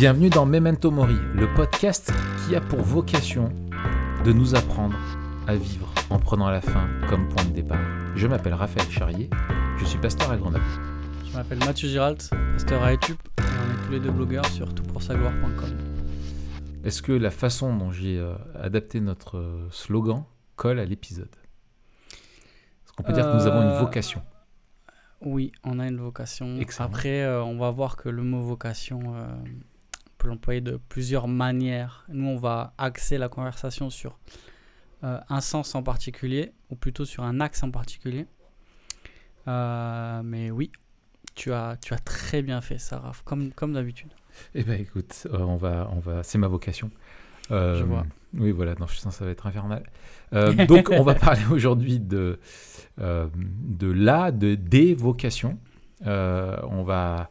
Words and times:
Bienvenue 0.00 0.30
dans 0.30 0.46
Memento 0.46 0.90
Mori, 0.90 1.18
le 1.34 1.52
podcast 1.52 2.10
qui 2.46 2.56
a 2.56 2.62
pour 2.62 2.80
vocation 2.80 3.52
de 4.24 4.32
nous 4.32 4.54
apprendre 4.54 4.96
à 5.46 5.54
vivre 5.56 5.92
en 6.08 6.18
prenant 6.18 6.48
la 6.48 6.62
fin 6.62 6.88
comme 7.10 7.28
point 7.28 7.44
de 7.44 7.50
départ. 7.50 7.84
Je 8.16 8.26
m'appelle 8.26 8.54
Raphaël 8.54 8.90
Charrier, 8.90 9.28
je 9.78 9.84
suis 9.84 9.98
pasteur 9.98 10.30
à 10.30 10.38
Grenoble. 10.38 10.64
Je 11.26 11.34
m'appelle 11.34 11.58
Mathieu 11.58 11.86
Giralt, 11.86 12.30
pasteur 12.54 12.82
à 12.82 12.94
Etup, 12.94 13.18
et 13.40 13.42
on 13.42 13.74
est 13.74 13.84
tous 13.84 13.92
les 13.92 14.00
deux 14.00 14.10
blogueurs 14.10 14.46
sur 14.46 14.74
toutpoursagloire.com. 14.74 15.76
Est-ce 16.82 17.02
que 17.02 17.12
la 17.12 17.30
façon 17.30 17.76
dont 17.76 17.90
j'ai 17.90 18.18
euh, 18.18 18.32
adapté 18.58 19.00
notre 19.00 19.36
euh, 19.36 19.68
slogan 19.70 20.24
colle 20.56 20.78
à 20.78 20.86
l'épisode? 20.86 21.28
Est-ce 22.10 22.94
qu'on 22.94 23.02
peut 23.02 23.12
dire 23.12 23.24
que 23.30 23.36
nous 23.36 23.46
avons 23.46 23.60
une 23.60 23.76
Euh, 23.76 23.80
vocation? 23.80 24.22
Oui, 25.20 25.52
on 25.62 25.78
a 25.78 25.86
une 25.88 25.98
vocation. 26.00 26.56
Excellent. 26.58 26.86
Après, 26.88 27.20
euh, 27.20 27.44
on 27.44 27.58
va 27.58 27.70
voir 27.70 27.98
que 27.98 28.08
le 28.08 28.22
mot 28.22 28.40
vocation, 28.40 29.00
on 29.04 29.18
peut 30.20 30.28
l'employer 30.28 30.60
de 30.60 30.78
plusieurs 30.88 31.26
manières. 31.26 32.04
Nous, 32.08 32.26
on 32.26 32.36
va 32.36 32.74
axer 32.78 33.18
la 33.18 33.28
conversation 33.28 33.90
sur 33.90 34.18
euh, 35.02 35.18
un 35.28 35.40
sens 35.40 35.74
en 35.74 35.82
particulier, 35.82 36.52
ou 36.70 36.76
plutôt 36.76 37.04
sur 37.06 37.24
un 37.24 37.40
axe 37.40 37.62
en 37.62 37.70
particulier. 37.70 38.26
Euh, 39.48 40.22
mais 40.22 40.50
oui, 40.50 40.70
tu 41.34 41.52
as, 41.52 41.78
tu 41.82 41.94
as 41.94 41.98
très 41.98 42.42
bien 42.42 42.60
fait 42.60 42.78
ça, 42.78 42.98
Raph, 42.98 43.22
comme, 43.24 43.52
comme 43.52 43.72
d'habitude. 43.72 44.10
Eh 44.54 44.62
ben 44.62 44.78
écoute, 44.78 45.26
euh, 45.32 45.38
on 45.38 45.56
va, 45.56 45.90
on 45.92 46.00
va, 46.00 46.22
c'est 46.22 46.38
ma 46.38 46.48
vocation. 46.48 46.90
Euh, 47.50 47.78
Je 47.78 47.84
vois. 47.84 48.06
Oui, 48.38 48.52
voilà, 48.52 48.74
non, 48.78 48.86
je 48.86 48.96
sens 48.96 49.14
que 49.14 49.18
ça 49.18 49.24
va 49.24 49.30
être 49.30 49.46
infernal. 49.46 49.82
Euh, 50.34 50.66
donc, 50.66 50.90
on 50.92 51.02
va 51.02 51.14
parler 51.28 51.42
aujourd'hui 51.50 51.98
de, 51.98 52.38
euh, 53.00 53.26
de 53.34 53.90
la, 53.90 54.30
de 54.30 54.54
des 54.54 54.94
vocations. 54.94 55.58
On 56.04 56.82
va, 56.84 57.30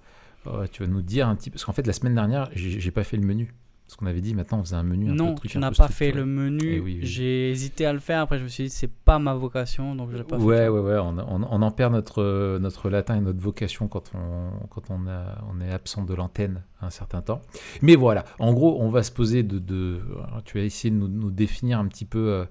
tu 0.71 0.83
vas 0.83 0.89
nous 0.89 1.01
dire 1.01 1.27
un 1.27 1.35
petit, 1.35 1.49
parce 1.49 1.65
qu'en 1.65 1.73
fait, 1.73 1.85
la 1.87 1.93
semaine 1.93 2.15
dernière, 2.15 2.49
j'ai 2.53 2.91
pas 2.91 3.03
fait 3.03 3.17
le 3.17 3.25
menu. 3.25 3.53
Parce 3.85 3.95
qu'on 3.97 4.05
avait 4.05 4.21
dit, 4.21 4.35
maintenant, 4.35 4.59
on 4.59 4.63
faisait 4.63 4.75
un 4.75 4.83
menu 4.83 5.07
un 5.07 5.13
peu 5.13 5.17
Non, 5.17 5.33
truc 5.33 5.49
tu 5.49 5.57
n'as 5.57 5.71
peu 5.71 5.77
pas 5.77 5.87
fait 5.87 6.11
le 6.11 6.23
menu. 6.23 6.75
Eh 6.75 6.79
oui, 6.79 6.99
oui. 7.01 7.07
J'ai 7.07 7.49
hésité 7.49 7.87
à 7.87 7.93
le 7.93 7.97
faire. 7.97 8.21
Après, 8.21 8.37
je 8.37 8.43
me 8.43 8.47
suis 8.47 8.65
dit, 8.65 8.69
c'est 8.69 8.87
pas 8.87 9.17
ma 9.17 9.33
vocation, 9.33 9.95
donc 9.95 10.11
je 10.11 10.21
pas 10.21 10.37
fait. 10.37 10.43
Ouais, 10.43 10.67
ouais, 10.67 10.79
ouais, 10.79 10.97
on, 10.99 11.17
on- 11.17 11.47
on 11.49 11.61
en 11.63 11.71
perd 11.71 11.93
notre, 11.93 12.59
notre 12.59 12.91
latin 12.91 13.15
et 13.17 13.19
notre 13.19 13.39
vocation 13.39 13.87
quand 13.87 14.11
on, 14.13 14.51
quand 14.69 14.91
on, 14.91 15.07
a, 15.07 15.43
on 15.51 15.59
est 15.59 15.71
absent 15.71 16.03
de 16.03 16.13
l'antenne 16.13 16.61
un 16.81 16.91
certain 16.91 17.23
temps. 17.23 17.41
Mais 17.81 17.95
voilà, 17.95 18.25
en 18.37 18.53
gros, 18.53 18.79
on 18.79 18.91
va 18.91 19.01
se 19.01 19.11
poser 19.11 19.41
de... 19.41 19.57
de 19.57 20.01
tu 20.45 20.59
vas 20.59 20.63
essayer 20.65 20.91
de 20.93 20.99
nous, 20.99 21.07
nous 21.07 21.31
définir 21.31 21.79
un 21.79 21.87
petit 21.87 22.05
peu... 22.05 22.27
euh, 22.29 22.45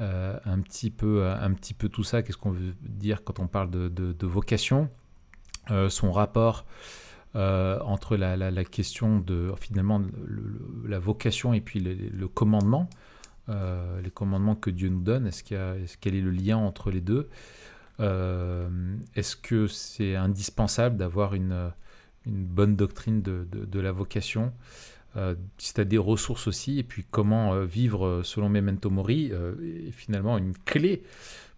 euh, 0.00 0.36
un 0.46 0.58
petit 0.62 0.90
peu, 0.90 1.22
euh, 1.22 1.36
un 1.40 1.52
petit 1.52 1.74
peu 1.74 1.88
tout 1.90 2.02
ça. 2.02 2.22
Qu'est-ce 2.24 2.38
qu'on 2.38 2.50
veut 2.50 2.74
dire 2.82 3.22
quand 3.22 3.38
on 3.38 3.46
parle 3.46 3.70
de, 3.70 3.86
de- 3.88 4.12
de 4.12 4.26
vocation? 4.26 4.88
Euh, 5.70 5.88
Son 5.88 6.10
rapport 6.10 6.64
euh, 7.34 7.80
entre 7.80 8.16
la, 8.16 8.64
question 8.64 9.18
de 9.18 9.52
finalement 9.58 9.98
le- 9.98 10.10
le- 10.26 10.88
la 10.88 10.98
vocation 10.98 11.54
et 11.54 11.60
puis 11.60 11.80
le, 11.80 12.28
commandement, 12.28 12.90
euh, 13.48 14.00
les 14.02 14.10
commandements 14.10 14.54
que 14.54 14.70
Dieu 14.70 14.90
nous 14.90 15.00
donne. 15.00 15.26
Est-ce 15.26 15.42
qu'il 15.42 15.56
y 15.56 15.60
a- 15.60 15.76
quel 16.00 16.14
est 16.14 16.20
le 16.20 16.30
lien 16.30 16.58
entre 16.58 16.90
les 16.90 17.00
deux 17.00 17.28
Euh, 18.00 18.68
Est-ce 19.14 19.36
que 19.36 19.66
c'est 19.66 20.16
indispensable 20.16 20.96
d'avoir 20.96 21.34
une, 21.34 21.72
bonne 22.26 22.76
doctrine 22.76 23.22
de, 23.22 23.80
la 23.80 23.92
vocation 23.92 24.52
si 25.58 25.74
tu 25.74 25.80
as 25.80 25.84
des 25.84 25.98
ressources 25.98 26.46
aussi, 26.46 26.78
et 26.78 26.82
puis 26.82 27.04
comment 27.10 27.60
vivre 27.64 28.22
selon 28.24 28.48
Memento 28.48 28.88
Mori, 28.88 29.30
est 29.30 29.90
finalement 29.90 30.38
une 30.38 30.54
clé 30.64 31.02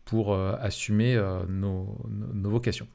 pour 0.04 0.36
assumer 0.36 1.16
nos 1.48 1.96
vocations. 2.50 2.88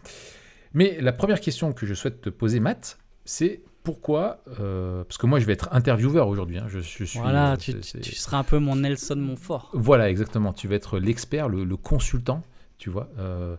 Mais 0.74 1.00
la 1.02 1.12
première 1.12 1.42
question 1.42 1.74
que 1.74 1.86
je 1.86 1.94
souhaite 1.94 2.22
te 2.22 2.30
poser, 2.30 2.60
Matt, 2.60 3.00
c'est 3.26 3.62
pourquoi, 3.84 4.44
euh, 4.60 5.04
parce 5.04 5.18
que 5.18 5.26
moi 5.26 5.40
je 5.40 5.46
vais 5.46 5.54
être 5.54 5.70
intervieweur 5.72 6.28
aujourd'hui, 6.28 6.58
hein, 6.58 6.66
je, 6.68 6.80
je 6.80 7.06
suis... 7.06 7.20
Voilà, 7.20 7.54
euh, 7.54 7.56
tu, 7.58 8.16
seras 8.16 8.38
un 8.38 8.44
peu 8.44 8.60
mon 8.60 8.76
Nelson 8.76 9.16
Montfort. 9.16 9.72
voilà, 9.74 10.10
exactement. 10.10 10.54
Tu 10.54 10.68
vas 10.68 10.76
être 10.76 11.00
l'expert, 11.00 11.50
le, 11.50 11.64
le 11.64 11.78
consultant, 11.78 12.44
tu 12.78 12.90
vois. 12.90 13.10
Euh, 13.18 13.56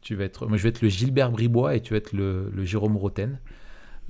tu 0.00 0.14
vas 0.16 0.24
être, 0.24 0.46
moi, 0.46 0.56
je 0.56 0.62
vais 0.62 0.70
être 0.70 0.82
le 0.82 0.88
Gilbert 0.88 1.30
Bribois 1.30 1.76
et 1.76 1.80
tu 1.80 1.92
vas 1.92 1.98
être 1.98 2.12
le, 2.12 2.50
le 2.50 2.64
Jérôme 2.64 2.96
Roten, 2.96 3.38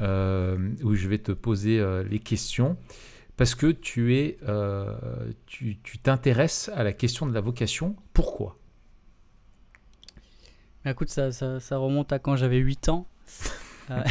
euh, 0.00 0.70
où 0.82 0.94
je 0.94 1.08
vais 1.08 1.18
te 1.18 1.32
poser 1.32 1.84
les 2.08 2.18
questions 2.18 2.76
parce 3.36 3.54
que 3.54 3.66
tu 3.66 4.16
es, 4.16 4.38
tu 5.46 5.78
tu 5.82 5.98
t'intéresses 5.98 6.70
à 6.74 6.84
la 6.84 6.92
question 6.92 7.26
de 7.26 7.34
la 7.34 7.40
vocation. 7.40 7.96
Pourquoi? 8.12 8.59
Mais 10.84 10.92
écoute, 10.92 11.08
ça, 11.10 11.32
ça, 11.32 11.60
ça 11.60 11.76
remonte 11.78 12.12
à 12.12 12.18
quand 12.18 12.36
j'avais 12.36 12.58
8 12.58 12.88
ans. 12.88 13.06
Euh, 13.90 14.04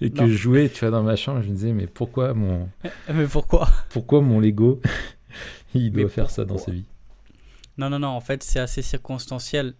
Et 0.00 0.10
que 0.10 0.22
Non. 0.22 0.26
je 0.26 0.32
jouais, 0.34 0.68
tu 0.68 0.80
vois, 0.80 0.90
dans 0.90 1.04
ma 1.04 1.14
chambre, 1.14 1.40
je 1.42 1.48
me 1.48 1.54
disais, 1.54 1.72
mais 1.72 1.86
pourquoi 1.86 2.34
mon, 2.34 2.68
mais 3.14 3.26
pourquoi? 3.28 3.68
pourquoi 3.90 4.22
mon 4.22 4.40
Lego, 4.40 4.80
il 5.74 5.92
Mais 5.92 6.02
doit 6.02 6.08
faire 6.10 6.30
ça 6.30 6.44
dans 6.44 6.58
sa 6.58 6.72
vie? 6.72 6.84
Non, 7.78 7.90
non, 7.90 8.00
non, 8.00 8.08
en 8.08 8.20
fait, 8.20 8.42
c'est 8.42 8.58
assez 8.58 8.82
circonstanciel. 8.82 9.74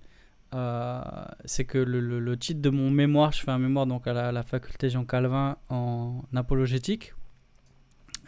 Euh, 0.54 1.00
c'est 1.44 1.64
que 1.64 1.78
le, 1.78 1.98
le- 2.00 2.20
le 2.20 2.36
titre 2.36 2.60
de 2.60 2.70
mon 2.70 2.90
mémoire, 2.90 3.32
je 3.32 3.40
fais 3.42 3.50
un 3.50 3.58
mémoire 3.58 3.86
donc 3.86 4.06
à 4.06 4.12
la, 4.12 4.30
la 4.30 4.42
faculté 4.44 4.88
Jean 4.88 5.04
Calvin 5.04 5.56
en 5.68 6.22
apologétique. 6.36 7.12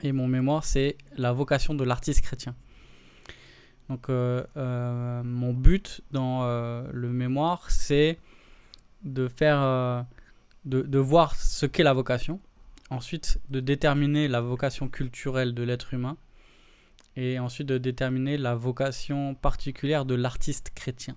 Et 0.03 0.11
mon 0.11 0.27
mémoire, 0.27 0.65
c'est 0.65 0.97
la 1.17 1.33
vocation 1.33 1.75
de 1.75 1.85
l'artiste 1.85 2.21
chrétien. 2.23 2.57
Donc, 3.93 4.09
euh, 4.09 4.43
euh, 4.57 5.23
mon 5.23 5.53
but 5.53 6.01
dans 6.13 6.45
euh, 6.45 6.83
le 6.95 7.11
mémoire, 7.11 7.71
c'est 7.71 8.19
de 9.05 9.29
faire, 9.29 10.07
de, 10.65 10.99
voir 10.99 11.35
ce 11.35 11.67
qu'est 11.67 11.83
la 11.83 11.93
vocation. 11.93 12.41
Ensuite, 12.89 13.39
de 13.51 13.61
déterminer 13.61 14.29
la 14.29 14.41
vocation 14.41 14.89
culturelle 14.89 15.53
de 15.53 15.63
l'être 15.63 15.93
humain. 15.93 16.17
Et 17.17 17.39
ensuite, 17.39 17.67
de 17.69 17.77
déterminer 17.77 18.39
la 18.39 18.55
vocation 18.55 19.35
particulière 19.35 20.07
de 20.07 20.15
l'artiste 20.15 20.73
chrétien. 20.75 21.15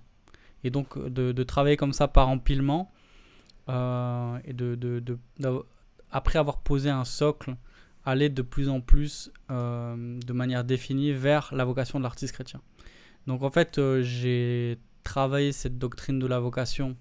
Et 0.62 0.68
donc, 0.68 0.98
de, 0.98 1.42
travailler 1.44 1.78
comme 1.78 1.94
ça 1.94 2.08
par 2.08 2.28
empilement. 2.28 2.92
et 3.68 4.52
de, 4.52 5.18
après 6.10 6.38
avoir 6.38 6.58
posé 6.58 6.90
un 6.90 7.06
socle, 7.06 7.56
aller 8.06 8.30
de 8.30 8.40
plus 8.42 8.68
en 8.70 8.80
plus 8.80 9.30
euh, 9.50 10.18
de 10.24 10.32
manière 10.32 10.64
définie 10.64 11.12
vers 11.12 11.52
la 11.52 11.64
vocation 11.64 11.98
de 11.98 12.04
l'artiste 12.04 12.32
chrétien. 12.32 12.60
Donc 13.26 13.42
en 13.42 13.50
fait, 13.50 13.78
euh, 13.78 14.02
j'ai 14.02 14.78
travaillé 15.02 15.52
cette 15.52 15.78
doctrine 15.78 16.18
de 16.18 16.26
la 16.26 16.38
vocation 16.40 16.96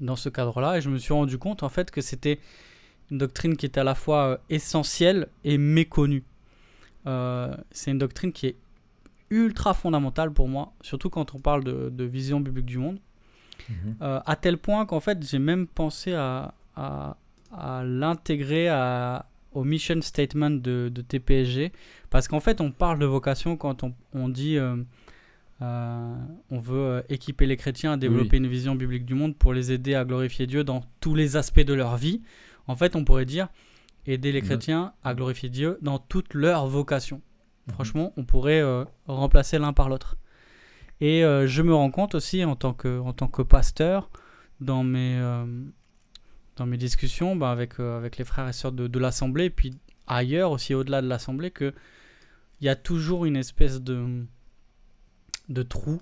dans 0.00 0.16
ce 0.16 0.28
cadre-là 0.28 0.76
et 0.78 0.80
je 0.80 0.90
me 0.90 0.98
suis 0.98 1.12
rendu 1.14 1.38
compte 1.38 1.62
en 1.62 1.68
fait 1.68 1.90
que 1.90 2.00
c'était 2.00 2.40
une 3.10 3.18
doctrine 3.18 3.56
qui 3.56 3.66
était 3.66 3.80
à 3.80 3.84
la 3.84 3.94
fois 3.94 4.22
euh, 4.26 4.36
essentielle 4.50 5.28
et 5.44 5.56
méconnue. 5.58 6.24
Euh, 7.06 7.56
c'est 7.70 7.90
une 7.92 7.98
doctrine 7.98 8.32
qui 8.32 8.48
est 8.48 8.56
ultra 9.30 9.72
fondamentale 9.72 10.30
pour 10.32 10.48
moi, 10.48 10.72
surtout 10.82 11.10
quand 11.10 11.34
on 11.34 11.38
parle 11.38 11.64
de, 11.64 11.88
de 11.90 12.04
vision 12.04 12.40
biblique 12.40 12.66
du 12.66 12.78
monde. 12.78 12.98
Mhm. 13.68 13.96
Euh, 14.02 14.20
à 14.26 14.36
tel 14.36 14.58
point 14.58 14.84
qu'en 14.86 15.00
fait, 15.00 15.24
j'ai 15.24 15.38
même 15.38 15.66
pensé 15.66 16.12
à, 16.14 16.54
à, 16.76 17.16
à 17.52 17.84
l'intégrer 17.84 18.68
à- 18.68 19.26
au 19.54 19.64
mission 19.64 20.00
statement 20.02 20.50
de, 20.50 20.90
de 20.92 21.02
TPSG. 21.02 21.72
Parce 22.10 22.28
qu'en 22.28 22.40
fait, 22.40 22.60
on 22.60 22.70
parle 22.70 22.98
de 22.98 23.06
vocation 23.06 23.56
quand 23.56 23.82
on, 23.84 23.94
on 24.14 24.28
dit 24.28 24.56
euh, 24.58 24.76
euh, 25.62 26.14
on 26.50 26.58
veut 26.58 26.78
euh, 26.78 27.02
équiper 27.08 27.46
les 27.46 27.56
chrétiens 27.56 27.92
à 27.92 27.96
développer 27.96 28.36
une 28.38 28.48
vision 28.48 28.74
biblique 28.74 29.04
du 29.04 29.14
monde 29.14 29.36
pour 29.36 29.52
les 29.52 29.70
aider 29.72 29.94
à 29.94 30.04
glorifier 30.04 30.46
Dieu 30.46 30.64
dans 30.64 30.82
tous 31.00 31.14
les 31.14 31.36
aspects 31.36 31.60
de 31.60 31.74
leur 31.74 31.96
vie. 31.96 32.22
En 32.66 32.74
fait, 32.76 32.96
on 32.96 33.04
pourrait 33.04 33.24
dire 33.26 33.48
aider 34.06 34.32
les 34.32 34.40
Ouais. 34.40 34.46
chrétiens 34.46 34.92
à 35.04 35.14
glorifier 35.14 35.48
Dieu 35.48 35.78
dans 35.82 35.98
toute 35.98 36.34
leur 36.34 36.66
vocation. 36.66 37.20
Mhm. 37.68 37.74
Franchement, 37.74 38.12
on 38.16 38.24
pourrait 38.24 38.60
euh, 38.60 38.84
remplacer 39.06 39.58
l'un 39.58 39.72
par 39.72 39.88
l'autre. 39.88 40.16
Et 41.00 41.22
je 41.22 41.62
me 41.62 41.74
rends 41.74 41.90
compte 41.90 42.14
aussi 42.14 42.44
en 42.44 42.54
tant 42.54 42.74
que, 42.74 43.00
en 43.00 43.12
tant 43.12 43.26
que 43.26 43.42
pasteur, 43.42 44.08
dans 44.60 44.84
mes, 44.84 45.20
dans 46.62 46.66
mes 46.66 46.76
discussions 46.78 47.34
bah, 47.34 47.50
avec, 47.50 47.80
euh, 47.80 47.96
avec 47.96 48.18
les 48.18 48.24
frères 48.24 48.48
et 48.48 48.52
sœurs 48.52 48.70
de, 48.72 48.86
de 48.86 48.98
l'Assemblée, 49.00 49.50
puis 49.50 49.74
ailleurs 50.06 50.52
aussi 50.52 50.74
au-delà 50.74 51.02
de 51.02 51.08
l'Assemblée, 51.08 51.50
qu'il 51.50 51.74
y 52.60 52.68
a 52.68 52.76
toujours 52.76 53.24
une 53.24 53.36
espèce 53.36 53.80
de, 53.82 54.24
de 55.48 55.62
trou, 55.64 56.00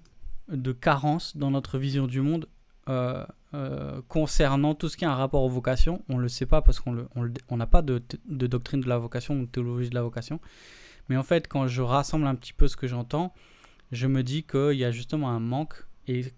de 0.49 0.73
carence 0.73 1.37
dans 1.37 1.51
notre 1.51 1.79
vision 1.79 2.07
du 2.07 2.21
monde 2.21 2.47
euh, 2.89 3.25
euh, 3.55 4.03
concernant 4.09 4.75
tout 4.75 4.89
ce 4.91 4.97
qui 4.99 5.05
a 5.07 5.11
un 5.11 5.15
rapport 5.15 5.43
aux 5.45 5.49
vocations. 5.49 6.03
On 6.11 6.17
ne 6.19 6.23
le 6.23 6.29
sait 6.29 6.47
pas 6.47 6.61
parce 6.61 6.79
qu'on 6.79 6.93
le- 6.93 7.09
on 7.17 7.23
le- 7.23 7.33
n'a 7.57 7.67
pas 7.67 7.81
de, 7.83 8.03
de 8.29 8.47
doctrine 8.47 8.81
de 8.83 8.89
la 8.89 8.99
vocation 8.99 9.35
ou 9.39 9.47
de 9.47 9.51
théologie 9.51 9.89
de 9.89 9.95
la 9.95 10.03
vocation. 10.03 10.41
Mais 11.09 11.17
en 11.17 11.23
fait, 11.23 11.49
quand 11.49 11.69
je 11.69 11.81
rassemble 11.83 12.27
un 12.27 12.35
petit 12.35 12.53
peu 12.53 12.69
ce 12.69 12.77
que 12.77 12.87
j'entends, 12.87 13.33
je 13.93 14.07
me 14.07 14.23
dis 14.23 14.43
qu'il 14.43 14.75
y 14.77 14.85
a 14.85 14.91
justement 14.91 15.31
un 15.31 15.41
manque 15.41 15.87
et 16.07 16.33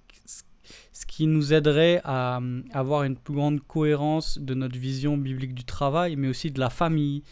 ce 0.92 1.06
qui 1.06 1.26
nous 1.26 1.52
aiderait 1.52 2.00
à 2.04 2.38
euh, 2.38 2.62
avoir 2.72 3.02
une 3.04 3.16
plus 3.16 3.34
grande 3.34 3.60
cohérence 3.60 4.38
de 4.38 4.54
notre 4.54 4.78
vision 4.78 5.16
biblique 5.16 5.54
du 5.54 5.64
travail, 5.64 6.16
mais 6.16 6.28
aussi 6.28 6.50
de 6.50 6.60
la 6.60 6.70
famille, 6.70 7.22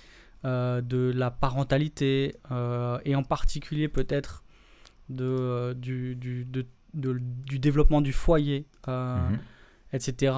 euh, 0.45 0.81
de 0.81 1.13
la 1.15 1.31
parentalité 1.31 2.35
euh, 2.51 2.99
et 3.05 3.15
en 3.15 3.23
particulier 3.23 3.89
peut-être 3.89 4.43
de, 5.09 5.25
euh, 5.25 5.75
du, 5.75 6.15
du, 6.17 6.45
de- 6.45 6.67
de- 6.95 7.21
du 7.47 7.59
développement 7.59 8.01
du 8.01 8.13
foyer, 8.13 8.67
Mhm. 8.87 9.39
etc. 9.93 10.33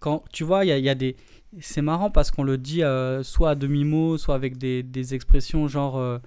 quand 0.00 0.24
tu 0.32 0.44
vois, 0.44 0.64
il 0.64 0.68
y 0.68 0.72
a, 0.72 0.78
il 0.78 0.84
y 0.84 0.88
a 0.88 0.94
des. 0.94 1.16
C'est 1.60 1.82
marrant 1.82 2.10
parce 2.10 2.30
qu'on 2.30 2.42
le 2.44 2.58
dit 2.58 2.82
soit 3.22 3.50
à 3.50 3.54
demi-mot, 3.54 4.18
soit 4.18 4.34
avec 4.34 4.58
des, 4.58 4.82
des 4.82 5.14
expressions 5.14 5.68
genre 5.68 6.20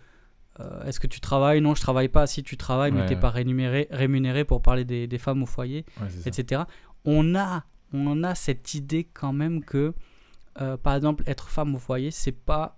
euh, 0.59 0.83
Est-ce 0.83 0.99
que 0.99 1.07
tu 1.07 1.19
travailles? 1.19 1.61
Non, 1.61 1.75
je 1.75 1.81
travaille 1.81 2.09
pas. 2.09 2.27
Si 2.27 2.43
tu 2.43 2.57
travailles, 2.57 2.91
mais 2.91 3.05
t'es 3.05 3.15
ouais. 3.15 3.19
pas 3.19 3.29
rémunéré, 3.29 3.87
rémunéré 3.91 4.43
pour 4.45 4.61
parler 4.61 4.85
des, 4.85 5.07
des 5.07 5.17
femmes 5.17 5.43
au 5.43 5.45
foyer, 5.45 5.85
ça. 5.97 6.05
etc. 6.29 6.63
On 7.05 7.35
a, 7.35 7.63
on 7.93 8.23
a 8.23 8.35
cette 8.35 8.73
idée 8.73 9.05
quand 9.05 9.33
même 9.33 9.63
que, 9.63 9.93
euh, 10.61 10.77
par 10.77 10.95
exemple, 10.95 11.23
être 11.27 11.49
femme 11.49 11.75
au 11.75 11.79
foyer, 11.79 12.11
c'est 12.11 12.31
pas. 12.33 12.75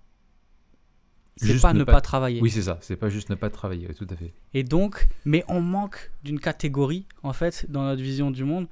C'est 1.38 1.60
pas 1.62 1.74
ne 1.74 1.80
ne 1.80 1.84
pas- 1.86 1.94
pas 1.94 2.02
travailler. 2.02 2.40
Oui, 2.42 2.52
c'est 2.52 2.62
ça. 2.64 2.78
C'est 2.82 2.98
pas 2.98 3.10
juste 3.10 3.30
ne 3.30 3.36
pas 3.36 3.50
travailler. 3.50 3.88
tout 3.96 4.06
à 4.10 4.16
fait. 4.16 4.34
Et 4.54 4.64
donc, 4.64 5.08
mais 5.26 5.44
on 5.48 5.62
manque 5.62 6.12
d'une 6.24 6.40
catégorie, 6.40 7.08
en 7.24 7.34
fait, 7.34 7.66
dans 7.70 7.84
notre 7.84 8.02
vision 8.02 8.30
du 8.30 8.44
monde, 8.44 8.68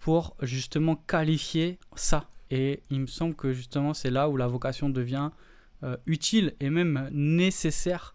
pour 0.00 0.36
justement 0.42 0.96
qualifier 0.96 1.78
ça. 1.94 2.28
Et 2.50 2.82
il 2.90 3.00
me 3.00 3.06
semble 3.06 3.34
que 3.34 3.52
justement, 3.52 3.94
c'est 3.94 4.10
là 4.10 4.28
où 4.28 4.36
la 4.36 4.48
vocation 4.48 4.90
devient 4.90 5.30
euh, 5.82 5.96
utile 6.04 6.54
et 6.60 6.68
même 6.68 7.08
nécessaire 7.12 8.14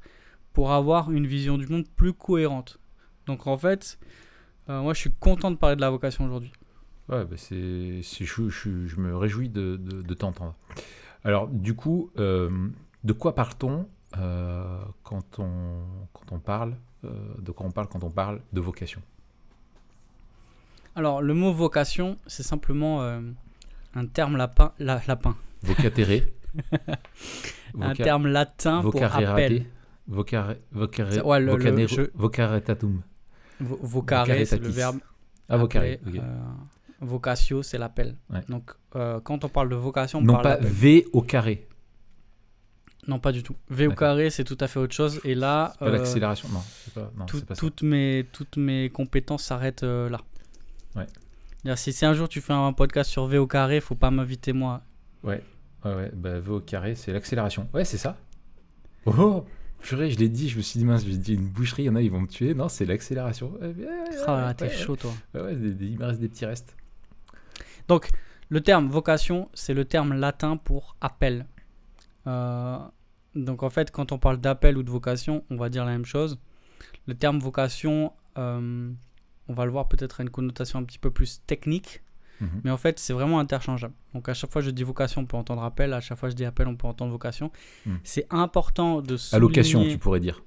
pour 0.55 0.71
avoir 0.71 1.11
une 1.11 1.27
vision 1.27 1.57
du 1.59 1.67
monde 1.67 1.85
plus 1.95 2.13
cohérente. 2.13 2.79
Donc 3.27 3.45
en 3.45 3.57
fait, 3.57 3.99
euh, 4.69 4.81
moi 4.81 4.93
je 4.95 4.99
suis 5.01 5.11
content 5.11 5.51
de 5.51 5.57
parler 5.57 5.75
de 5.75 5.81
la 5.81 5.89
vocation 5.91 6.25
aujourd'hui. 6.25 6.51
Ouais, 7.09 7.23
bah 7.25 7.35
c'est, 7.37 7.99
c'est 8.01 8.25
je, 8.25 8.49
je 8.49 8.95
me 8.97 9.15
réjouis 9.15 9.49
de, 9.49 9.75
de, 9.75 10.01
de 10.01 10.13
t'entendre. 10.15 10.55
Alors, 11.23 11.47
du 11.47 11.75
coup, 11.75 12.09
euh, 12.17 12.69
de 13.03 13.13
quoi 13.13 13.35
parle-t-on 13.35 13.87
euh, 14.17 14.79
quand, 15.03 15.39
on, 15.39 15.83
quand 16.13 16.31
on 16.31 16.39
parle 16.39 16.75
De 17.03 17.51
quoi 17.51 17.65
on 17.67 17.71
parle 17.71 17.87
quand 17.87 18.03
on 18.03 18.09
parle 18.09 18.39
de 18.53 18.61
vocation? 18.61 19.01
Alors 20.95 21.21
le 21.21 21.33
mot 21.33 21.51
vocation, 21.51 22.17
c'est 22.25 22.43
simplement 22.43 23.03
un 23.95 24.05
terme 24.05 24.37
lapin, 24.37 24.71
la- 24.79 25.01
lapin, 25.07 25.35
Vocatéré 25.61 26.33
un 27.81 27.93
terme 27.93 28.27
latin 28.27 28.81
pour 28.81 29.01
appel. 29.03 29.65
Vocare, 30.07 30.55
vocare, 30.71 31.11
C'est- 31.11 31.21
ouais, 31.21 31.39
le- 31.39 31.45
le- 31.47 31.51
vocanero- 31.53 31.87
je- 31.87 32.11
Vocaretatum. 32.13 33.01
Vo- 33.59 33.79
vocare, 33.81 34.27
c'est 34.45 34.59
le 34.59 34.67
verbe 34.69 34.99
Ah, 35.49 35.57
vocare, 35.57 35.83
euh, 35.83 35.97
vocatio, 37.01 37.63
c'est 37.63 37.77
l'appel. 37.77 38.15
Ouais. 38.29 38.41
Donc, 38.49 38.71
euh, 38.95 39.19
quand 39.21 39.43
on 39.43 39.49
parle 39.49 39.69
de 39.69 39.75
vocation, 39.75 40.19
on 40.19 40.21
non 40.23 40.33
parle 40.33 40.43
pas. 40.43 40.57
V 40.61 41.05
au 41.13 41.21
carré. 41.21 41.67
Non, 43.07 43.19
pas 43.19 43.31
du 43.31 43.43
tout. 43.43 43.55
V 43.69 43.87
au 43.87 43.91
carré, 43.91 44.29
c'est 44.31 44.43
tout 44.43 44.57
à 44.59 44.67
fait 44.67 44.79
autre 44.79 44.93
chose. 44.95 45.21
Et 45.23 45.35
là, 45.35 45.73
Pas 45.79 45.85
euh, 45.87 45.91
l'accélération. 45.91 46.49
Non, 46.49 46.63
pas, 46.95 47.11
non, 47.17 47.25
tout- 47.25 47.37
c'est 47.37 47.45
pas 47.45 47.55
toutes, 47.55 47.83
mes, 47.83 48.25
toutes 48.31 48.57
mes 48.57 48.89
compétences 48.89 49.43
s'arrêtent 49.43 49.83
là. 49.83 50.19
Ouais. 50.95 51.05
Si, 51.75 51.93
si 51.93 52.05
un 52.05 52.13
jour 52.13 52.29
tu 52.29 52.41
fais 52.41 52.53
un 52.53 52.73
podcast 52.73 53.09
sur 53.09 53.25
V 53.27 53.37
au 53.39 53.47
carré, 53.47 53.79
faut 53.81 53.95
pas 53.95 54.11
m'inviter 54.11 54.53
moi. 54.53 54.81
Ouais, 55.23 55.43
ouais, 55.83 55.93
ouais. 55.95 56.11
Bah, 56.13 56.39
V 56.39 56.51
au 56.51 56.59
carré, 56.59 56.95
c'est 56.95 57.11
l'accélération. 57.13 57.67
Ouais, 57.73 57.85
c'est 57.85 57.97
ça. 57.97 58.17
Oh 59.05 59.45
Purée, 59.79 60.09
je 60.09 60.17
l'ai 60.17 60.29
dit, 60.29 60.49
je 60.49 60.57
me 60.57 60.61
suis 60.61 60.79
dit, 60.79 60.85
mince, 60.85 61.05
j'ai 61.05 61.17
dit 61.17 61.35
une 61.35 61.47
boucherie, 61.47 61.83
il 61.83 61.85
y 61.85 61.89
en 61.89 61.95
a, 61.95 62.01
ils 62.01 62.11
vont 62.11 62.21
me 62.21 62.27
tuer. 62.27 62.53
Non, 62.53 62.69
c'est 62.69 62.85
l'accélération. 62.85 63.51
Ouais, 63.61 63.67
ouais, 63.67 63.85
ouais, 63.85 64.23
Ah 64.27 64.53
t'es 64.57 64.69
chaud, 64.69 64.95
toi. 64.95 65.11
Il 65.33 65.97
me 65.99 66.05
reste 66.05 66.19
des 66.19 66.29
petits 66.29 66.45
restes. 66.45 66.75
Donc, 67.87 68.09
le 68.49 68.61
terme 68.61 68.87
vocation, 68.87 69.49
c'est 69.53 69.73
le 69.73 69.85
terme 69.85 70.13
latin 70.13 70.57
pour 70.57 70.95
appel. 71.01 71.45
Euh, 72.27 72.79
donc, 73.35 73.63
en 73.63 73.69
fait, 73.69 73.91
quand 73.91 74.11
on 74.11 74.17
parle 74.17 74.37
d'appel 74.37 74.77
ou 74.77 74.83
de 74.83 74.89
vocation, 74.89 75.43
on 75.49 75.55
va 75.55 75.69
dire 75.69 75.85
la 75.85 75.91
même 75.91 76.05
chose. 76.05 76.39
Le 77.07 77.13
terme 77.13 77.39
vocation, 77.39 78.13
euh, 78.37 78.91
on 79.47 79.53
va 79.53 79.65
le 79.65 79.71
voir 79.71 79.87
peut-être 79.87 80.19
à 80.19 80.23
une 80.23 80.29
connotation 80.29 80.79
un 80.79 80.83
petit 80.83 80.99
peu 80.99 81.11
plus 81.11 81.41
technique, 81.45 82.01
Mhm. 82.41 82.61
mais 82.63 82.71
en 82.71 82.77
fait, 82.77 82.99
c'est 82.99 83.13
vraiment 83.13 83.39
interchangeable. 83.39 83.93
Donc, 84.13 84.27
à 84.29 84.33
chaque 84.33 84.51
fois 84.51 84.61
que 84.61 84.65
je 84.65 84.71
dis 84.71 84.83
vocation, 84.83 85.21
on 85.21 85.25
peut 85.25 85.37
entendre 85.37 85.63
appel. 85.63 85.93
À 85.93 86.01
chaque 86.01 86.17
fois 86.17 86.27
que 86.29 86.31
je 86.31 86.35
dis 86.37 86.45
appel, 86.45 86.67
on 86.67 86.75
peut 86.75 86.87
entendre 86.87 87.11
vocation. 87.11 87.51
Hmm. 87.85 87.95
C'est 88.03 88.27
important 88.29 89.01
de 89.01 89.15
souligner... 89.17 89.37
Allocation, 89.45 89.83
tu 89.83 89.97
pourrais 89.97 90.19
dire. 90.19 90.43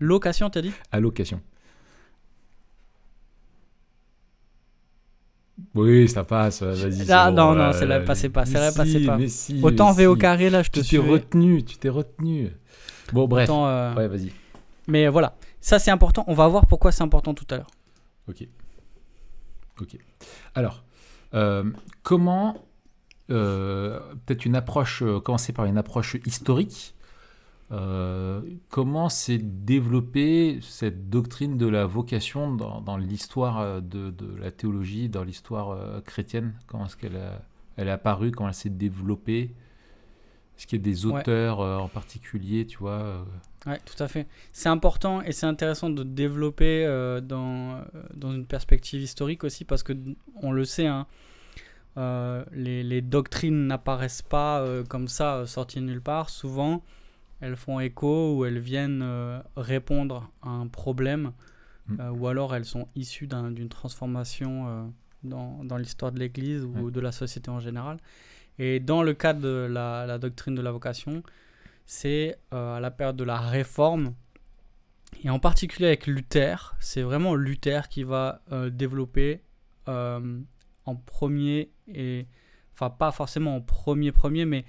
Location, 0.00 0.48
t'as 0.50 0.62
dit? 0.62 0.72
Allocation. 0.92 1.40
Oui, 5.74 6.08
ça 6.08 6.22
passe, 6.24 6.62
vas-y. 6.62 7.02
Ah, 7.10 7.26
c'est 7.26 7.30
bon, 7.30 7.36
non, 7.36 7.48
non, 7.52 7.54
là, 7.54 7.72
celle-là 7.72 7.98
là, 7.98 8.04
passait 8.04 8.28
pas, 8.28 8.44
passait 8.44 9.04
pas. 9.04 9.18
mais 9.18 9.28
si, 9.28 9.60
Autant 9.62 9.88
mais 9.90 9.96
V 9.98 10.06
au 10.06 10.14
si. 10.14 10.20
carré, 10.20 10.50
là, 10.50 10.62
je 10.62 10.70
te 10.70 10.80
Tu 10.80 10.86
suis. 10.86 10.98
retenu, 10.98 11.64
tu 11.64 11.76
t'es 11.78 11.88
retenu. 11.88 12.50
Bon, 13.12 13.26
bref. 13.26 13.48
Autant, 13.48 13.66
euh, 13.66 13.94
Ouais, 13.94 14.06
vas-y. 14.08 14.32
Mais 14.86 15.08
voilà, 15.08 15.34
ça 15.60 15.78
c'est 15.78 15.90
important. 15.90 16.24
On 16.28 16.34
va 16.34 16.46
voir 16.48 16.66
pourquoi 16.66 16.92
c'est 16.92 17.02
important 17.02 17.34
tout 17.34 17.46
à 17.50 17.56
l'heure. 17.56 17.70
Ok. 18.28 18.46
Ok. 19.80 19.96
Alors, 20.54 20.84
euh, 21.34 21.70
comment, 22.02 22.66
euh, 23.30 24.00
peut-être 24.26 24.44
une 24.44 24.56
approche, 24.56 25.02
euh, 25.02 25.20
commencer 25.20 25.52
par 25.52 25.66
une 25.66 25.78
approche 25.78 26.16
historique, 26.26 26.94
comment 28.70 29.10
s'est 29.10 29.36
développée 29.36 30.58
cette 30.62 31.10
doctrine 31.10 31.58
de 31.58 31.66
la 31.66 31.84
vocation 31.84 32.54
dans, 32.54 32.96
l'histoire 32.96 33.82
de, 33.82 34.14
la 34.40 34.50
théologie, 34.50 35.10
dans 35.10 35.22
l'histoire 35.22 36.02
chrétienne? 36.04 36.54
Comment 36.66 36.86
est-ce 36.86 36.96
qu'elle 36.96 37.20
est 37.76 37.90
apparue? 37.90 38.30
Comment 38.30 38.48
elle 38.48 38.54
s'est 38.54 38.70
développée? 38.70 39.54
Est-ce 40.58 40.66
qu'il 40.66 40.78
y 40.78 40.82
a 40.82 40.84
des 40.84 41.06
auteurs 41.06 41.60
euh, 41.60 41.76
en 41.76 41.88
particulier, 41.88 42.66
tu 42.66 42.78
vois 42.78 42.92
euh, 43.00 43.22
Ouais, 43.66 43.80
tout 43.84 44.02
à 44.02 44.08
fait. 44.08 44.26
C'est 44.52 44.68
important 44.68 45.22
et 45.22 45.32
c'est 45.32 45.46
intéressant 45.46 45.88
de 45.90 46.02
développer 46.02 46.84
euh, 46.84 47.20
dans, 47.20 47.82
dans 48.14 48.32
une 48.32 48.44
perspective 48.46 49.00
historique 49.00 49.44
aussi 49.44 49.64
parce 49.64 49.82
que 49.84 49.92
on 50.42 50.50
le 50.52 50.64
sait, 50.64 50.86
hein, 50.86 51.06
euh, 51.96 52.44
les, 52.52 52.82
les 52.82 53.00
doctrines 53.02 53.66
n'apparaissent 53.66 54.22
pas 54.22 54.60
euh, 54.60 54.84
comme 54.84 55.08
ça, 55.08 55.36
euh, 55.38 55.46
sorties 55.46 55.80
de 55.80 55.84
nulle 55.84 56.00
part. 56.00 56.28
Souvent, 56.30 56.82
elles 57.40 57.56
font 57.56 57.80
écho 57.80 58.36
ou 58.36 58.44
elles 58.44 58.58
viennent 58.58 59.04
répondre 59.56 60.30
à 60.42 60.50
un 60.50 60.66
problème 60.66 61.32
Mm. 61.90 62.10
ou 62.20 62.26
alors 62.26 62.54
elles 62.54 62.66
sont 62.66 62.86
issues 62.96 63.26
d'un- 63.26 63.50
d'une 63.50 63.70
transformation 63.70 64.92
dans, 65.22 65.64
dans 65.64 65.78
l'histoire 65.78 66.12
de 66.12 66.18
l'Église 66.18 66.62
ou 66.62 66.68
Ouais. 66.84 66.90
de 66.92 67.00
la 67.00 67.12
société 67.12 67.50
en 67.50 67.60
général. 67.60 67.96
Et 68.58 68.80
dans 68.80 69.02
le 69.02 69.14
cadre 69.14 69.40
de 69.40 69.68
la, 69.70 70.06
la 70.06 70.18
doctrine 70.18 70.54
de 70.54 70.62
la 70.62 70.72
vocation, 70.72 71.22
c'est 71.86 72.38
euh, 72.52 72.76
à 72.76 72.80
la 72.80 72.90
période 72.90 73.16
de 73.16 73.24
la 73.24 73.38
Réforme, 73.38 74.14
et 75.24 75.30
en 75.30 75.38
particulier 75.38 75.86
avec 75.86 76.06
Luther. 76.06 76.76
C'est 76.80 77.02
vraiment 77.02 77.34
Luther 77.34 77.88
qui 77.88 78.02
va 78.02 78.42
euh, 78.52 78.70
développer 78.70 79.42
euh, 79.88 80.40
en 80.84 80.96
premier, 80.96 81.70
et 81.86 82.26
enfin 82.74 82.90
pas 82.90 83.10
forcément 83.10 83.56
en 83.56 83.60
premier 83.60 84.12
premier, 84.12 84.44
mais 84.44 84.64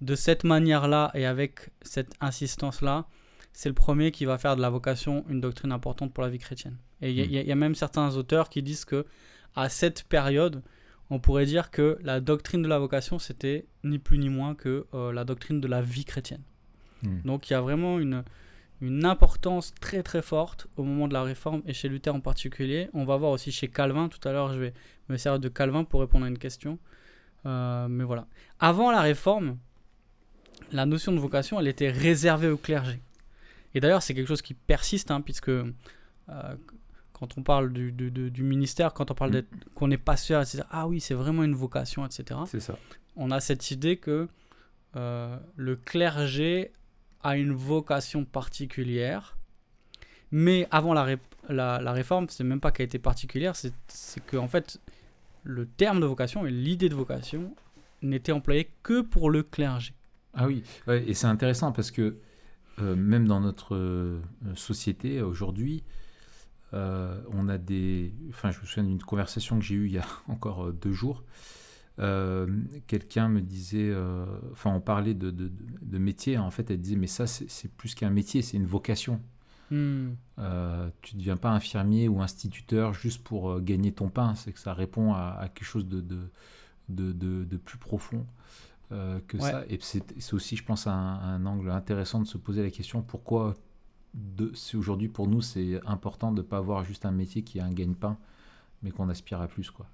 de 0.00 0.14
cette 0.14 0.44
manière-là 0.44 1.10
et 1.14 1.26
avec 1.26 1.70
cette 1.82 2.12
insistance-là, 2.20 3.06
c'est 3.52 3.68
le 3.68 3.74
premier 3.74 4.10
qui 4.10 4.24
va 4.24 4.38
faire 4.38 4.56
de 4.56 4.62
la 4.62 4.70
vocation 4.70 5.24
une 5.28 5.40
doctrine 5.40 5.72
importante 5.72 6.12
pour 6.14 6.24
la 6.24 6.30
vie 6.30 6.38
chrétienne. 6.38 6.78
Et 7.02 7.10
il 7.10 7.18
y, 7.18 7.22
Mm. 7.22 7.40
il 7.42 7.46
y 7.46 7.52
a 7.52 7.54
même 7.54 7.74
certains 7.74 8.16
auteurs 8.16 8.48
qui 8.48 8.62
disent 8.62 8.84
que 8.84 9.06
à 9.54 9.68
cette 9.68 10.04
période, 10.04 10.62
on 11.12 11.18
pourrait 11.18 11.44
dire 11.44 11.70
que 11.70 11.98
la 12.02 12.20
doctrine 12.20 12.62
de 12.62 12.68
la 12.68 12.78
vocation, 12.78 13.18
c'était 13.18 13.66
ni 13.84 13.98
plus 13.98 14.16
ni 14.16 14.30
moins 14.30 14.54
que 14.54 14.86
euh, 14.94 15.12
la 15.12 15.24
doctrine 15.24 15.60
de 15.60 15.68
la 15.68 15.82
vie 15.82 16.06
chrétienne. 16.06 16.40
hmm. 17.02 17.20
Donc 17.26 17.50
il 17.50 17.52
y 17.52 17.56
a 17.56 17.60
vraiment 17.60 17.98
une, 17.98 18.24
une 18.80 19.04
importance 19.04 19.74
très 19.78 20.02
très 20.02 20.22
forte 20.22 20.68
au 20.78 20.84
moment 20.84 21.08
de 21.08 21.12
la 21.12 21.22
réforme 21.22 21.60
et 21.66 21.74
chez 21.74 21.90
Luther 21.90 22.14
en 22.14 22.20
particulier. 22.20 22.88
On 22.94 23.04
va 23.04 23.18
voir 23.18 23.30
aussi 23.32 23.52
chez 23.52 23.68
Calvin. 23.68 24.08
Tout 24.08 24.26
à 24.26 24.32
l'heure, 24.32 24.54
je 24.54 24.58
vais 24.58 24.72
me 25.10 25.18
servir 25.18 25.38
de 25.38 25.50
Calvin 25.50 25.84
pour 25.84 26.00
répondre 26.00 26.24
à 26.24 26.28
une 26.28 26.38
question. 26.38 26.78
Euh, 27.44 27.88
mais 27.88 28.04
voilà. 28.04 28.26
Avant 28.58 28.90
la 28.90 29.02
réforme, 29.02 29.58
la 30.72 30.86
notion 30.86 31.12
de 31.12 31.18
vocation, 31.18 31.60
elle 31.60 31.68
était 31.68 31.90
réservée 31.90 32.48
au 32.48 32.56
clergé. 32.56 33.02
Et 33.74 33.80
d'ailleurs, 33.80 34.02
c'est 34.02 34.14
quelque 34.14 34.28
chose 34.28 34.40
qui 34.40 34.54
persiste, 34.54 35.10
hein, 35.10 35.20
puisque 35.20 35.50
euh, 35.50 35.62
quand 37.22 37.38
on 37.38 37.44
parle 37.44 37.72
du, 37.72 37.92
du- 37.92 38.10
du- 38.10 38.32
du 38.32 38.42
ministère, 38.42 38.92
quand 38.94 39.12
on 39.12 39.14
parle 39.14 39.30
Mm. 39.36 39.42
qu'on 39.76 39.90
est 39.92 39.96
pasteur, 39.96 40.42
etc., 40.42 40.64
ah 40.72 40.88
oui, 40.88 41.00
c'est 41.00 41.14
vraiment 41.14 41.44
une 41.44 41.54
vocation, 41.54 42.04
etc 42.04 42.40
C'est 42.46 42.58
ça. 42.58 42.76
on 43.14 43.30
a 43.30 43.38
cette 43.38 43.70
idée 43.70 43.96
que 43.96 44.26
euh, 44.96 45.36
le 45.56 45.76
clergé 45.76 46.72
a 47.22 47.36
une 47.36 47.52
vocation 47.52 48.24
particulière, 48.24 49.36
mais 50.32 50.66
avant 50.72 50.94
la, 50.94 51.04
ré- 51.04 51.18
la, 51.48 51.80
la 51.80 51.92
réforme, 51.92 52.26
c'est 52.28 52.42
même 52.42 52.58
pas 52.60 52.72
qu'elle 52.72 52.86
était 52.86 52.98
particulière, 52.98 53.54
c'est 53.54 53.72
c'est 53.86 54.24
que 54.26 54.36
en 54.36 54.48
fait, 54.48 54.80
le 55.44 55.66
terme 55.66 56.00
de 56.00 56.06
vocation 56.06 56.44
et 56.44 56.50
l'idée 56.50 56.88
de 56.88 56.94
vocation 56.96 57.54
n'étaient 58.02 58.32
employés 58.32 58.68
que 58.82 59.00
pour 59.00 59.30
le 59.30 59.44
clergé. 59.44 59.94
Ah 60.34 60.46
oui, 60.48 60.64
ouais, 60.88 61.04
et 61.08 61.14
c'est 61.14 61.28
intéressant 61.28 61.70
parce 61.70 61.92
que 61.92 62.16
euh, 62.80 62.96
même 62.96 63.28
dans 63.28 63.38
notre 63.40 63.76
euh, 63.76 64.20
société 64.56 65.20
aujourd'hui, 65.22 65.84
euh, 66.74 67.20
on 67.30 67.48
a 67.48 67.58
des. 67.58 68.14
Enfin, 68.30 68.50
je 68.50 68.60
me 68.60 68.66
souviens 68.66 68.84
d'une 68.84 69.02
conversation 69.02 69.58
que 69.58 69.64
j'ai 69.64 69.74
eue 69.74 69.86
il 69.86 69.92
y 69.92 69.98
a 69.98 70.06
encore 70.28 70.66
euh, 70.66 70.72
deux 70.72 70.92
jours. 70.92 71.24
Euh, 71.98 72.46
Quelqu'un 72.86 73.28
me 73.28 73.40
disait, 73.40 73.90
euh, 73.90 74.24
enfin, 74.52 74.70
on 74.70 74.80
parlait 74.80 75.14
de, 75.14 75.30
de, 75.30 75.98
métier. 75.98 76.38
En 76.38 76.50
fait, 76.50 76.70
elle 76.70 76.80
disait, 76.80 76.96
mais 76.96 77.06
ça, 77.06 77.26
c'est 77.26 77.70
plus 77.72 77.94
qu'un 77.94 78.10
métier, 78.10 78.40
c'est 78.40 78.56
une 78.56 78.66
vocation. 78.66 79.20
Hmm. 79.70 80.12
Tu 81.02 81.14
ne 81.14 81.18
deviens 81.18 81.36
pas 81.36 81.50
infirmier 81.50 82.08
ou 82.08 82.20
instituteur 82.20 82.92
juste 82.94 83.22
pour 83.22 83.60
gagner 83.60 83.92
ton 83.92 84.08
pain. 84.08 84.34
C'est 84.34 84.52
que 84.52 84.58
ça 84.58 84.72
répond 84.74 85.12
à, 85.12 85.36
à 85.38 85.48
quelque 85.48 85.66
chose 85.66 85.86
de, 85.86 86.00
de, 86.88 87.56
plus 87.58 87.78
profond 87.78 88.26
que 88.90 89.36
Ouais. 89.36 89.50
ça. 89.50 89.64
Et 89.68 89.78
c'est 89.80 90.32
aussi, 90.32 90.56
je 90.56 90.64
pense, 90.64 90.86
un, 90.86 90.92
un 90.92 91.44
angle 91.46 91.70
intéressant 91.70 92.20
de 92.20 92.26
se 92.26 92.38
poser 92.38 92.62
la 92.62 92.70
question 92.70 93.02
pourquoi 93.02 93.54
aujourd'hui 94.74 95.08
pour 95.08 95.26
nous 95.26 95.40
c'est 95.40 95.80
important 95.86 96.32
de 96.32 96.42
ne 96.42 96.46
pas 96.46 96.58
avoir 96.58 96.84
juste 96.84 97.06
un 97.06 97.12
métier 97.12 97.42
qui 97.42 97.58
est 97.58 97.62
un 97.62 97.70
gagne-pain, 97.70 98.18
mais 98.82 98.90
qu'on 98.90 99.08
aspire 99.08 99.40
à 99.40 99.48
plus. 99.48 99.70
Quoi. 99.70 99.86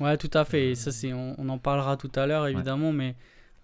Ouais, 0.00 0.16
tout 0.16 0.30
à 0.32 0.44
fait. 0.44 0.70
Et 0.70 0.74
ça, 0.74 0.90
c'est, 0.90 1.12
on, 1.12 1.34
on 1.38 1.48
en 1.48 1.58
parlera 1.58 1.96
tout 1.96 2.10
à 2.14 2.26
l'heure, 2.26 2.46
évidemment, 2.46 2.92
mais 2.92 3.14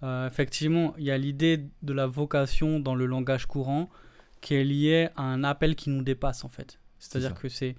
euh, 0.02 0.28
effectivement, 0.28 0.94
il 0.98 1.04
y 1.04 1.10
a 1.10 1.18
l'idée 1.18 1.64
de 1.82 1.92
la 1.92 2.06
vocation 2.06 2.80
dans 2.80 2.94
le 2.94 3.06
langage 3.06 3.46
courant 3.46 3.88
qui 4.40 4.54
est 4.54 4.64
liée 4.64 5.08
à 5.16 5.22
un 5.22 5.42
appel 5.42 5.74
qui 5.74 5.90
nous 5.90 6.02
dépasse, 6.02 6.44
en 6.44 6.48
fait. 6.48 6.78
C'est-à-dire 6.98 7.34
que 7.34 7.48
c'est, 7.48 7.74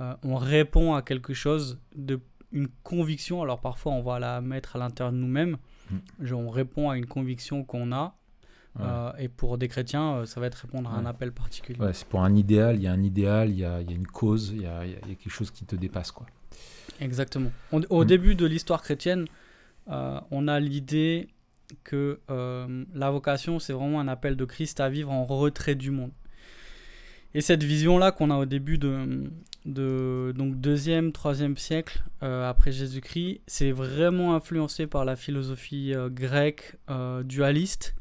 euh, 0.00 0.14
on 0.22 0.36
répond 0.36 0.94
à 0.94 1.02
quelque 1.02 1.34
chose 1.34 1.78
de 1.94 2.20
une 2.50 2.68
conviction. 2.82 3.40
Alors 3.40 3.60
parfois, 3.60 3.92
on 3.92 4.02
va 4.02 4.18
la 4.18 4.40
mettre 4.42 4.76
à 4.76 4.78
l'intérieur 4.78 5.12
de 5.12 5.18
nous-mêmes. 5.18 5.56
Mm. 5.90 5.96
Genre, 6.20 6.40
on 6.40 6.50
répond 6.50 6.90
à 6.90 6.98
une 6.98 7.06
conviction 7.06 7.64
qu'on 7.64 7.92
a. 7.92 8.14
Ouais. 8.78 8.86
euh, 8.86 9.12
et 9.18 9.28
pour 9.28 9.58
des 9.58 9.68
chrétiens, 9.68 10.14
euh, 10.16 10.24
ça 10.26 10.40
va 10.40 10.46
être 10.46 10.54
répondre 10.54 10.88
à 10.90 10.94
un 10.94 11.04
appel 11.04 11.30
particulier. 11.32 11.78
Ouais, 11.78 11.92
c'est 11.92 12.06
pour 12.08 12.24
un 12.24 12.34
idéal, 12.34 12.76
il 12.76 12.82
y 12.82 12.86
a 12.86 12.92
un 12.92 13.02
idéal, 13.02 13.50
il 13.50 13.58
y 13.58 13.64
a, 13.66 13.80
il 13.82 13.90
y 13.90 13.92
a 13.92 13.96
une 13.96 14.06
cause, 14.06 14.52
il 14.54 14.62
y 14.62 14.66
a, 14.66 14.84
il 14.86 14.92
y 14.92 14.94
a- 14.94 14.98
il 15.04 15.08
y 15.10 15.12
a 15.12 15.14
quelque 15.16 15.30
chose 15.32 15.50
qui 15.50 15.64
te 15.66 15.76
dépasse. 15.76 16.10
Quoi. 16.10 16.26
Exactement. 17.00 17.52
On- 17.72 17.82
au 17.90 18.04
Mm. 18.04 18.06
début 18.06 18.34
de 18.34 18.46
l'histoire 18.46 18.82
chrétienne, 18.82 19.26
euh, 19.90 20.18
on 20.30 20.48
a 20.48 20.58
l'idée 20.58 21.28
que 21.84 22.20
euh, 22.30 22.84
la 22.94 23.10
vocation, 23.10 23.58
c'est 23.58 23.72
vraiment 23.74 24.00
un 24.00 24.08
appel 24.08 24.36
de 24.36 24.44
Christ 24.46 24.80
à 24.80 24.88
vivre 24.88 25.10
en 25.10 25.24
retrait 25.24 25.74
du 25.74 25.90
monde. 25.90 26.12
Et 27.34 27.40
cette 27.40 27.62
vision-là 27.62 28.12
qu'on 28.12 28.30
a 28.30 28.36
au 28.36 28.44
début 28.46 28.76
de, 28.78 29.30
de 29.66 30.34
donc 30.36 30.60
deuxième, 30.60 31.12
troisième 31.12 31.56
siècle 31.56 32.02
euh, 32.22 32.48
après 32.48 32.72
Jésus-Christ, 32.72 33.40
c'est 33.46 33.72
vraiment 33.72 34.34
influencé 34.34 34.86
par 34.86 35.04
la 35.06 35.16
philosophie 35.16 35.94
euh, 35.94 36.08
grecque 36.10 36.76
euh, 36.90 37.22
dualiste 37.22 37.94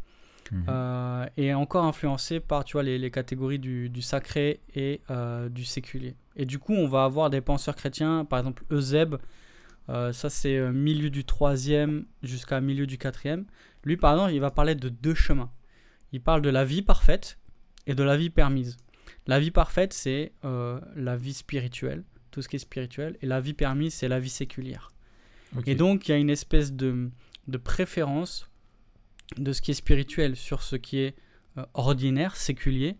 Mhm. 0.51 0.65
euh, 0.67 1.25
et 1.37 1.53
encore 1.53 1.85
influencé 1.85 2.41
par 2.41 2.65
tu 2.65 2.73
vois, 2.73 2.83
les, 2.83 2.97
les 2.97 3.09
catégories 3.09 3.59
du, 3.59 3.89
du 3.89 4.01
sacré 4.01 4.59
et 4.75 4.99
euh, 5.09 5.47
du 5.47 5.63
séculier. 5.63 6.15
Et 6.35 6.45
du 6.45 6.59
coup, 6.59 6.73
on 6.73 6.87
va 6.87 7.05
avoir 7.05 7.29
des 7.29 7.39
penseurs 7.41 7.75
chrétiens, 7.75 8.25
par 8.25 8.39
exemple 8.39 8.63
Eusèbe, 8.69 9.15
euh, 9.89 10.11
ça 10.13 10.29
c'est 10.29 10.57
euh, 10.57 10.71
milieu 10.71 11.09
du 11.09 11.23
3e 11.23 12.03
jusqu'à 12.21 12.59
milieu 12.61 12.85
du 12.85 12.97
4e. 12.97 13.45
Lui, 13.85 13.95
par 13.97 14.13
exemple, 14.13 14.33
il 14.33 14.39
va 14.39 14.51
parler 14.51 14.75
de 14.75 14.89
deux 14.89 15.15
chemins. 15.15 15.51
Il 16.11 16.21
parle 16.21 16.41
de 16.41 16.49
la 16.49 16.65
vie 16.65 16.81
parfaite 16.81 17.39
et 17.87 17.95
de 17.95 18.03
la 18.03 18.17
vie 18.17 18.29
permise. 18.29 18.77
La 19.27 19.39
vie 19.39 19.51
parfaite, 19.51 19.93
c'est 19.93 20.33
la 20.43 21.15
vie 21.15 21.33
spirituelle, 21.33 22.03
tout 22.31 22.41
ce 22.41 22.49
qui 22.49 22.57
est 22.57 22.59
spirituel, 22.59 23.17
et 23.21 23.25
la 23.25 23.39
vie 23.39 23.53
permise, 23.53 23.93
c'est 23.93 24.07
la 24.07 24.19
vie 24.19 24.29
séculière. 24.29 24.91
Et 25.65 25.75
donc, 25.75 26.07
il 26.07 26.11
y 26.11 26.13
a 26.13 26.17
une 26.17 26.29
espèce 26.29 26.73
de, 26.73 27.09
de 27.47 27.57
préférence 27.57 28.49
de 29.37 29.53
ce 29.53 29.61
qui 29.61 29.71
est 29.71 29.75
spirituel 29.75 30.35
sur 30.35 30.61
ce 30.61 30.75
qui 30.75 30.99
est 30.99 31.15
euh, 31.57 31.65
ordinaire, 31.73 32.35
séculier. 32.35 32.97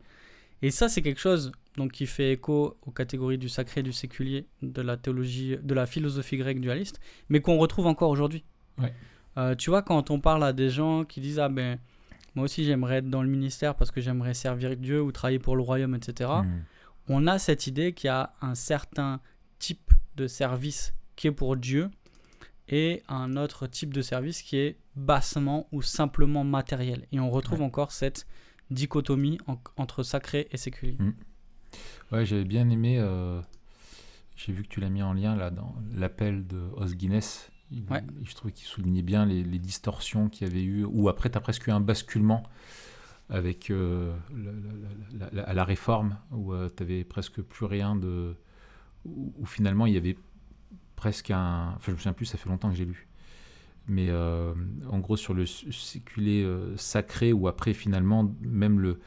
Et 0.62 0.72
ça, 0.72 0.90
c'est 0.90 1.02
quelque 1.02 1.20
chose 1.20 1.52
donc, 1.78 1.92
qui 1.92 2.06
fait 2.06 2.34
écho 2.34 2.78
aux 2.82 2.92
catégories 2.92 3.38
du 3.38 3.50
sacré 3.50 3.80
et 3.80 3.84
du 3.84 3.94
séculier 3.94 4.46
de 4.62 4.82
la 4.82 4.98
théologie, 4.98 5.58
de 5.62 5.74
la 5.74 5.86
philosophie 5.86 6.38
grecque 6.38 6.60
dualiste, 6.60 7.00
mais 7.30 7.40
qu'on 7.40 7.58
retrouve 7.58 7.88
encore 7.88 8.10
aujourd'hui. 8.10 8.44
Ouais. 8.78 8.94
Euh, 9.38 9.56
tu 9.56 9.70
vois, 9.70 9.82
quand 9.82 10.12
on 10.12 10.20
parle 10.20 10.44
à 10.44 10.52
des 10.54 10.70
gens 10.70 11.06
qui 11.06 11.22
disent 11.22 11.40
Ah 11.40 11.48
ben, 11.50 11.80
moi 12.36 12.46
aussi 12.46 12.66
j'aimerais 12.66 12.98
être 12.98 13.10
dans 13.10 13.24
le 13.24 13.30
ministère 13.30 13.76
parce 13.76 13.90
que 13.92 14.02
j'aimerais 14.02 14.34
servir 14.34 14.76
Dieu 14.76 15.02
ou 15.02 15.12
travailler 15.12 15.40
pour 15.40 15.56
le 15.56 15.62
royaume, 15.62 15.96
etc 15.96 16.30
Mhm. 16.44 16.64
on 17.08 17.28
a 17.28 17.40
cette 17.40 17.66
idée 17.68 17.94
qu'il 17.94 18.08
y 18.08 18.12
a 18.12 18.34
un 18.42 18.56
certain 18.56 19.20
type 19.60 19.92
de 20.16 20.28
service 20.28 20.94
qui 21.16 21.28
est 21.28 21.32
pour 21.32 21.56
Dieu 21.56 21.90
et 22.68 23.04
un 23.08 23.38
autre 23.38 23.68
type 23.68 23.94
de 23.94 24.02
service 24.02 24.42
qui 24.42 24.58
est 24.58 24.78
bassement 24.96 25.68
ou 25.72 25.82
simplement 25.82 26.44
matériel. 26.44 27.08
Et 27.12 27.20
on 27.20 27.30
retrouve 27.30 27.60
Ouais. 27.60 27.66
encore 27.66 27.92
cette 27.92 28.28
dichotomie 28.70 29.38
en- 29.48 29.58
entre 29.78 30.04
sacré 30.04 30.48
et 30.52 30.58
séculier. 30.58 30.98
Ouais, 32.12 32.26
j'avais 32.26 32.46
bien 32.46 32.70
aimé. 32.70 32.98
euh, 33.00 33.42
J'ai 34.36 34.54
vu 34.54 34.64
que 34.64 34.70
tu 34.70 34.80
l'as 34.80 34.90
mis 34.90 35.04
en 35.04 35.14
lien 35.14 35.36
là 35.36 35.52
dans 35.52 35.76
l'appel 35.94 36.48
de 36.48 36.58
Os 36.76 36.96
Guinness. 36.96 37.52
Il- 37.70 37.84
Ouais. 37.92 38.02
Je 38.24 38.34
trouvais 38.34 38.52
qu'il 38.52 38.66
soulignait 38.66 39.04
bien 39.04 39.26
les, 39.26 39.44
les 39.44 39.60
distorsions 39.60 40.30
qu'il 40.30 40.48
y 40.48 40.50
avait 40.52 40.64
eu. 40.64 40.84
Ou 40.84 41.10
après, 41.10 41.30
tu 41.30 41.38
as 41.38 41.42
presque 41.42 41.68
eu 41.68 41.72
un 41.72 41.80
basculement 41.80 42.42
avec 43.30 43.70
euh, 43.70 44.16
la- 44.36 44.52
la- 44.52 45.20
la- 45.26 45.30
la- 45.32 45.44
à 45.44 45.54
la 45.54 45.64
réforme, 45.64 46.18
où 46.32 46.54
tu 46.76 46.82
avais 46.84 47.04
presque 47.04 47.42
plus 47.42 47.66
rien 47.66 47.96
de. 47.96 48.36
Où, 49.06 49.32
où 49.38 49.46
finalement 49.46 49.86
il 49.86 49.94
y 49.94 49.98
avait 49.98 50.18
presque 50.96 51.30
un. 51.30 51.74
Enfin, 51.76 51.84
je 51.88 51.92
me 51.92 51.98
souviens 51.98 52.14
plus, 52.14 52.26
ça 52.26 52.38
fait 52.40 52.50
longtemps 52.50 52.70
que 52.70 52.76
j'ai 52.76 52.86
lu. 52.86 53.08
Mais 53.88 54.08
euh, 54.10 54.54
en 54.90 55.00
gros, 55.00 55.18
sur 55.18 55.34
le 55.34 55.46
séculé 55.46 56.44
euh, 56.44 56.76
sacré, 56.78 57.34
où 57.34 57.48
après 57.48 57.74
finalement, 57.74 58.34
même 58.42 58.80
le. 58.80 59.00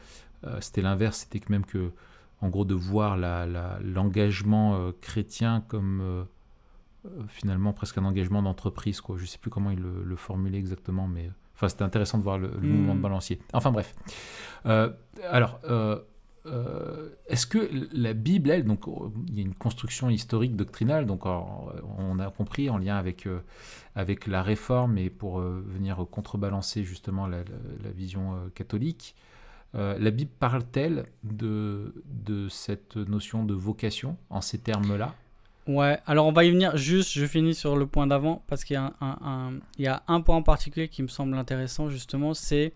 euh, 0.45 0.57
c'était 0.61 0.81
l'inverse, 0.81 1.19
c'était 1.19 1.39
que 1.39 1.51
même 1.51 1.65
que 1.65 1.91
en 2.41 2.49
gros 2.49 2.65
de 2.65 2.75
voir 2.75 3.15
la- 3.17 3.45
la- 3.45 3.79
l'engagement 3.81 4.75
euh, 4.75 4.91
chrétien 5.01 5.63
comme 5.67 6.25
finalement 7.29 7.71
presque 7.71 7.97
un 7.99 8.05
engagement 8.05 8.41
d'entreprise 8.41 8.99
quoi. 8.99 9.15
Je 9.17 9.25
sais 9.25 9.37
plus 9.37 9.49
comment 9.51 9.69
il 9.71 9.79
le, 9.79 10.03
le 10.03 10.15
formulait 10.15 10.57
exactement 10.57 11.07
mais 11.07 11.29
enfin 11.53 11.69
c'était 11.69 11.83
intéressant 11.83 12.17
de 12.17 12.23
voir 12.23 12.37
le, 12.39 12.47
le 12.49 12.67
mouvement 12.67 12.95
de 12.95 13.01
balancier. 13.01 13.39
Enfin 13.53 13.71
bref. 13.71 13.95
Alors 14.65 15.59
euh, 16.47 17.09
est-ce 17.27 17.47
que 17.47 17.69
la 17.91 18.13
Bible, 18.13 18.51
elle, 18.51 18.65
donc 18.65 18.87
euh, 18.87 18.91
il 19.27 19.35
y 19.35 19.39
a 19.39 19.41
une 19.41 19.55
construction 19.55 20.09
historique 20.09 20.55
doctrinale, 20.55 21.05
donc 21.05 21.25
on 21.25 22.19
a 22.19 22.29
compris 22.29 22.69
en 22.69 22.77
lien 22.77 22.97
avec, 22.97 23.25
euh, 23.25 23.39
avec 23.95 24.27
la 24.27 24.43
réforme 24.43 24.97
et 24.97 25.09
pour 25.09 25.39
venir 25.39 26.05
contrebalancer 26.09 26.83
justement 26.83 27.27
la, 27.27 27.43
vision 27.95 28.35
catholique, 28.53 29.15
la 29.73 30.11
Bible 30.11 30.31
parle-t-elle 30.39 31.05
de, 31.23 31.93
de 32.05 32.47
cette 32.47 32.95
notion 32.95 33.43
de 33.43 33.53
vocation 33.53 34.15
en 34.29 34.39
ces 34.39 34.57
termes-là? 34.57 35.13
Ouais, 35.67 35.99
alors 36.05 36.27
on 36.27 36.31
va 36.31 36.45
y 36.45 36.51
venir. 36.51 36.77
Juste, 36.77 37.11
je 37.11 37.25
finis 37.25 37.55
sur 37.55 37.75
le 37.75 37.87
point 37.87 38.07
d'avant 38.07 38.43
parce 38.47 38.63
qu'il 38.63 38.75
y 38.75 39.87
a 39.87 40.03
un 40.07 40.21
point 40.21 40.35
en 40.35 40.43
particulier 40.43 40.87
qui 40.87 41.01
me 41.01 41.07
semble 41.07 41.35
intéressant 41.37 41.89
justement. 41.89 42.33
C'est 42.33 42.73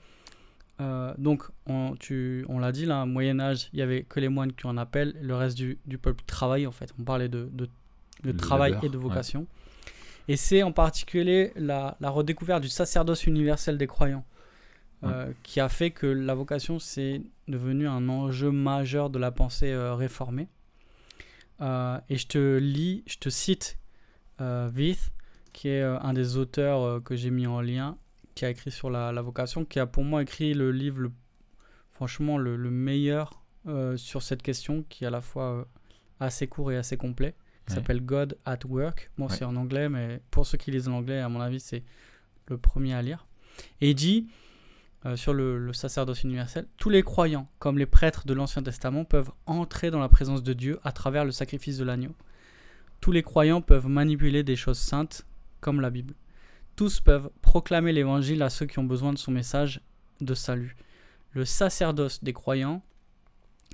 euh, 0.82 1.14
donc 1.18 1.44
on, 1.66 1.96
tu, 2.00 2.46
on 2.48 2.60
l'a 2.60 2.72
dit 2.72 2.86
là, 2.86 3.04
au 3.04 3.06
Moyen 3.06 3.40
Âge, 3.40 3.70
il 3.74 3.80
y 3.80 3.82
avait 3.82 4.04
que 4.04 4.20
les 4.20 4.30
moines 4.30 4.54
qui 4.54 4.66
en 4.66 4.78
appellent, 4.78 5.16
le 5.22 5.36
reste 5.36 5.58
du, 5.58 5.78
du 5.86 5.98
peuple 5.98 6.24
travaille 6.26 6.68
en 6.68 6.72
fait. 6.72 6.94
On 7.00 7.04
parlait 7.04 7.28
de, 7.28 7.50
de, 7.52 7.66
de 7.66 8.32
Le 8.32 8.38
travail 8.38 8.72
labeur, 8.72 8.86
et 8.86 8.90
de 8.90 8.98
ouais. 8.98 9.04
vocation. 9.04 9.48
Et 10.28 10.38
c'est 10.38 10.64
en 10.64 10.72
particulier 10.72 11.52
la, 11.56 11.98
la 12.00 12.10
redécouverte 12.10 12.62
du 12.62 12.70
sacerdoce 12.70 13.26
universel 13.26 13.78
des 13.78 13.88
croyants 13.88 14.26
euh, 15.04 15.32
qui 15.44 15.60
a 15.60 15.70
fait 15.70 15.92
que 15.92 16.06
la 16.06 16.36
vocation 16.36 16.78
c'est 16.78 17.22
devenu 17.48 17.88
un 17.88 18.08
enjeu 18.10 18.52
majeur 18.52 19.10
de 19.10 19.20
la 19.20 19.32
pensée 19.32 19.72
euh, 19.72 19.96
réformée. 19.96 20.48
Et 21.62 22.16
je 22.16 22.28
te 22.28 22.58
lis, 22.58 23.04
je 23.06 23.18
te 23.18 23.30
cite 23.30 23.78
Vith, 24.40 25.12
qui 25.52 25.68
est 25.68 25.82
un 25.84 26.14
des 26.14 26.38
auteurs 26.38 27.04
que 27.04 27.18
j'ai 27.18 27.32
mis 27.32 27.48
en 27.48 27.60
lien, 27.60 27.98
qui 28.40 28.46
a 28.46 28.50
écrit 28.50 28.72
sur 28.72 28.90
la, 28.90 29.12
la 29.12 29.22
vocation, 29.22 29.66
qui 29.66 29.80
a 29.82 29.86
pour 29.86 30.06
moi 30.06 30.22
écrit 30.22 30.54
le 30.54 30.72
livre, 30.72 31.00
le- 31.02 31.12
franchement, 31.92 32.38
le, 32.38 32.56
le 32.56 32.72
meilleur 32.72 33.44
euh, 33.68 33.98
sur 33.98 34.22
cette 34.22 34.42
question, 34.42 34.84
qui 34.88 35.04
est 35.04 35.08
à 35.08 35.10
la 35.10 35.20
fois 35.20 35.52
euh, 35.56 35.64
assez 36.22 36.48
court 36.48 36.72
et 36.72 36.78
assez 36.78 36.96
complet. 36.96 37.36
Ouais. 37.68 37.76
s'appelle 37.76 38.00
God 38.02 38.38
at 38.46 38.60
Work. 38.66 39.12
Bon, 39.18 39.28
Ouais. 39.28 39.36
c'est 39.36 39.44
en 39.44 39.58
anglais, 39.58 39.90
mais 39.90 40.22
pour 40.32 40.46
ceux 40.46 40.58
qui 40.58 40.72
lisent 40.72 40.88
l'anglais, 40.88 41.20
à 41.20 41.28
mon 41.28 41.42
avis, 41.42 41.60
c'est 41.60 41.84
le 42.48 42.58
premier 42.58 42.94
à 42.94 43.02
lire. 43.02 43.28
Et 43.82 43.90
il 43.90 43.96
dit, 43.96 44.28
euh, 45.06 45.18
sur 45.18 45.34
le, 45.34 45.58
le 45.60 45.74
sacerdoce 45.74 46.24
universel, 46.24 46.66
tous 46.78 46.90
les 46.90 47.04
croyants, 47.04 47.50
comme 47.60 47.78
les 47.78 47.86
prêtres 47.86 48.26
de 48.26 48.34
l'Ancien 48.34 48.64
Testament, 48.64 49.04
peuvent 49.04 49.32
entrer 49.48 49.92
dans 49.92 50.00
la 50.00 50.08
présence 50.10 50.44
de 50.44 50.54
Dieu 50.54 50.80
à 50.86 50.94
travers 50.94 51.26
le 51.26 51.32
sacrifice 51.32 51.78
de 51.78 51.84
l'agneau. 51.84 52.16
Tous 53.02 53.12
les 53.12 53.22
croyants 53.24 53.62
peuvent 53.62 53.88
manipuler 53.88 54.44
des 54.44 54.56
choses 54.56 54.80
saintes, 54.80 55.26
comme 55.60 55.82
la 55.82 55.90
Bible. 55.90 56.14
Tous 56.80 57.02
peuvent 57.02 57.30
proclamer 57.42 57.92
l'évangile 57.92 58.42
à 58.42 58.50
ceux 58.50 58.66
qui 58.66 58.80
ont 58.80 58.86
besoin 58.86 59.12
de 59.12 59.18
son 59.18 59.32
message 59.32 59.82
de 60.22 60.34
salut. 60.34 60.78
Le 61.34 61.44
sacerdoce 61.44 62.24
des 62.24 62.32
croyants 62.32 62.82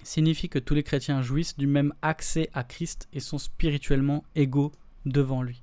signifie 0.01 0.50
que 0.50 0.57
tous 0.57 0.74
les 0.74 0.81
chrétiens 0.81 1.21
jouissent 1.21 1.55
du 1.55 1.67
même 1.67 1.93
accès 2.01 2.50
à 2.55 2.63
Christ 2.63 3.07
et 3.13 3.19
sont 3.19 3.38
spirituellement 3.38 4.24
égaux 4.33 4.71
devant 5.05 5.43
lui. 5.43 5.62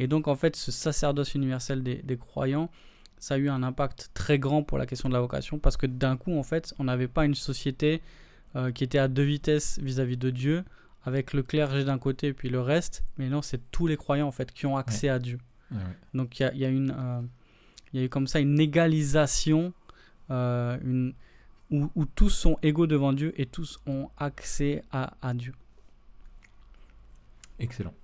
Et 0.00 0.08
donc 0.08 0.26
en 0.26 0.34
fait, 0.34 0.56
ce 0.56 0.72
sacerdoce 0.72 1.36
universel 1.36 1.84
des, 1.84 2.02
des 2.02 2.16
croyants, 2.16 2.68
ça 3.20 3.34
a 3.34 3.38
eu 3.38 3.48
un 3.48 3.62
impact 3.62 4.10
très 4.12 4.40
grand 4.40 4.64
pour 4.64 4.76
la 4.76 4.86
question 4.86 5.08
de 5.08 5.14
la 5.14 5.20
vocation 5.20 5.60
parce 5.60 5.76
que 5.76 5.86
d'un 5.86 6.16
coup, 6.16 6.36
en 6.36 6.42
fait, 6.42 6.74
on 6.80 6.84
n'avait 6.84 7.06
pas 7.06 7.26
une 7.26 7.36
société 7.36 8.02
euh, 8.56 8.72
qui 8.72 8.82
était 8.82 8.98
à 8.98 9.06
deux 9.06 9.22
vitesses 9.22 9.78
vis-à-vis 9.80 10.16
de 10.16 10.30
Dieu, 10.30 10.64
avec 11.04 11.32
le 11.32 11.44
clergé 11.44 11.84
d'un 11.84 11.98
côté 11.98 12.26
et 12.26 12.32
puis 12.32 12.48
le 12.48 12.60
reste, 12.60 13.04
mais 13.18 13.28
non, 13.28 13.40
c'est 13.40 13.70
tous 13.70 13.86
les 13.86 13.96
croyants 13.96 14.26
en 14.26 14.32
fait 14.32 14.50
qui 14.50 14.66
ont 14.66 14.76
accès 14.76 15.08
à 15.08 15.20
Dieu. 15.20 15.38
Ouais. 15.72 15.78
Donc 16.14 16.38
il 16.38 16.42
y 16.42 16.46
a, 16.46 16.54
y 16.54 16.64
a 16.64 16.68
euh, 16.68 17.22
y 17.92 17.98
a 17.98 18.02
eu 18.04 18.08
comme 18.08 18.26
ça 18.26 18.40
une 18.40 18.58
égalisation, 18.60 19.72
euh, 20.30 20.78
une, 20.84 21.12
où, 21.70 21.90
où 21.94 22.04
tous 22.06 22.30
sont 22.30 22.58
égaux 22.62 22.86
devant 22.86 23.12
Dieu 23.12 23.32
et 23.40 23.46
tous 23.46 23.78
ont 23.86 24.08
accès 24.18 24.82
à, 24.90 25.14
à 25.22 25.34
Dieu. 25.34 25.52
Excellent. 27.58 27.94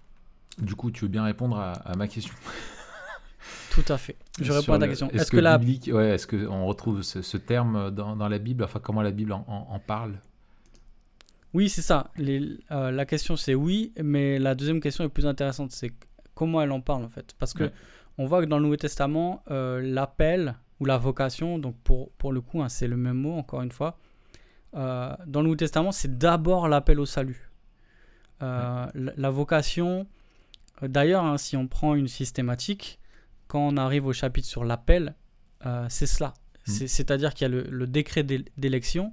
Du 0.59 0.75
coup, 0.75 0.91
tu 0.91 1.03
veux 1.03 1.09
bien 1.09 1.25
répondre 1.25 1.59
à, 1.59 1.73
à 1.73 1.97
ma 1.97 2.09
question? 2.09 2.35
Tout 3.71 3.85
à 3.93 3.99
fait. 3.99 4.17
Je 4.41 4.53
réponds 4.53 4.73
à 4.75 4.79
ta 4.79 4.89
question. 4.89 5.11
Est-ce 5.11 5.31
que, 5.31 5.37
que 5.37 5.41
la 5.41 5.59
biblique, 5.59 5.91
ouais, 5.93 6.11
est-ce 6.11 6.27
que 6.27 6.47
on 6.47 6.67
retrouve 6.67 7.03
ce, 7.03 7.23
ce 7.23 7.37
terme 7.37 7.91
dans, 7.91 8.17
dans 8.17 8.29
la 8.29 8.39
Bible? 8.39 8.65
Enfin, 8.65 8.81
comment 8.83 9.03
la 9.03 9.11
Bible 9.11 9.33
en, 9.33 9.45
en- 9.49 9.67
en 9.75 9.79
parle? 9.79 10.15
Oui, 11.53 11.69
c'est 11.69 11.83
ça. 11.83 12.11
Les- 12.17 12.59
euh, 12.71 12.91
la 12.91 13.07
question 13.07 13.37
c'est 13.37 13.55
oui, 13.55 13.93
mais 14.03 14.39
la 14.39 14.55
deuxième 14.55 14.81
question 14.81 15.05
est 15.05 15.09
plus 15.09 15.27
intéressante, 15.27 15.73
c'est 15.73 15.93
comment 16.37 16.63
elle 16.63 16.71
en 16.71 16.81
parle 16.81 17.03
en 17.05 17.09
fait. 17.09 17.35
Parce 17.41 17.53
que 17.53 17.65
Ouais. 17.65 17.73
on 18.19 18.27
voit 18.27 18.41
que 18.43 18.47
dans 18.47 18.59
le 18.59 18.63
Nouveau 18.63 18.77
Testament, 18.77 19.43
euh, 19.51 19.81
l'appel 19.83 20.55
ou 20.79 20.85
la 20.85 20.97
vocation, 20.99 21.59
donc 21.59 21.75
pour, 21.83 22.13
pour 22.13 22.33
le 22.33 22.41
coup, 22.41 22.63
hein, 22.63 22.69
c'est 22.69 22.87
le 22.87 22.97
même 22.97 23.17
mot 23.17 23.33
encore 23.37 23.63
une 23.63 23.73
fois, 23.73 23.99
euh, 24.77 25.13
dans 25.27 25.41
le 25.41 25.47
Nouveau 25.47 25.57
Testament, 25.57 25.91
c'est 25.91 26.17
d'abord 26.19 26.69
l'appel 26.69 27.01
au 27.01 27.07
salut. 27.07 27.51
Euh, 28.43 28.87
la, 28.95 29.13
la 29.17 29.31
vocation, 29.31 30.07
d'ailleurs, 30.83 31.25
hein, 31.25 31.39
si 31.39 31.57
on 31.57 31.67
prend 31.67 31.95
une 31.95 32.09
systématique, 32.09 33.01
quand 33.49 33.61
on 33.61 33.77
arrive 33.77 34.07
au 34.07 34.13
chapitre 34.13 34.47
sur 34.49 34.65
l'appel, 34.65 35.15
c'est 35.89 36.07
cela. 36.07 36.33
C'est- 36.65 36.87
C'est-à-dire 36.89 37.33
qu'il 37.35 37.45
y 37.45 37.47
a 37.47 37.49
le, 37.49 37.63
le 37.69 37.87
décret 37.89 38.23
d'é- 38.23 38.45
d'élection 38.57 39.13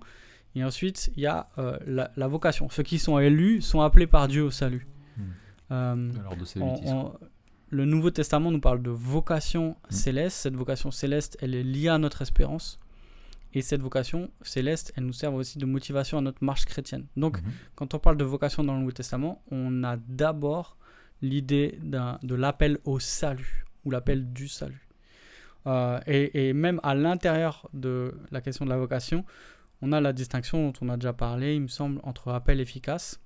et 0.55 0.63
ensuite 0.63 1.11
il 1.15 1.21
y 1.23 1.27
a 1.27 1.49
la, 1.85 2.11
la 2.15 2.27
vocation. 2.27 2.69
Ceux 2.69 2.83
qui 2.83 2.99
sont 2.99 3.17
élus 3.19 3.61
sont 3.61 3.81
appelés 3.81 4.05
par 4.07 4.27
Dieu 4.27 4.43
au 4.43 4.51
salut. 4.51 4.85
Hmm. 5.17 5.21
Euh, 5.71 6.11
Alors 6.19 6.35
de 6.35 6.45
on- 6.61 7.13
le 7.69 7.85
Nouveau 7.85 8.11
Testament 8.11 8.51
nous 8.51 8.59
parle 8.59 8.81
de 8.83 8.91
vocation 8.91 9.69
Mm. 9.89 9.91
céleste. 9.93 10.37
Cette 10.37 10.55
vocation 10.55 10.91
céleste, 10.91 11.37
elle 11.41 11.55
est 11.55 11.63
liée 11.63 11.87
à 11.89 11.97
notre 11.97 12.21
espérance. 12.21 12.79
Et 13.55 13.61
cette 13.61 13.81
vocation 13.81 14.29
céleste, 14.41 14.93
elle 14.95 15.05
nous 15.05 15.13
sert 15.13 15.33
aussi 15.33 15.57
de 15.59 15.65
motivation 15.65 16.17
à 16.17 16.21
notre 16.21 16.43
marche 16.43 16.65
chrétienne. 16.65 17.05
Donc, 17.15 17.37
Mhm. 17.41 17.51
quand 17.75 17.93
on 17.93 17.99
parle 17.99 18.17
de 18.17 18.23
vocation 18.23 18.63
dans 18.63 18.73
le 18.73 18.79
Nouveau 18.79 18.91
Testament, 18.91 19.43
on 19.51 19.83
a 19.83 19.97
d'abord 19.97 20.77
l'idée 21.21 21.79
de 21.83 22.35
l'appel 22.35 22.79
au 22.85 22.99
salut, 22.99 23.65
ou 23.85 23.91
l'appel 23.91 24.33
du 24.33 24.47
salut. 24.47 24.87
Euh, 25.67 25.99
et, 26.07 26.49
et 26.49 26.53
même 26.53 26.79
à 26.83 26.93
l'intérieur 26.95 27.69
de 27.73 28.13
la 28.31 28.41
question 28.41 28.65
de 28.65 28.69
la 28.69 28.77
vocation, 28.77 29.23
on 29.81 29.91
a 29.93 30.01
la 30.01 30.13
distinction 30.13 30.67
dont 30.67 30.73
on 30.81 30.89
a 30.89 30.97
déjà 30.97 31.13
parlé, 31.13 31.55
il 31.55 31.61
me 31.61 31.67
semble, 31.67 31.99
entre 32.03 32.29
appel 32.33 32.59
efficace 32.59 33.19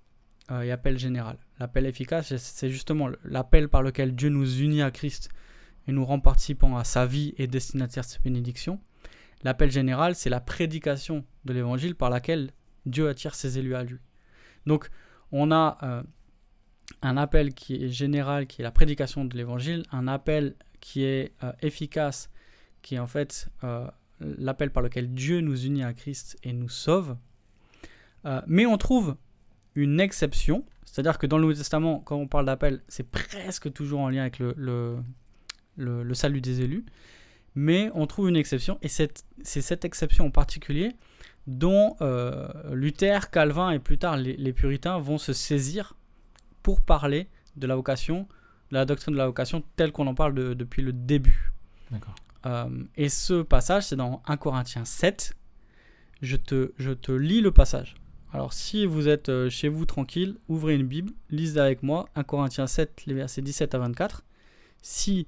euh, 0.52 0.62
et 0.62 0.72
appel 0.72 0.98
général. 0.98 1.38
L'appel 1.60 1.86
efficace, 1.86 2.36
c'est- 2.36 2.70
justement 2.70 3.10
l'appel 3.24 3.70
par 3.70 3.82
lequel 3.82 4.16
Dieu 4.16 4.30
nous 4.30 4.60
unit 4.60 4.82
à 4.82 4.92
Christ 4.92 5.30
et 5.88 5.92
nous 5.92 6.06
rend 6.06 6.20
participants 6.20 6.78
à 6.78 6.84
sa 6.84 7.06
vie 7.06 7.34
et 7.38 7.48
destinataires 7.48 8.04
de 8.04 8.10
ses 8.10 8.20
bénédictions. 8.20 8.80
L'appel 9.44 9.72
général, 9.72 10.16
c'est 10.16 10.30
la 10.30 10.40
prédication 10.42 11.24
de 11.46 11.54
l'évangile 11.54 11.96
par 11.96 12.10
laquelle 12.10 12.52
Dieu 12.86 13.08
attire 13.08 13.36
ses 13.36 13.60
élus 13.60 13.76
à 13.76 13.84
lui. 13.84 14.00
Donc, 14.66 14.90
on 15.32 15.52
a 15.52 15.78
euh, 15.84 16.04
un 17.02 17.18
appel 17.18 17.54
qui 17.54 17.76
est 17.84 17.90
général, 17.90 18.48
qui 18.48 18.62
est 18.62 18.64
la 18.64 18.72
prédication 18.72 19.26
de 19.26 19.36
l'évangile, 19.38 19.84
un 19.92 20.08
appel 20.08 20.56
qui 20.80 21.04
est 21.04 21.34
euh, 21.44 21.52
efficace, 21.62 22.30
qui 22.82 22.96
est 22.96 23.00
en 23.00 23.08
fait 23.08 23.50
euh, 23.64 23.88
l'appel 24.20 24.72
par 24.72 24.82
lequel 24.84 25.14
Dieu 25.14 25.42
nous 25.42 25.66
unit 25.66 25.84
à 25.84 25.94
Christ 25.94 26.38
et 26.44 26.54
nous 26.54 26.70
sauve. 26.70 27.16
Mais 28.46 28.66
on 28.66 28.78
trouve 28.78 29.16
une 29.78 30.00
exception, 30.00 30.66
c'est-à-dire 30.86 31.18
que 31.20 31.28
dans 31.28 31.38
le 31.38 31.44
Nouveau 31.44 31.54
Testament, 31.54 32.00
quand 32.00 32.16
on 32.18 32.28
parle 32.28 32.46
d'appel, 32.48 32.82
c'est 32.88 33.08
presque 33.10 33.72
toujours 33.72 34.00
en 34.02 34.10
lien 34.10 34.22
avec 34.22 34.40
le, 34.40 34.54
le, 34.58 34.98
le- 35.78 36.04
le 36.04 36.14
salut 36.14 36.42
des 36.42 36.62
élus, 36.62 36.84
mais 37.56 37.90
on 37.94 38.08
trouve 38.08 38.28
une 38.30 38.36
exception, 38.36 38.78
et 38.82 38.88
c'est 38.88 39.24
cette 39.44 39.86
exception 39.86 40.26
en 40.26 40.32
particulier 40.32 40.94
dont 41.46 41.96
euh, 42.02 42.48
Luther, 42.74 43.30
Calvin 43.30 43.70
et 43.72 43.80
plus 43.80 43.98
tard 43.98 44.18
les, 44.18 44.36
les 44.36 44.52
puritains 44.54 44.98
vont 45.00 45.18
se 45.18 45.32
saisir 45.32 45.96
pour 46.64 46.82
parler 46.82 47.30
de 47.56 47.68
la 47.68 47.76
vocation, 47.76 48.28
de 48.72 48.76
la 48.76 48.86
doctrine 48.86 49.14
de 49.14 49.18
la 49.18 49.28
vocation 49.28 49.64
telle 49.78 49.92
qu'on 49.92 50.08
en 50.08 50.16
parle 50.16 50.34
de- 50.34 50.54
depuis 50.54 50.82
le 50.82 50.92
début. 50.92 51.52
Euh, 52.46 52.70
et 52.98 53.10
ce 53.10 53.42
passage, 53.44 53.84
c'est 53.84 53.96
dans 53.96 54.22
1 54.28 54.38
Corinthiens 54.38 54.86
7. 54.86 55.36
Je 56.22 56.36
te, 56.36 56.72
je 56.78 56.92
te 56.92 57.12
lis 57.12 57.42
le 57.42 57.52
passage. 57.52 57.96
Alors, 58.34 58.52
si 58.52 58.86
vous 58.86 59.08
êtes 59.08 59.30
euh, 59.30 59.50
chez 59.50 59.70
vous 59.70 59.86
tranquille, 59.86 60.38
ouvrez 60.50 60.76
une 60.76 60.86
Bible, 60.86 61.14
lisez 61.30 61.60
avec 61.60 61.82
moi 61.82 62.10
1 62.16 62.24
Corinthiens 62.24 62.68
7, 62.68 63.06
les 63.06 63.14
versets 63.14 63.42
17 63.42 63.74
à 63.74 63.80
24. 63.80 64.24
Si 64.82 65.28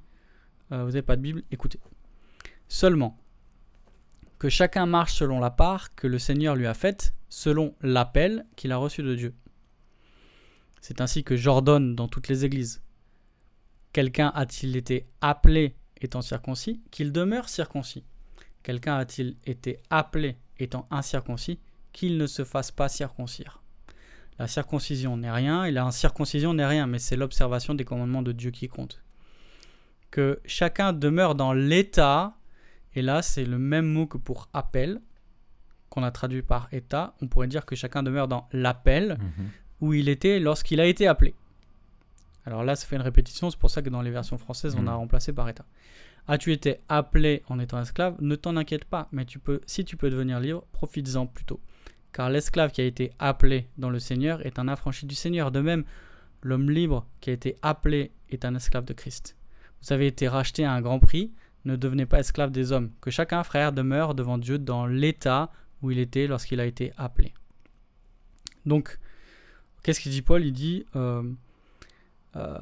euh, 0.72 0.84
vous 0.84 0.90
n'avez 0.90 1.02
pas 1.02 1.16
de 1.16 1.22
Bible, 1.22 1.44
écoutez. 1.52 1.80
Seulement, 2.68 3.18
que 4.38 4.50
chacun 4.50 4.86
marche 4.86 5.14
selon 5.14 5.40
la 5.40 5.50
part 5.50 5.96
que 5.96 6.08
le 6.08 6.20
Seigneur 6.20 6.56
lui 6.56 6.68
a 6.68 6.74
faite, 6.74 7.14
selon 7.30 7.74
l'appel 7.82 8.46
qu'il 8.56 8.72
a 8.72 8.78
reçu 8.78 9.02
de 9.02 9.16
Dieu. 9.16 9.34
C'est 10.82 11.02
ainsi 11.02 11.24
que 11.24 11.36
j'ordonne 11.36 11.96
dans 11.96 12.08
toutes 12.08 12.28
les 12.28 12.46
églises. 12.46 12.82
Quelqu'un 13.94 14.32
a-t-il 14.36 14.76
été 14.76 15.08
appelé 15.22 15.76
étant 16.02 16.22
circoncis, 16.22 16.82
qu'il 16.92 17.12
demeure 17.12 17.50
circoncis. 17.50 18.04
Quelqu'un 18.64 18.98
a-t-il 18.98 19.36
été 19.46 19.80
appelé 19.90 20.38
étant 20.58 20.88
incirconcis, 20.92 21.60
qu'il 21.94 22.18
ne 22.18 22.28
se 22.28 22.44
fasse 22.44 22.72
pas 22.72 22.90
circoncire. 22.90 23.62
La 24.38 24.48
circoncision 24.48 25.18
n'est 25.18 25.32
rien, 25.32 25.66
et 25.66 25.72
la 25.72 25.84
incirconcision 25.84 26.54
n'est 26.54 26.66
rien, 26.66 26.88
mais 26.88 27.00
c'est 27.00 27.16
l'observation 27.18 27.74
des 27.74 27.84
commandements 27.86 28.22
de 28.22 28.32
Dieu 28.32 28.52
qui 28.52 28.68
compte. 28.70 29.02
Que 30.12 30.40
chacun 30.46 30.94
demeure 30.94 31.36
dans 31.36 31.54
l'état, 31.54 32.34
et 32.96 33.02
là 33.02 33.22
c'est 33.22 33.46
le 33.46 33.60
même 33.60 33.86
mot 33.86 34.08
que 34.08 34.18
pour 34.18 34.48
appel, 34.54 35.02
qu'on 35.90 36.04
a 36.04 36.12
traduit 36.12 36.42
par 36.42 36.68
état, 36.72 37.14
on 37.22 37.28
pourrait 37.28 37.48
dire 37.48 37.66
que 37.66 37.76
chacun 37.76 38.02
demeure 38.04 38.28
dans 38.28 38.48
l'appel, 38.54 39.18
Mhm. 39.20 39.50
où 39.82 39.94
il 39.94 40.08
était 40.10 40.40
lorsqu'il 40.40 40.80
a 40.80 40.86
été 40.86 41.08
appelé. 41.08 41.34
Alors 42.46 42.64
là, 42.64 42.76
ça 42.76 42.88
fait 42.88 42.96
une 42.96 43.02
répétition, 43.02 43.50
c'est 43.52 43.60
pour 43.60 43.70
ça 43.70 43.82
que 43.82 43.90
dans 43.90 44.02
les 44.02 44.10
versions 44.12 44.38
françaises, 44.38 44.76
on 44.76 44.88
a 44.88 44.92
Mhm. 44.92 44.98
remplacé 44.98 45.34
par 45.34 45.48
état. 45.50 45.66
As-tu 46.28 46.52
été 46.54 46.80
appelé 46.90 47.44
en 47.50 47.60
étant 47.60 47.80
esclave? 47.82 48.16
Ne 48.20 48.36
t'en 48.36 48.56
inquiète 48.56 48.86
pas, 48.86 49.08
mais 49.12 49.26
tu 49.26 49.40
peux, 49.40 49.62
si 49.66 49.84
tu 49.86 49.98
peux 49.98 50.10
devenir 50.10 50.40
libre, 50.40 50.64
profites-en 50.72 51.26
plutôt. 51.28 51.60
Car 52.14 52.30
l'esclave 52.30 52.72
qui 52.72 52.82
a 52.82 52.86
été 52.86 53.12
appelé 53.20 53.68
dans 53.78 53.90
le 53.90 54.00
Seigneur 54.00 54.46
est 54.46 54.60
un 54.60 54.68
affranchi 54.68 55.06
du 55.06 55.16
Seigneur. 55.16 55.52
De 55.52 55.60
même, 55.60 55.84
l'homme 56.42 56.70
libre 56.70 57.06
qui 57.22 57.30
a 57.30 57.34
été 57.34 57.56
appelé 57.62 58.12
est 58.30 58.46
un 58.46 58.56
esclave 58.56 58.86
de 58.86 58.94
Christ. 58.94 59.36
Vous 59.82 59.94
avez 59.94 60.08
été 60.08 60.28
racheté 60.28 60.66
à 60.66 60.74
un 60.74 60.82
grand 60.82 61.00
prix, 61.00 61.32
ne 61.66 61.76
devenez 61.76 62.06
pas 62.06 62.20
esclave 62.20 62.52
des 62.52 62.72
hommes. 62.72 62.92
Que 63.02 63.12
chacun, 63.12 63.44
frère, 63.44 63.74
demeure 63.74 64.16
devant 64.16 64.38
Dieu 64.38 64.58
dans 64.58 64.86
l'état 64.86 65.52
où 65.82 65.92
il 65.92 66.00
était 66.00 66.28
lorsqu'il 66.28 66.60
a 66.60 66.66
été 66.66 66.92
appelé. 66.98 67.34
Donc, 68.66 69.00
qu'est-ce 69.84 70.00
qu'il 70.00 70.12
dit 70.12 70.22
Paul? 70.22 70.44
Il 70.44 70.52
dit 70.52 70.86
euh, 70.96 71.24
euh, 72.36 72.58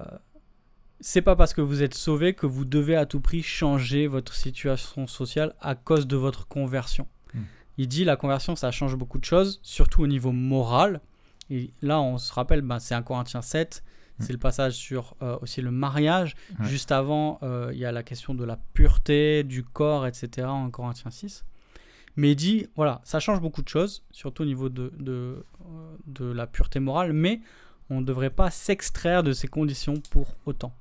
c'est 1.00 1.22
pas 1.22 1.36
parce 1.36 1.54
que 1.54 1.62
vous 1.62 1.84
êtes 1.84 1.94
sauvé 1.94 2.34
que 2.34 2.46
vous 2.46 2.66
devez 2.66 2.96
à 2.96 3.06
tout 3.06 3.22
prix 3.22 3.44
changer 3.44 4.08
votre 4.08 4.34
situation 4.34 5.08
sociale 5.08 5.54
à 5.62 5.76
cause 5.76 6.08
de 6.08 6.16
votre 6.16 6.48
conversion. 6.48 7.08
Il 7.78 7.88
dit 7.88 8.04
la 8.04 8.16
conversion, 8.16 8.56
ça 8.56 8.72
change 8.72 8.96
beaucoup 8.96 9.20
de 9.20 9.26
choses, 9.26 9.60
surtout 9.64 10.02
au 10.02 10.08
niveau 10.08 10.32
moral. 10.32 11.02
Et 11.50 11.72
là, 11.82 12.02
on 12.02 12.18
se 12.18 12.34
rappelle, 12.34 12.62
ben, 12.62 12.80
c'est 12.80 12.96
un 12.96 13.04
Corinthiens 13.04 13.42
7, 13.42 13.84
Hmm. 14.20 14.24
c'est 14.24 14.34
le 14.34 14.40
passage 14.40 14.74
sur 14.74 15.16
euh, 15.22 15.38
aussi 15.42 15.62
le 15.62 15.72
mariage. 15.72 16.36
Juste 16.62 16.92
avant, 16.92 17.40
euh, 17.44 17.70
il 17.74 17.80
y 17.80 17.86
a 17.86 17.92
la 17.92 18.04
question 18.04 18.34
de 18.34 18.44
la 18.44 18.58
pureté, 18.74 19.44
du 19.44 19.64
corps, 19.64 20.08
etc. 20.08 20.48
en 20.48 20.70
Corinthiens 20.70 21.12
6. 21.12 21.46
Mais 22.16 22.32
il 22.32 22.36
dit, 22.36 22.68
voilà, 22.76 23.00
ça 23.04 23.20
change 23.20 23.40
beaucoup 23.42 23.62
de 23.62 23.68
choses, 23.68 24.04
surtout 24.12 24.42
au 24.42 24.46
niveau 24.46 24.70
de, 24.70 24.92
de, 24.98 25.12
euh, 25.12 25.96
de 26.08 26.26
la 26.26 26.48
pureté 26.48 26.80
morale, 26.80 27.14
mais 27.14 27.42
on 27.92 28.02
ne 28.02 28.06
devrait 28.06 28.32
pas 28.32 28.50
s'extraire 28.50 29.22
de 29.22 29.34
ces 29.34 29.48
conditions 29.48 30.02
pour 30.10 30.34
autant. 30.46 30.74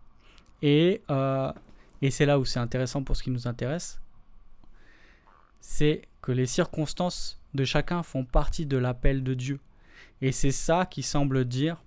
Et, 0.63 1.03
euh, 1.11 1.53
et 2.01 2.11
c'est 2.11 2.25
là 2.25 2.39
où 2.39 2.47
c'est 2.47 2.59
intéressant 2.59 3.03
pour 3.03 3.17
ce 3.17 3.23
qui 3.23 3.31
nous 3.31 3.47
intéresse, 3.47 4.01
c'est 5.61 6.03
que 6.27 6.33
les 6.33 6.47
circonstances 6.47 7.41
de 7.55 7.65
chacun 7.65 8.03
font 8.03 8.25
partie 8.25 8.67
de 8.67 8.77
l'appel 8.77 9.23
de 9.23 9.33
Dieu. 9.35 9.61
Et 10.23 10.33
c'est 10.33 10.51
ça 10.51 10.85
qui 10.85 11.05
semble 11.05 11.45
dire 11.45 11.81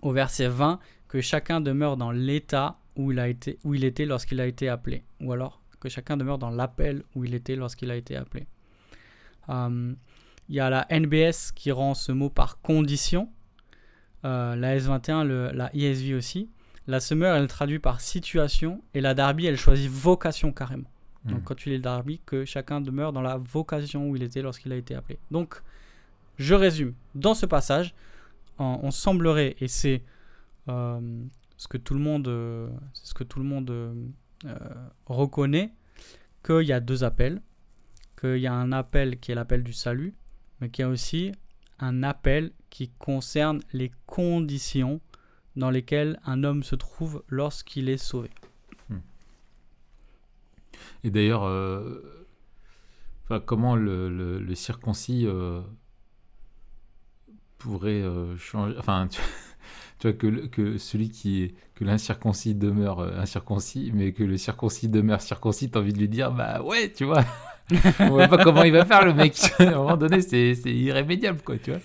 au 0.00 0.10
verset 0.10 0.48
20 0.48 0.78
que 1.06 1.20
chacun 1.20 1.60
demeure 1.60 1.98
dans 1.98 2.12
l'état 2.12 2.76
où 2.96 3.12
il, 3.12 3.18
a 3.18 3.28
été, 3.28 3.58
où 3.62 3.74
il 3.74 3.84
était 3.84 4.06
lorsqu'il 4.06 4.40
a 4.40 4.46
été 4.46 4.70
appelé. 4.70 5.04
Ou 5.20 5.32
alors 5.34 5.60
que 5.80 5.90
chacun 5.90 6.16
demeure 6.16 6.38
dans 6.38 6.48
l'appel 6.48 7.02
où 7.14 7.24
il 7.26 7.34
était 7.34 7.54
lorsqu'il 7.54 7.90
a 7.90 7.96
été 7.96 8.16
appelé. 8.16 8.46
Euh, 9.50 9.92
Il 10.48 10.54
y 10.54 10.60
a 10.60 10.70
la 10.70 10.86
NBS 10.90 11.52
qui 11.54 11.72
rend 11.72 11.92
ce 11.92 12.10
mot 12.10 12.30
par 12.30 12.62
condition. 12.62 13.28
Euh, 14.24 14.56
la 14.56 14.78
S21, 14.78 15.24
le- 15.26 15.50
la 15.52 15.68
ISV 15.76 16.14
aussi. 16.14 16.48
La 16.86 17.00
Summer, 17.00 17.36
elle 17.36 17.48
traduit 17.48 17.80
par 17.80 18.00
situation. 18.00 18.82
Et 18.94 19.02
la 19.02 19.12
Darby, 19.12 19.44
elle 19.44 19.58
choisit 19.58 19.90
vocation 19.90 20.52
carrément. 20.52 20.88
Donc 21.24 21.38
Mhm. 21.38 21.44
quand 21.44 21.54
tu 21.54 21.68
lis 21.70 21.76
le 21.76 21.82
Darby, 21.82 22.20
que 22.26 22.44
chacun 22.44 22.80
demeure 22.80 23.12
dans 23.12 23.22
la 23.22 23.36
vocation 23.38 24.08
où 24.10 24.16
il 24.16 24.22
était 24.22 24.42
lorsqu'il 24.42 24.72
a 24.72 24.76
été 24.76 24.94
appelé. 24.94 25.18
Donc, 25.30 25.62
je 26.38 26.54
résume. 26.54 26.94
Dans 27.14 27.34
ce 27.34 27.46
passage, 27.46 27.94
on, 28.58 28.80
on 28.82 28.90
semblerait, 28.90 29.54
et 29.60 29.68
c'est 29.68 30.02
euh, 30.68 31.00
ce 31.56 31.68
que 31.68 31.78
tout 31.78 31.94
le 31.94 32.00
monde, 32.00 32.26
euh, 32.28 32.68
c'est 32.92 33.06
ce 33.06 33.14
que 33.14 33.24
tout 33.24 33.38
le 33.38 33.44
monde 33.44 33.70
euh, 33.70 33.94
euh, 34.46 34.56
reconnaît, 35.06 35.72
qu'il 36.44 36.62
y 36.62 36.72
a 36.72 36.80
deux 36.80 37.04
appels, 37.04 37.40
qu'il 38.20 38.38
y 38.38 38.46
a 38.48 38.52
un 38.54 38.72
appel 38.72 39.18
qui 39.20 39.30
est 39.30 39.34
l'appel 39.36 39.62
du 39.62 39.72
salut, 39.72 40.14
mais 40.60 40.70
qu'il 40.70 40.82
y 40.82 40.86
a 40.86 40.88
aussi 40.88 41.32
un 41.78 42.02
appel 42.02 42.50
qui 42.70 42.88
concerne 42.98 43.60
les 43.72 43.92
conditions 44.06 45.00
dans 45.56 45.70
lesquelles 45.70 46.18
un 46.24 46.42
homme 46.44 46.62
se 46.62 46.74
trouve 46.74 47.22
lorsqu'il 47.28 47.88
est 47.88 47.96
sauvé. 47.96 48.30
Et 51.04 51.10
d'ailleurs, 51.10 51.44
euh, 51.44 52.26
enfin, 53.24 53.40
comment 53.40 53.76
le, 53.76 54.08
le, 54.08 54.38
le 54.38 54.54
circoncis 54.54 55.26
euh, 55.26 55.60
pourrait 57.58 58.02
euh, 58.02 58.36
changer. 58.36 58.74
Enfin, 58.78 59.08
tu, 59.10 59.20
tu 59.98 60.10
vois, 60.10 60.48
que, 60.48 60.78
celui 60.78 61.10
qui 61.10 61.42
est. 61.42 61.54
que 61.74 61.84
l'incirconcis 61.84 62.54
demeure 62.54 63.00
incirconcis, 63.18 63.90
mais 63.94 64.12
que 64.12 64.24
le 64.24 64.36
circoncis 64.36 64.88
demeure 64.88 65.20
circoncis, 65.20 65.70
t'as 65.70 65.80
envie 65.80 65.92
de 65.92 65.98
lui 65.98 66.08
dire, 66.08 66.32
bah 66.32 66.62
ouais, 66.62 66.92
tu 66.92 67.04
vois. 67.04 67.24
On 68.00 68.10
voit 68.10 68.28
pas 68.28 68.42
comment 68.42 68.64
il 68.64 68.72
va 68.72 68.84
faire 68.84 69.04
le 69.04 69.14
mec. 69.14 69.38
à 69.58 69.62
un 69.62 69.74
moment 69.76 69.96
donné, 69.96 70.20
c'est 70.20 70.54
c'est 70.54 70.74
irrémédiable, 70.74 71.40
quoi, 71.42 71.56
tu 71.58 71.70
vois. 71.70 71.80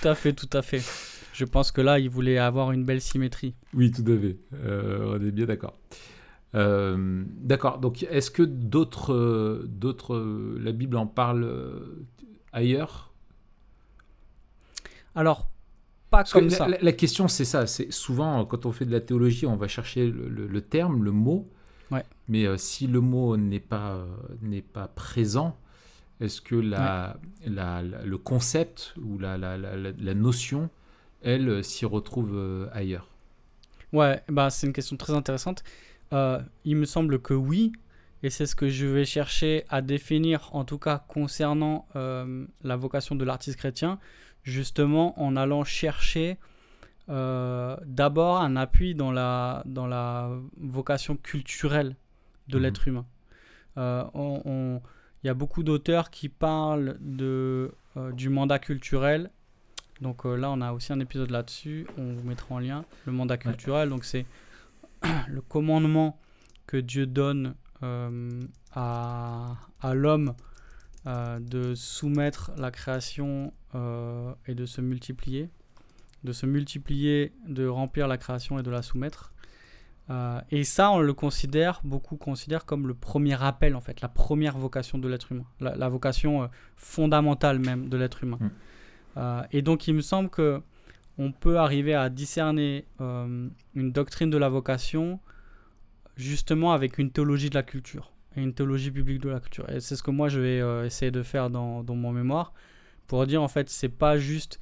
Tout 0.00 0.08
à 0.08 0.14
fait, 0.14 0.32
tout 0.32 0.50
à 0.52 0.62
fait. 0.62 0.82
Je 1.32 1.44
pense 1.44 1.72
que 1.72 1.80
là, 1.80 1.98
il 1.98 2.10
voulait 2.10 2.38
avoir 2.38 2.72
une 2.72 2.84
belle 2.84 3.00
symétrie. 3.00 3.54
Oui, 3.74 3.90
tout 3.90 4.02
à 4.02 4.18
fait. 4.18 4.36
Euh, 4.64 5.16
on 5.18 5.26
est 5.26 5.30
bien 5.30 5.46
d'accord. 5.46 5.78
Euh, 6.54 7.24
d'accord. 7.40 7.78
Donc, 7.78 8.02
est-ce 8.04 8.30
que 8.30 8.42
d'autres, 8.42 9.12
euh, 9.14 9.64
d'autres, 9.68 10.14
euh, 10.14 10.58
la 10.62 10.72
Bible 10.72 10.96
en 10.96 11.06
parle 11.06 11.46
ailleurs? 12.52 13.12
Alors, 15.14 15.46
pas 16.10 16.24
Parce 16.24 16.34
que 16.34 16.40
comme 16.40 16.50
la, 16.50 16.58
ça. 16.58 16.66
la- 16.66 16.78
la 16.80 16.92
question, 16.92 17.26
c'est 17.28 17.44
ça. 17.44 17.66
C'est 17.66 17.92
souvent 17.92 18.44
quand 18.46 18.66
on 18.66 18.72
fait 18.72 18.84
de 18.86 18.92
la 18.92 19.00
théologie, 19.00 19.46
on 19.46 19.56
va 19.56 19.66
chercher 19.68 20.08
le, 20.10 20.28
le- 20.28 20.46
le 20.46 20.60
terme, 20.62 21.02
le 21.04 21.10
mot. 21.10 21.48
Ouais. 21.90 22.04
Mais 22.28 22.46
euh, 22.46 22.56
si 22.58 22.86
le 22.88 23.00
mot 23.00 23.36
n'est 23.36 23.60
pas 23.60 24.06
n'est 24.42 24.62
pas 24.62 24.88
présent, 24.88 25.58
est-ce 26.20 26.40
que 26.42 26.56
la, 26.56 27.18
la- 27.46 27.82
la- 27.82 28.04
le 28.04 28.18
concept 28.18 28.94
ou 29.02 29.18
la, 29.18 29.38
la, 29.38 29.58
la- 29.58 29.76
la- 29.76 29.92
la 29.92 30.14
notion, 30.14 30.70
elle, 31.22 31.64
s'y 31.64 31.86
retrouve 31.86 32.68
ailleurs? 32.72 33.08
Ouais, 33.92 34.22
bah, 34.28 34.48
c'est 34.50 34.66
une 34.66 34.72
question 34.72 34.96
très 34.96 35.12
intéressante. 35.14 35.62
Euh, 36.12 36.40
il 36.64 36.76
me 36.76 36.84
semble 36.84 37.20
que 37.20 37.34
oui, 37.34 37.72
et 38.22 38.30
c'est 38.30 38.46
ce 38.46 38.54
que 38.54 38.68
je 38.68 38.86
vais 38.86 39.04
chercher 39.04 39.64
à 39.68 39.80
définir, 39.82 40.50
en 40.54 40.64
tout 40.64 40.78
cas 40.78 41.02
concernant 41.08 41.86
euh, 41.96 42.46
la 42.62 42.76
vocation 42.76 43.14
de 43.16 43.24
l'artiste 43.24 43.56
chrétien, 43.58 43.98
justement 44.42 45.20
en 45.22 45.36
allant 45.36 45.64
chercher 45.64 46.38
euh, 47.08 47.76
d'abord 47.84 48.40
un 48.40 48.54
appui 48.56 48.94
dans 48.94 49.10
la, 49.10 49.62
dans 49.66 49.86
la 49.88 50.30
vocation 50.60 51.16
culturelle 51.16 51.96
de 52.48 52.56
Mhm. 52.58 52.62
l'être 52.62 52.88
humain. 52.88 53.06
Euh, 53.78 54.04
on- 54.14 54.42
on- 54.44 54.82
Il 55.24 55.28
y 55.28 55.30
a 55.30 55.34
beaucoup 55.34 55.62
d'auteurs 55.62 56.10
qui 56.10 56.28
parlent 56.28 56.96
de, 57.00 57.72
du 58.14 58.28
mandat 58.28 58.58
culturel. 58.58 59.30
Donc 60.00 60.24
là, 60.24 60.50
on 60.50 60.60
a 60.60 60.72
aussi 60.72 60.92
un 60.92 60.98
épisode 60.98 61.30
là-dessus. 61.30 61.86
On 61.96 62.12
vous 62.14 62.26
mettra 62.28 62.56
en 62.56 62.58
lien. 62.58 62.84
Le 63.06 63.12
mandat 63.12 63.36
culturel, 63.36 63.88
donc 63.88 64.04
c'est 64.04 64.26
le 65.28 65.40
commandement 65.40 66.20
que 66.66 66.76
Dieu 66.76 67.06
donne 67.06 67.54
euh, 67.82 68.40
à, 68.72 69.56
à 69.80 69.94
l'homme 69.94 70.34
euh, 71.06 71.40
de 71.40 71.74
soumettre 71.74 72.52
la 72.56 72.70
création 72.70 73.52
euh, 73.74 74.32
et 74.46 74.54
de 74.54 74.66
se 74.66 74.80
multiplier. 74.80 75.50
De 76.24 76.32
se 76.32 76.46
multiplier, 76.46 77.32
de 77.48 77.66
remplir 77.66 78.06
la 78.06 78.16
création 78.16 78.58
et 78.58 78.62
de 78.62 78.70
la 78.70 78.82
soumettre. 78.82 79.32
Et 80.50 80.64
ça, 80.64 80.90
on 80.90 80.98
le 80.98 81.14
considère, 81.14 81.80
beaucoup 81.84 82.16
considèrent 82.16 82.66
comme 82.66 82.86
le 82.86 82.92
premier 82.92 83.42
appel, 83.42 83.74
en 83.74 83.80
fait, 83.80 84.02
la 84.02 84.10
première 84.10 84.58
vocation 84.58 84.98
de 84.98 85.08
l'être 85.08 85.32
humain, 85.32 85.46
la, 85.58 85.74
la 85.74 85.88
vocation 85.88 86.50
fondamentale 86.76 87.58
même 87.58 87.88
de 87.88 87.96
l'être 87.96 88.22
humain. 88.22 88.38
Mm. 89.16 89.46
Et 89.52 89.62
donc, 89.62 89.88
il 89.88 89.94
me 89.94 90.02
semble 90.02 90.28
que 90.28 90.60
on 91.18 91.32
peut 91.32 91.58
arriver 91.58 91.94
à 91.94 92.08
discerner 92.08 92.84
euh, 93.00 93.48
une 93.74 93.92
doctrine 93.92 94.30
de 94.30 94.38
la 94.38 94.48
vocation 94.48 95.20
justement 96.16 96.72
avec 96.72 96.98
une 96.98 97.10
théologie 97.10 97.50
de 97.50 97.54
la 97.54 97.62
culture 97.62 98.12
et 98.36 98.42
une 98.42 98.54
théologie 98.54 98.90
biblique 98.90 99.20
de 99.20 99.28
la 99.28 99.40
culture. 99.40 99.68
Et 99.70 99.80
c'est 99.80 99.96
ce 99.96 100.02
que 100.02 100.10
moi 100.10 100.28
je 100.28 100.40
vais 100.40 100.60
euh, 100.60 100.86
essayer 100.86 101.10
de 101.10 101.22
faire 101.22 101.50
dans, 101.50 101.84
mon 101.84 102.12
mémoire 102.12 102.52
pour 103.06 103.26
dire 103.26 103.42
en 103.42 103.48
fait 103.48 103.68
c'est 103.68 103.88
pas 103.88 104.18
juste 104.18 104.58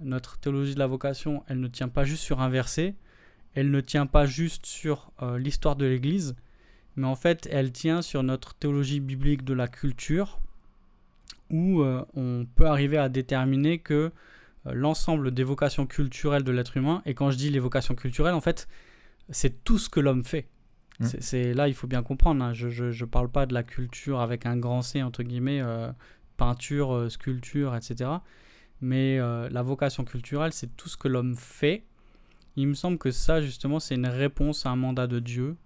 notre 0.00 0.38
théologie 0.38 0.74
de 0.74 0.80
la 0.80 0.88
vocation, 0.88 1.44
elle 1.48 1.60
ne 1.60 1.68
tient 1.68 1.88
pas 1.88 2.04
juste 2.04 2.22
sur 2.22 2.40
un 2.40 2.48
verset, 2.48 2.94
elle 3.54 3.70
ne 3.70 3.80
tient 3.80 4.06
pas 4.06 4.26
juste 4.26 4.66
sur 4.66 5.12
euh, 5.22 5.38
l'histoire 5.38 5.76
de 5.76 5.86
l'Église, 5.86 6.34
mais 6.96 7.06
en 7.06 7.14
fait 7.14 7.48
elle 7.52 7.70
tient 7.70 8.02
sur 8.02 8.24
notre 8.24 8.54
théologie 8.54 8.98
biblique 8.98 9.44
de 9.44 9.54
la 9.54 9.68
culture 9.68 10.40
où 11.50 11.84
on 11.84 12.46
peut 12.56 12.66
arriver 12.66 12.96
à 12.96 13.08
déterminer 13.08 13.78
que 13.78 14.10
l'ensemble 14.72 15.30
des 15.32 15.44
vocations 15.44 15.86
culturelles 15.86 16.42
de 16.44 16.52
l'être 16.52 16.76
humain, 16.76 17.02
et 17.06 17.14
quand 17.14 17.30
je 17.30 17.36
dis 17.36 17.50
les 17.50 17.58
vocations 17.58 17.94
culturelles, 17.94 18.34
en 18.34 18.40
fait, 18.40 18.66
c'est 19.30 19.64
tout 19.64 19.78
ce 19.78 19.88
que 19.88 20.00
l'homme 20.00 20.24
fait. 20.24 20.48
Mm. 21.00 21.06
C'est- 21.20 21.54
là, 21.54 21.68
il 21.68 21.74
faut 21.74 21.86
bien 21.86 22.02
comprendre. 22.02 22.42
hein, 22.44 22.52
Je, 22.52 22.68
je, 22.68 22.90
je 22.90 23.04
parle 23.04 23.28
pas 23.30 23.46
de 23.46 23.54
la 23.54 23.62
culture 23.62 24.20
avec 24.20 24.46
un 24.46 24.56
grand 24.56 24.82
C 24.82 25.02
entre 25.02 25.22
guillemets, 25.22 25.60
euh, 25.60 25.90
peinture, 26.36 26.94
euh, 26.94 27.08
sculpture, 27.08 27.74
etc. 27.76 28.10
Mais 28.80 29.18
euh, 29.18 29.48
la 29.50 29.62
vocation 29.62 30.04
culturelle, 30.04 30.52
c'est 30.52 30.76
tout 30.76 30.88
ce 30.88 30.96
que 30.96 31.08
l'homme 31.08 31.36
fait. 31.36 31.84
Il 32.56 32.68
me 32.68 32.74
semble 32.74 32.98
que 32.98 33.10
ça, 33.10 33.40
justement, 33.40 33.80
c'est 33.80 33.94
une 33.96 34.06
réponse 34.06 34.66
à 34.66 34.70
un 34.70 34.76
mandat 34.76 35.06
de 35.06 35.18
Dieu. 35.20 35.56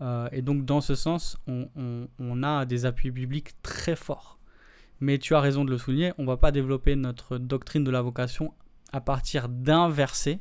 Euh, 0.00 0.28
et 0.32 0.40
donc, 0.42 0.64
dans 0.64 0.80
ce 0.80 0.94
sens, 0.94 1.36
on, 1.46 1.68
on- 1.76 2.08
on 2.18 2.42
a 2.42 2.64
des 2.64 2.86
appuis 2.86 3.10
bibliques 3.10 3.60
très 3.62 3.96
forts. 3.96 4.38
Mais 5.00 5.18
tu 5.18 5.34
as 5.34 5.40
raison 5.40 5.64
de 5.64 5.70
le 5.70 5.78
souligner, 5.78 6.12
on 6.18 6.22
ne 6.22 6.26
va 6.26 6.36
pas 6.36 6.52
développer 6.52 6.94
notre 6.94 7.38
doctrine 7.38 7.84
de 7.84 7.90
la 7.90 8.02
vocation 8.02 8.52
à 8.92 9.00
partir 9.00 9.48
d'un 9.48 9.88
verset. 9.88 10.40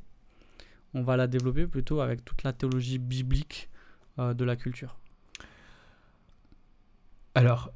On 0.94 1.02
va 1.02 1.16
la 1.16 1.28
développer 1.28 1.68
plutôt 1.68 2.02
avec 2.02 2.26
toute 2.26 2.44
la 2.44 2.52
théologie 2.52 2.98
biblique 2.98 3.70
euh, 4.18 4.34
de 4.34 4.44
la 4.44 4.56
culture. 4.56 4.98
Alors, 7.36 7.72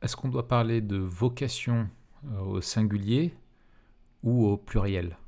est-ce 0.00 0.16
qu'on 0.16 0.28
doit 0.28 0.48
parler 0.48 0.80
de 0.80 0.96
vocation 0.96 1.88
euh, 2.24 2.40
au 2.40 2.60
singulier 2.60 3.34
ou 4.22 4.46
au 4.46 4.56
pluriel? 4.56 5.18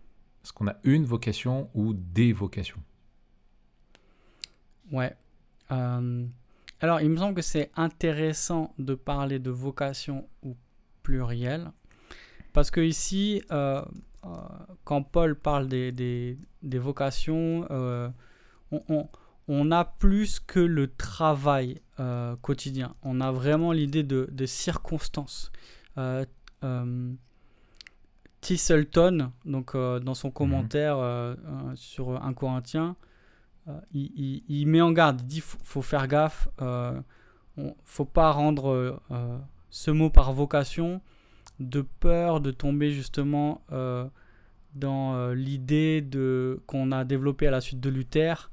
Est-ce 0.43 0.53
qu'on 0.53 0.69
a 0.69 0.77
une 0.85 1.05
vocation 1.05 1.69
ou 1.75 1.93
des 1.93 2.33
vocations? 2.33 2.83
Ouais. 4.91 5.15
Euh, 5.71 6.27
alors, 6.81 7.01
il 7.01 7.11
me 7.11 7.17
semble 7.17 7.35
que 7.35 7.43
c'est 7.43 7.71
intéressant 7.77 8.73
de 8.79 8.95
parler 8.95 9.39
de 9.39 9.51
vocation 9.51 10.29
ou 10.43 10.57
pluriel. 11.09 11.71
Parce 12.53 12.71
que 12.71 12.81
ici, 12.83 13.43
euh, 13.51 13.83
euh, 14.27 14.29
quand 14.85 15.03
Paul 15.03 15.35
parle 15.37 15.69
des, 15.69 15.91
des- 15.91 16.37
des 16.63 16.79
vocations, 16.79 17.67
euh, 17.71 18.11
on, 18.73 18.83
on- 18.91 19.09
on 19.51 19.71
a 19.73 19.85
plus 19.87 20.39
que 20.41 20.61
le 20.61 20.87
travail 20.95 21.81
euh, 22.01 22.37
quotidien. 22.43 22.95
On 23.03 23.23
a 23.23 23.33
vraiment 23.33 23.73
l'idée 23.73 24.03
de, 24.03 24.29
de 24.31 24.45
circonstances. 24.47 25.51
Tisselton, 28.41 29.33
donc 29.47 29.75
dans 29.77 30.15
son 30.15 30.31
commentaire 30.31 30.99
euh, 30.99 31.35
euh, 31.47 31.73
sur 31.75 32.23
1 32.23 32.33
Corinthien, 32.35 32.97
il, 33.93 34.11
il- 34.17 34.43
il 34.49 34.67
met 34.67 34.81
en 34.81 34.93
garde, 34.93 35.21
il 35.23 35.27
dit 35.27 35.41
faut, 35.41 35.59
faut 35.65 35.83
faire 35.83 36.07
gaffe, 36.07 36.49
on, 36.61 37.75
faut 37.85 38.05
pas 38.05 38.31
rendre 38.31 39.01
ce 39.71 39.91
mot 39.91 40.11
par 40.11 40.33
vocation 40.33 41.01
de 41.61 41.83
peur 41.83 42.41
de 42.41 42.51
tomber 42.51 42.93
justement 42.93 43.63
euh, 43.73 44.07
dans 44.75 45.15
euh, 45.15 45.35
l'idée 45.35 46.01
de 46.01 46.61
qu'on 46.67 46.93
a 46.93 47.05
développée 47.05 47.47
à 47.47 47.51
la 47.51 47.61
suite 47.61 47.81
de 47.81 47.91
Luther, 47.91 48.51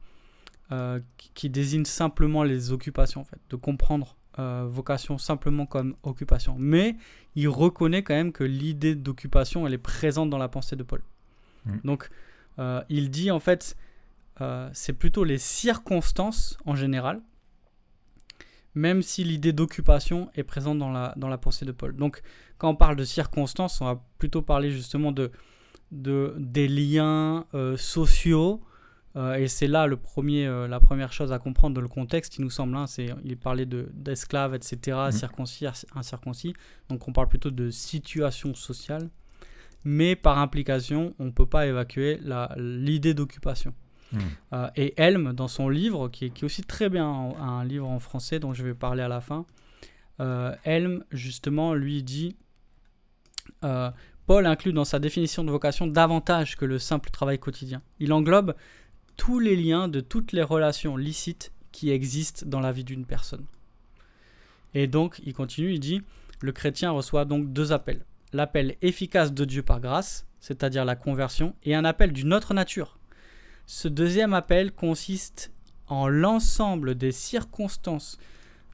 euh, 0.71 0.99
qui, 1.35 1.49
désigne 1.49 1.85
simplement 1.85 2.43
les 2.43 2.71
occupations 2.71 3.21
en 3.21 3.25
fait, 3.25 3.39
de 3.49 3.55
comprendre 3.55 4.17
vocation 4.37 5.17
simplement 5.17 5.65
comme 5.65 5.95
occupation. 6.03 6.57
Mais 6.59 6.97
il 7.35 7.47
reconnaît 7.47 8.03
quand 8.03 8.15
même 8.15 8.33
que 8.33 8.43
l'idée 8.43 8.93
d'occupation 8.93 9.65
elle 9.65 9.73
est 9.73 9.77
présente 9.77 10.29
dans 10.29 10.37
la 10.37 10.49
pensée 10.49 10.75
de 10.75 10.83
Paul. 10.83 11.01
Mm. 11.65 11.77
Donc 11.85 12.09
il 12.89 13.09
dit 13.09 13.31
en 13.31 13.39
fait 13.39 13.77
c'est 14.73 14.91
plutôt 14.91 15.23
les 15.23 15.37
circonstances 15.37 16.57
en 16.65 16.75
général, 16.75 17.21
même 18.75 19.01
si 19.01 19.23
l'idée 19.23 19.53
d'occupation 19.53 20.29
est 20.35 20.43
présente 20.43 20.77
dans 20.79 20.91
la, 20.91 21.13
dans 21.17 21.27
la 21.29 21.37
pensée 21.37 21.65
de 21.65 21.71
Paul. 21.71 21.95
Donc, 21.95 22.21
quand 22.57 22.69
on 22.69 22.75
parle 22.75 22.95
de 22.97 23.03
circonstances, 23.05 23.81
on 23.81 23.85
va 23.85 24.03
plutôt 24.17 24.41
parler 24.41 24.69
justement 24.71 25.11
de, 25.11 25.31
de, 25.91 26.35
des 26.37 26.67
liens 26.67 27.45
euh, 27.53 27.77
sociaux. 27.77 28.61
euh, 29.15 29.35
et 29.35 29.47
c'est 29.47 29.67
là 29.67 29.87
le 29.87 29.95
premier, 29.97 30.45
euh, 30.45 30.67
la 30.67 30.79
première 30.81 31.13
chose 31.13 31.31
à 31.31 31.39
comprendre 31.39 31.73
dans 31.75 31.81
le 31.81 31.87
contexte, 31.87 32.37
il 32.37 32.41
nous 32.41 32.49
semble. 32.49 32.75
hein, 32.75 32.85
c'est, 32.85 33.09
il 33.23 33.37
parlait 33.37 33.65
de, 33.65 33.89
d'esclaves, 33.93 34.53
etc., 34.55 34.97
Mhm. 35.05 35.11
circoncis, 35.13 35.65
incirconcis. 35.95 36.53
Donc, 36.89 37.07
on 37.07 37.13
parle 37.13 37.29
plutôt 37.29 37.49
de 37.51 37.69
situation 37.69 38.53
sociale. 38.53 39.09
Mais 39.85 40.15
par 40.15 40.39
implication, 40.39 41.13
on 41.19 41.25
ne 41.25 41.31
peut 41.31 41.45
pas 41.45 41.67
évacuer 41.67 42.19
la, 42.23 42.53
l'idée 42.57 43.13
d'occupation. 43.13 43.73
Hmm. 44.11 44.19
Euh, 44.53 44.69
et 44.75 44.93
Helm, 44.97 45.33
dans 45.33 45.47
son 45.47 45.69
livre, 45.69 46.09
qui 46.09 46.25
est, 46.25 46.43
aussi 46.43 46.63
très 46.63 46.89
bien, 46.89 47.07
un, 47.07 47.35
un 47.37 47.65
livre 47.65 47.87
en 47.87 47.99
français 47.99 48.39
dont 48.39 48.53
je 48.53 48.63
vais 48.63 48.73
parler 48.73 49.03
à 49.03 49.07
la 49.07 49.21
fin, 49.21 49.45
euh, 50.19 50.55
Helm, 50.63 51.03
justement, 51.11 51.73
lui 51.73 52.03
dit 52.03 52.35
euh, 53.63 53.91
Paul 54.27 54.45
inclut 54.45 54.73
dans 54.73 54.85
sa 54.85 54.99
définition 54.99 55.43
de 55.43 55.51
vocation 55.51 55.87
davantage 55.87 56.55
que 56.55 56.65
le 56.65 56.79
simple 56.79 57.09
travail 57.09 57.39
quotidien. 57.39 57.81
Il 57.99 58.13
englobe 58.13 58.55
tous 59.17 59.39
les 59.39 59.55
liens 59.55 59.87
de 59.87 59.99
toutes 59.99 60.31
les 60.31 60.43
relations 60.43 60.97
licites 60.97 61.51
qui 61.71 61.91
existent 61.91 62.45
dans 62.45 62.59
la 62.59 62.71
vie 62.71 62.83
d'une 62.83 63.05
personne. 63.05 63.45
Et 64.73 64.87
donc, 64.87 65.21
il 65.25 65.33
continue, 65.33 65.73
il 65.73 65.79
dit, 65.79 66.01
le 66.41 66.51
chrétien 66.51 66.91
reçoit 66.91 67.25
donc 67.25 67.53
deux 67.53 67.71
appels. 67.71 68.05
L'appel 68.33 68.75
efficace 68.81 69.33
de 69.33 69.45
Dieu 69.45 69.61
par 69.61 69.79
grâce, 69.79 70.25
c'est-à-dire 70.39 70.85
la 70.85 70.95
conversion, 70.95 71.55
et 71.63 71.75
un 71.75 71.85
appel 71.85 72.11
d'une 72.11 72.33
autre 72.33 72.53
nature. 72.53 72.97
Ce 73.67 73.87
deuxième 73.87 74.33
appel 74.33 74.71
consiste 74.71 75.51
en 75.87 76.07
l'ensemble 76.07 76.95
des 76.95 77.11
circonstances 77.11 78.17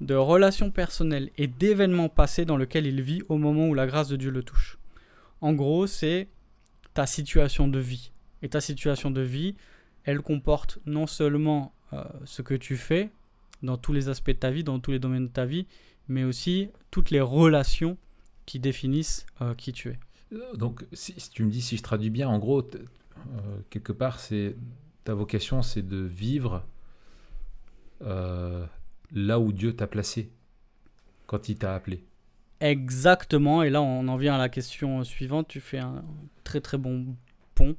de 0.01 0.15
relations 0.15 0.71
personnelles 0.71 1.30
et 1.38 1.47
d'événements 1.47 2.10
passés 2.10 2.45
dans 2.45 2.58
lesquels 2.58 2.88
il 2.88 3.01
vit 3.01 3.21
au 3.30 3.38
moment 3.38 3.67
où 3.67 3.73
la 3.73 3.88
grâce 3.88 4.10
de 4.10 4.15
Dieu 4.15 4.32
le 4.32 4.43
touche. 4.43 4.80
En 5.39 5.54
gros, 5.54 5.88
c'est 5.88 6.27
ta 6.93 7.06
situation 7.06 7.67
de 7.67 7.80
vie. 7.80 8.12
Et 8.41 8.49
ta 8.49 8.60
situation 8.60 9.12
de 9.12 9.21
vie, 9.21 9.56
elle 10.04 10.21
comporte 10.21 10.80
non 10.86 11.08
seulement 11.08 11.73
euh, 11.93 12.04
ce 12.25 12.41
que 12.41 12.56
tu 12.56 12.75
fais 12.75 13.12
dans 13.62 13.77
tous 13.77 13.93
les 13.93 14.10
aspects 14.10 14.32
de 14.32 14.36
ta 14.36 14.51
vie, 14.51 14.63
dans 14.63 14.80
tous 14.80 14.91
les 14.91 14.99
domaines 14.99 15.27
de 15.27 15.32
ta 15.32 15.45
vie, 15.45 15.67
mais 16.08 16.23
aussi 16.23 16.69
toutes 16.89 17.12
les 17.12 17.21
relations 17.21 17.97
qui 18.45 18.60
définissent 18.60 19.25
euh, 19.41 19.54
qui 19.54 19.71
tu 19.71 19.89
es. 19.89 19.99
Euh, 20.34 20.56
donc, 20.56 20.84
si, 20.91 21.13
tu 21.30 21.43
me 21.43 21.51
dis, 21.51 21.62
si 21.62 21.77
je 21.77 21.84
traduis 21.84 22.10
bien, 22.10 22.27
en 22.27 22.39
gros, 22.39 22.63
quelque 23.69 23.91
part, 23.91 24.19
c'est 24.19 24.56
ta 25.04 25.14
vocation, 25.14 25.62
c'est 25.62 25.88
de 25.88 25.98
vivre 25.98 26.64
là 28.02 29.40
où 29.40 29.52
Dieu 29.54 29.76
t'a 29.76 29.88
placé 29.88 30.32
quand 31.28 31.50
il 31.50 31.58
t'a 31.58 31.76
appelé. 31.76 32.04
Exactement, 32.60 33.64
et 33.64 33.70
là 33.70 33.82
on 33.82 34.08
en 34.08 34.18
vient 34.18 34.36
à 34.36 34.38
la 34.38 34.50
question 34.50 35.04
suivante, 35.04 35.48
tu 35.48 35.60
fais 35.60 35.80
un 35.80 36.04
très 36.44 36.62
très 36.62 36.78
bon 36.78 37.16
pont, 37.56 37.76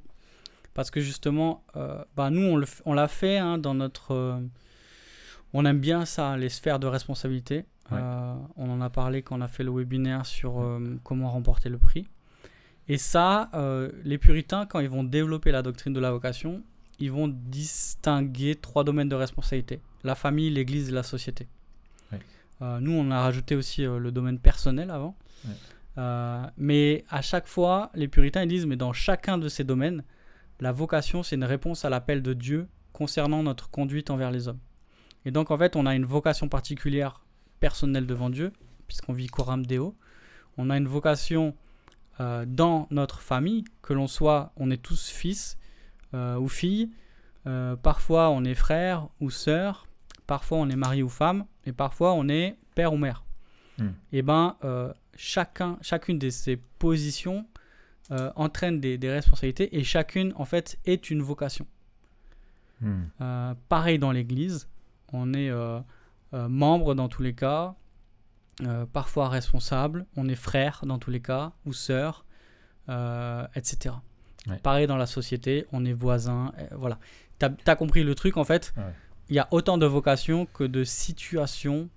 parce 0.73 0.91
que 0.91 0.99
justement, 0.99 1.63
euh, 1.75 2.03
bah 2.15 2.29
nous 2.29 2.61
on 2.85 2.93
l'a 2.93 3.07
fait 3.07 3.37
hein, 3.37 3.57
dans 3.57 3.73
notre... 3.73 4.11
Euh, 4.11 4.39
on 5.53 5.65
aime 5.65 5.79
bien 5.79 6.05
ça, 6.05 6.35
les 6.35 6.49
sphères 6.49 6.79
de 6.79 6.87
responsabilité. 6.87 7.65
Euh, 7.91 8.35
on 8.55 8.71
en 8.71 8.81
a 8.81 8.89
parlé 8.89 9.21
quand 9.21 9.37
on 9.37 9.41
a 9.41 9.47
fait 9.47 9.63
le 9.63 9.71
webinaire 9.71 10.25
sur 10.25 10.65
comment 11.03 11.29
remporter 11.29 11.69
le 11.69 11.77
prix. 11.77 12.07
Et 12.87 12.97
ça, 12.97 13.51
les 14.03 14.17
puritains, 14.17 14.65
quand 14.65 14.79
ils 14.79 14.89
vont 14.89 15.03
développer 15.03 15.51
la 15.51 15.61
doctrine 15.61 15.93
de 15.93 15.99
la 15.99 16.11
vocation, 16.11 16.63
ils 16.99 17.11
vont 17.11 17.27
distinguer 17.27 18.55
trois 18.55 18.83
domaines 18.83 19.09
de 19.09 19.15
responsabilité 19.15 19.81
la 20.03 20.15
famille, 20.15 20.49
l'église 20.49 20.89
et 20.89 20.91
la 20.91 21.03
société. 21.03 21.47
Euh, 22.61 22.79
nous, 22.79 22.91
on 22.91 23.09
a 23.11 23.19
rajouté 23.19 23.55
aussi 23.55 23.83
euh, 23.83 23.97
le 23.97 24.11
domaine 24.11 24.39
personnel 24.39 24.91
avant. 24.91 25.17
Euh, 25.97 26.45
mais 26.55 27.03
à 27.09 27.21
chaque 27.21 27.47
fois, 27.47 27.91
les 27.93 28.07
puritains 28.07 28.43
ils 28.43 28.47
disent, 28.47 28.65
mais 28.65 28.75
dans 28.75 28.93
chacun 28.93 29.37
de 29.37 29.49
ces 29.49 29.63
domaines, 29.63 30.03
la 30.59 30.71
vocation, 30.71 31.23
c'est 31.23 31.35
une 31.35 31.43
réponse 31.43 31.83
à 31.83 31.89
l'appel 31.89 32.21
de 32.21 32.33
Dieu 32.33 32.67
concernant 32.93 33.43
notre 33.43 33.69
conduite 33.69 34.11
envers 34.11 34.31
les 34.31 34.47
hommes. 34.47 34.59
Et 35.25 35.31
donc, 35.31 35.51
en 35.51 35.57
fait, 35.57 35.75
on 35.75 35.85
a 35.85 35.95
une 35.95 36.05
vocation 36.05 36.47
particulière 36.47 37.21
personnelle 37.59 38.05
devant 38.05 38.29
Dieu, 38.29 38.53
puisqu'on 38.87 39.13
vit 39.13 39.27
coram 39.27 39.65
deo. 39.65 39.95
On 40.57 40.69
a 40.69 40.77
une 40.77 40.87
vocation 40.87 41.55
dans 42.19 42.87
notre 42.91 43.21
famille, 43.21 43.63
que 43.81 43.91
l'on 43.91 44.07
soit, 44.07 44.53
on 44.55 44.69
est 44.69 44.81
tous 44.81 45.09
fils 45.09 45.57
ou 46.13 46.47
filles, 46.47 46.91
parfois 47.81 48.29
on 48.29 48.43
est 48.43 48.55
frère 48.55 49.07
ou 49.19 49.29
sœur, 49.29 49.87
parfois 50.27 50.59
on 50.59 50.69
est 50.69 50.75
mari 50.75 51.03
ou 51.03 51.09
femme, 51.09 51.45
et 51.65 51.71
parfois 51.71 52.13
on 52.13 52.27
est 52.29 52.57
père 52.75 52.93
ou 52.93 52.97
mère. 52.97 53.23
Hmm. 53.77 53.89
Et 54.11 54.21
ben 54.21 54.55
euh, 54.63 54.93
chacun, 55.15 55.77
chacune 55.81 56.19
de 56.19 56.29
ces 56.29 56.57
positions 56.57 57.47
euh, 58.11 58.31
entraîne 58.35 58.79
des, 58.79 58.97
responsabilités 59.09 59.75
et 59.77 59.83
chacune 59.83 60.33
en 60.35 60.45
fait 60.45 60.77
est 60.85 61.09
une 61.09 61.21
vocation. 61.21 61.65
Hmm. 62.81 63.03
Euh, 63.21 63.53
pareil 63.69 63.99
dans 63.99 64.11
l'Église, 64.11 64.67
on 65.11 65.33
est 65.33 65.51
membre 66.31 66.95
dans 66.95 67.07
tous 67.07 67.21
les 67.21 67.35
cas, 67.35 67.75
parfois 68.91 69.29
responsable, 69.29 70.07
on 70.15 70.27
est 70.27 70.35
frère 70.35 70.81
dans 70.85 70.97
tous 70.97 71.11
les 71.11 71.21
cas 71.21 71.53
ou 71.65 71.73
sœur, 71.73 72.25
etc. 73.55 73.95
Pareil 74.61 74.87
dans 74.87 74.97
la 74.97 75.05
société, 75.05 75.65
on 75.71 75.85
est 75.85 75.93
voisin, 75.93 76.51
voilà. 76.71 76.99
Tu 77.39 77.47
as, 77.65 77.75
compris 77.75 78.03
le 78.03 78.15
truc 78.15 78.37
en 78.37 78.43
fait 78.43 78.73
il 79.29 79.35
y 79.35 79.39
a 79.39 79.47
autant 79.51 79.77
de 79.77 79.85
vocations 79.85 80.45
que 80.45 80.63
de 80.63 80.83
situations. 80.83 81.89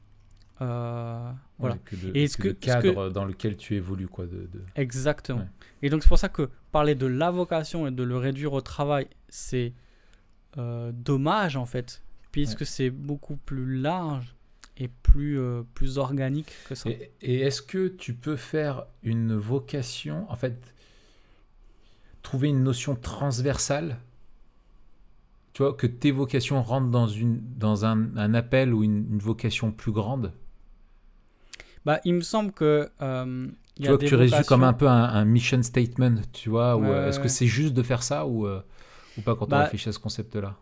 Euh, 0.62 1.30
voilà. 1.58 1.76
que 1.84 1.96
de, 1.96 2.12
et 2.14 2.28
que, 2.28 2.48
cadre 2.48 3.10
dans 3.10 3.26
lequel 3.26 3.58
tu 3.58 3.74
évolues. 3.74 4.08
Quoi, 4.08 4.26
de, 4.26 4.48
Exactement. 4.74 5.46
Et 5.82 5.90
donc 5.90 6.02
c'est 6.02 6.08
pour 6.08 6.18
ça 6.18 6.30
que 6.30 6.48
parler 6.72 6.94
de 6.94 7.06
la 7.06 7.30
vocation 7.30 7.86
et 7.86 7.90
de 7.90 8.02
le 8.02 8.16
réduire 8.16 8.54
au 8.54 8.62
travail, 8.62 9.06
c'est 9.28 9.74
euh, 10.56 10.92
dommage 10.94 11.56
en 11.56 11.66
fait, 11.66 12.02
puisque 12.32 12.64
c'est 12.64 12.88
beaucoup 12.88 13.36
plus 13.36 13.78
large 13.78 14.34
et 14.78 14.88
plus, 14.88 15.38
euh, 15.38 15.62
plus 15.74 15.98
organique 15.98 16.52
que 16.68 16.74
ça. 16.74 16.88
Et, 16.88 17.10
et 17.20 17.40
est-ce 17.40 17.60
que 17.60 17.88
tu 17.88 18.14
peux 18.14 18.36
faire 18.36 18.86
une 19.02 19.34
vocation, 19.34 20.30
en 20.30 20.36
fait, 20.36 20.74
trouver 22.26 22.48
une 22.48 22.64
notion 22.64 22.96
transversale 22.96 23.98
tu 25.52 25.62
vois, 25.62 25.72
que 25.72 25.86
tes 25.86 26.10
vocations 26.10 26.60
rentrent 26.62 26.90
dans, 26.90 27.06
une, 27.06 27.40
dans 27.56 27.86
un, 27.86 28.14
un 28.18 28.34
appel 28.34 28.74
ou 28.74 28.82
une, 28.84 29.18
vocation 29.18 29.72
plus 29.72 29.92
grande? 29.92 30.32
Bah, 31.86 32.00
Il 32.04 32.12
me 32.12 32.20
semble 32.20 32.52
que. 32.52 32.90
Euh, 33.00 33.46
tu 33.76 33.86
vois, 33.86 33.96
que 33.96 34.04
tu 34.04 34.16
résumes 34.16 34.44
comme 34.44 34.64
un 34.64 34.74
peu 34.74 34.86
un, 34.86 35.24
mission 35.24 35.62
statement, 35.62 36.16
tu 36.32 36.50
vois, 36.50 36.76
ou 36.76 36.84
euh, 36.84 37.08
est-ce 37.08 37.18
que 37.18 37.28
c'est 37.28 37.46
juste 37.46 37.72
de 37.72 37.82
faire 37.82 38.02
ça 38.02 38.26
ou, 38.26 38.46
euh, 38.46 38.60
ou 39.16 39.22
pas 39.22 39.34
quand 39.34 39.46
on 39.46 39.48
bah, 39.48 39.62
réfléchit 39.62 39.88
à 39.88 39.92
ce 39.92 39.98
concept-là? 39.98 40.56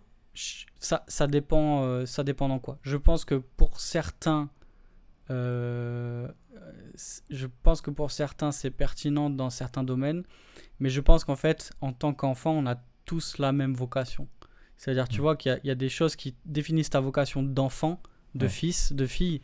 ça, 0.79 1.03
ça, 1.09 1.27
dépend, 1.27 2.07
ça 2.07 2.22
dépend 2.22 2.48
dans 2.48 2.61
quoi. 2.61 2.79
Je 2.83 2.96
pense 2.96 3.24
que 3.24 3.35
pour 3.57 3.81
certains. 3.81 4.48
je 5.29 6.29
pense 7.64 7.81
que 7.81 7.90
pour 7.90 8.12
certains, 8.12 8.53
c'est 8.53 8.70
pertinent 8.70 9.29
dans 9.29 9.50
certains 9.50 9.83
domaines, 9.83 10.22
mais 10.80 10.90
je 10.90 11.00
pense 11.00 11.24
qu'en 11.24 11.37
fait, 11.37 11.72
en 11.80 11.92
tant 11.92 12.12
qu'enfant, 12.12 12.52
on 12.52 12.66
a 12.66 12.76
tous 13.04 13.38
la 13.38 13.52
même 13.52 13.74
vocation. 13.74 14.28
C'est-à-dire, 14.76 15.08
tu 15.08 15.20
mm. 15.20 15.22
vois 15.22 15.37
qu'il 15.37 15.60
y, 15.64 15.70
a 15.70 15.74
des 15.74 15.88
choses 15.88 16.16
qui 16.16 16.34
définissent 16.44 16.90
ta 16.90 17.00
vocation 17.00 17.42
d'enfant, 17.42 18.00
de 18.34 18.48
fils, 18.48 18.92
de 18.92 19.06
fille, 19.06 19.40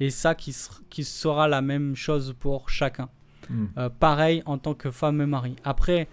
et 0.00 0.10
ça 0.10 0.34
qui, 0.34 0.54
qui, 0.90 1.04
sera 1.04 1.48
la 1.48 1.62
même 1.62 1.96
chose 1.96 2.34
pour 2.38 2.68
chacun. 2.68 3.08
Mm. 3.48 3.64
Euh, 3.78 3.88
pareil 3.88 4.42
en 4.46 4.58
tant 4.58 4.74
que 4.74 4.90
femme 4.90 5.20
et 5.20 5.26
mari. 5.26 5.56
Après, 5.64 6.08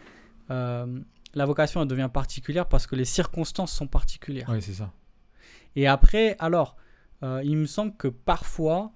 euh, 0.49 0.99
la 1.33 1.45
vocation, 1.45 1.81
elle 1.81 1.87
devient 1.87 2.09
particulière 2.11 2.67
parce 2.67 2.87
que 2.87 2.95
les 2.95 3.05
circonstances 3.05 3.73
sont 3.73 3.87
particulières. 3.87 4.47
Oui, 4.49 4.61
c'est 4.61 4.73
ça. 4.73 4.91
Et 5.75 5.87
après, 5.87 6.35
alors, 6.39 6.75
euh, 7.23 7.41
il 7.43 7.57
me 7.57 7.65
semble 7.65 7.95
que 7.95 8.07
parfois, 8.07 8.91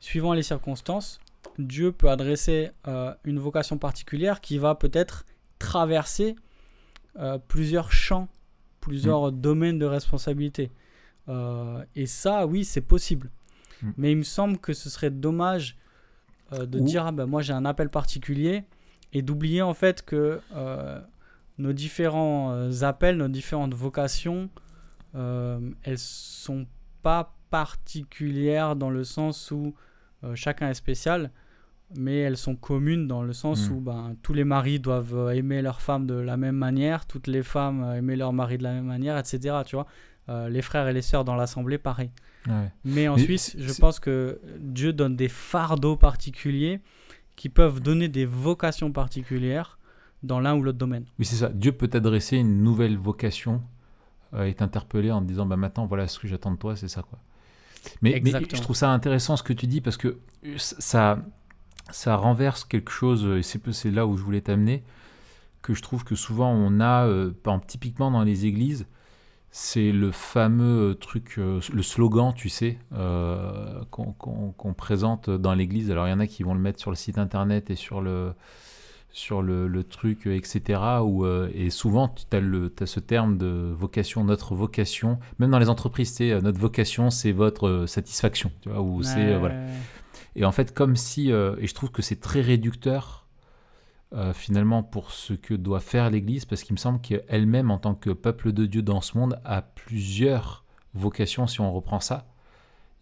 suivant 0.00 0.32
les 0.32 0.42
circonstances, 0.42 1.20
Dieu 1.58 1.92
peut 1.92 2.10
adresser 2.10 2.70
une 3.24 3.38
vocation 3.38 3.78
particulière 3.78 4.40
qui 4.40 4.58
va 4.58 4.74
peut-être 4.74 5.24
traverser 5.58 6.36
plusieurs 7.48 7.92
champs 7.92 8.28
plusieurs 8.82 9.32
mm. 9.32 9.40
domaines 9.40 9.78
de 9.78 9.86
responsabilité. 9.86 10.70
Euh, 11.30 11.82
et 11.96 12.04
ça, 12.04 12.46
oui, 12.46 12.66
c'est 12.66 12.82
possible. 12.82 13.30
Mm. 13.80 13.90
Mais 13.96 14.12
il 14.12 14.18
me 14.18 14.22
semble 14.24 14.58
que 14.58 14.74
ce 14.74 14.90
serait 14.90 15.10
dommage 15.10 15.78
euh, 16.52 16.66
de 16.66 16.78
dire, 16.80 17.06
ah 17.06 17.12
ben, 17.12 17.24
moi 17.24 17.40
j'ai 17.40 17.54
un 17.54 17.64
appel 17.64 17.88
particulier, 17.88 18.64
et 19.14 19.22
d'oublier 19.22 19.62
en 19.62 19.72
fait 19.72 20.04
que 20.04 20.40
euh, 20.54 21.00
nos 21.56 21.72
différents 21.72 22.82
appels, 22.82 23.16
nos 23.16 23.28
différentes 23.28 23.74
vocations, 23.74 24.50
elles 25.14 25.98
sont 25.98 26.66
pas 27.02 27.34
particulières 27.50 28.74
dans 28.74 28.88
le 28.88 29.04
sens 29.04 29.50
où 29.50 29.74
chacun 30.34 30.70
est 30.70 30.74
spécial, 30.74 31.30
mais 31.96 32.18
elles 32.18 32.36
sont 32.36 32.56
communes 32.56 33.06
dans 33.06 33.22
le 33.22 33.32
sens 33.32 33.68
mm. 33.68 33.72
où 33.72 33.80
ben, 33.80 34.16
tous 34.22 34.32
les 34.32 34.44
maris 34.44 34.80
doivent 34.80 35.16
euh, 35.16 35.30
aimer 35.30 35.62
leur 35.62 35.80
femme 35.80 36.06
de 36.06 36.14
la 36.14 36.36
même 36.36 36.56
manière, 36.56 37.06
toutes 37.06 37.26
les 37.26 37.42
femmes 37.42 37.82
euh, 37.82 37.96
aimer 37.96 38.16
leur 38.16 38.32
mari 38.32 38.58
de 38.58 38.62
la 38.62 38.72
même 38.72 38.86
manière, 38.86 39.18
etc. 39.18 39.56
Tu 39.66 39.76
vois 39.76 39.86
euh, 40.28 40.48
les 40.48 40.62
frères 40.62 40.88
et 40.88 40.92
les 40.92 41.02
sœurs 41.02 41.24
dans 41.24 41.34
l'assemblée, 41.34 41.78
pareil. 41.78 42.10
Mais 42.84 43.06
en 43.06 43.16
Suisse, 43.16 43.54
je 43.56 43.72
pense 43.74 44.00
que 44.00 44.40
Dieu 44.58 44.92
donne 44.92 45.14
des 45.14 45.28
fardeaux 45.28 45.96
particuliers 45.96 46.80
qui 47.36 47.48
peuvent 47.48 47.80
donner 47.80 48.08
des 48.08 48.26
vocations 48.26 48.90
particulières 48.90 49.78
dans 50.24 50.40
l'un 50.40 50.56
ou 50.56 50.62
l'autre 50.62 50.78
domaine. 50.78 51.04
Oui, 51.20 51.24
c'est 51.24 51.36
ça. 51.36 51.50
Dieu 51.50 51.70
peut 51.70 51.90
adresser 51.92 52.36
une 52.36 52.64
nouvelle 52.64 52.96
vocation 52.96 53.62
et 54.36 54.54
t'interpeller 54.54 55.12
en 55.12 55.22
te 55.22 55.26
disant 55.26 55.46
bah, 55.46 55.56
maintenant, 55.56 55.86
voilà 55.86 56.08
ce 56.08 56.18
que 56.18 56.26
j'attends 56.26 56.50
de 56.50 56.56
toi, 56.56 56.74
c'est 56.74 56.88
ça. 56.88 57.02
quoi. 57.02 57.20
Mais, 58.00 58.20
mais, 58.24 58.32
je 58.32 58.60
trouve 58.60 58.76
ça 58.76 58.90
intéressant 58.90 59.36
ce 59.36 59.42
que 59.42 59.52
tu 59.52 59.66
dis 59.66 59.80
parce 59.80 59.96
que 59.96 60.18
ça, 60.56 61.18
ça 61.92 62.16
renverse 62.16 62.64
quelque 62.64 62.90
chose, 62.90 63.24
et 63.26 63.42
c'est 63.42 63.90
là 63.90 64.06
où 64.06 64.16
je 64.16 64.22
voulais 64.22 64.40
t'amener, 64.40 64.82
que 65.62 65.74
je 65.74 65.82
trouve 65.82 66.04
que 66.04 66.14
souvent 66.14 66.50
on 66.50 66.80
a, 66.80 67.06
euh, 67.06 67.32
typiquement 67.66 68.10
dans 68.10 68.24
les 68.24 68.46
églises, 68.46 68.86
c'est 69.50 69.92
le 69.92 70.10
fameux 70.10 70.90
euh, 70.90 70.94
truc, 70.94 71.34
euh, 71.38 71.60
le 71.72 71.82
slogan, 71.82 72.32
tu 72.34 72.48
sais, 72.48 72.78
qu'on 73.90 74.74
présente 74.76 75.30
dans 75.30 75.54
l'église. 75.54 75.90
Alors 75.90 76.08
il 76.08 76.10
y 76.10 76.14
en 76.14 76.20
a 76.20 76.26
qui 76.26 76.42
vont 76.42 76.54
le 76.54 76.60
mettre 76.60 76.80
sur 76.80 76.90
le 76.90 76.96
site 76.96 77.18
internet 77.18 77.70
et 77.70 77.76
sur 77.76 78.00
le, 78.00 78.32
sur 79.10 79.42
le, 79.42 79.84
truc, 79.84 80.26
etc. 80.26 80.80
Où, 81.02 81.26
et 81.26 81.70
souvent, 81.70 82.08
tu 82.08 82.24
as, 82.34 82.40
as, 82.82 82.86
ce 82.86 82.98
terme 82.98 83.36
de 83.36 83.72
vocation, 83.76 84.24
notre 84.24 84.54
vocation. 84.54 85.18
Même 85.38 85.50
dans 85.50 85.58
les 85.58 85.68
entreprises, 85.68 86.14
c'est 86.14 86.40
notre 86.40 86.58
vocation, 86.58 87.10
c'est 87.10 87.32
votre 87.32 87.84
satisfaction. 87.86 88.50
Tu 88.62 88.70
vois, 88.70 88.80
ou 88.80 89.02
c'est. 89.02 89.38
voilà. 89.38 89.56
Et 90.36 90.44
en 90.44 90.52
fait, 90.52 90.74
comme 90.74 90.96
si, 90.96 91.30
euh, 91.30 91.56
et 91.58 91.66
je 91.66 91.74
trouve 91.74 91.90
que 91.90 92.02
c'est 92.02 92.20
très 92.20 92.40
réducteur 92.40 93.26
euh, 94.14 94.32
finalement 94.32 94.82
pour 94.82 95.10
ce 95.10 95.34
que 95.34 95.54
doit 95.54 95.80
faire 95.80 96.10
l'Église, 96.10 96.44
parce 96.44 96.62
qu'il 96.62 96.74
me 96.74 96.78
semble 96.78 97.00
qu'elle-même, 97.00 97.70
en 97.70 97.78
tant 97.78 97.94
que 97.94 98.10
peuple 98.10 98.52
de 98.52 98.66
Dieu 98.66 98.82
dans 98.82 99.00
ce 99.00 99.16
monde, 99.16 99.40
a 99.44 99.62
plusieurs 99.62 100.64
vocations, 100.94 101.46
si 101.46 101.60
on 101.60 101.72
reprend 101.72 102.00
ça. 102.00 102.26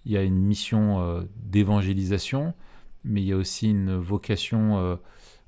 Il 0.05 0.13
y 0.13 0.17
a 0.17 0.23
une 0.23 0.41
mission 0.41 1.01
euh, 1.01 1.23
d'évangélisation, 1.37 2.55
mais 3.05 3.23
il 3.23 3.29
y 3.29 3.33
a 3.33 3.37
aussi 3.37 3.69
une 3.69 3.97
vocation 3.97 4.99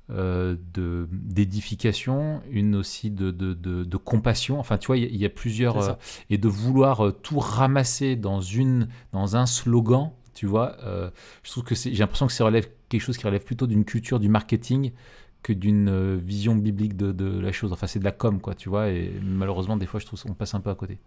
euh, 0.09 0.57
de 0.73 1.07
d'édification, 1.13 2.41
une 2.51 2.75
aussi 2.75 3.09
de, 3.09 3.31
de, 3.31 3.53
de, 3.53 3.97
compassion. 3.97 4.59
Enfin, 4.59 4.77
tu 4.77 4.87
vois, 4.87 4.97
il 4.97 5.15
y, 5.15 5.23
a 5.23 5.29
plusieurs 5.29 5.77
euh, 5.77 5.93
et 6.29 6.37
de 6.37 6.49
vouloir 6.49 7.13
tout 7.21 7.39
ramasser 7.39 8.17
dans 8.17 8.41
une 8.41 8.89
dans 9.13 9.37
un 9.37 9.45
slogan. 9.45 10.11
Tu 10.33 10.45
vois, 10.45 10.77
je 11.43 11.51
trouve 11.51 11.63
que 11.63 11.75
j'ai 11.75 11.91
l'impression 11.91 12.27
que 12.27 12.33
ça 12.33 12.45
relève 12.45 12.67
quelque 12.89 13.01
chose 13.01 13.17
qui 13.17 13.25
relève 13.25 13.43
plutôt 13.43 13.67
d'une 13.67 13.85
culture 13.85 14.19
du 14.19 14.29
marketing 14.29 14.91
que 15.43 15.53
d'une 15.53 16.17
vision 16.17 16.55
biblique 16.55 16.95
de, 16.95 17.11
de, 17.11 17.39
la 17.39 17.51
chose. 17.51 17.73
Enfin, 17.73 17.87
c'est 17.87 17.99
de 17.99 18.05
la 18.05 18.11
com, 18.11 18.39
quoi, 18.39 18.55
tu 18.55 18.69
vois. 18.69 18.89
Et 18.89 19.13
malheureusement, 19.21 19.77
des 19.77 19.85
fois, 19.85 19.99
je 19.99 20.05
trouve 20.05 20.21
qu'on 20.21 20.33
passe 20.33 20.53
un 20.55 20.61
peu 20.61 20.69
à 20.69 20.75
côté. 20.75 20.99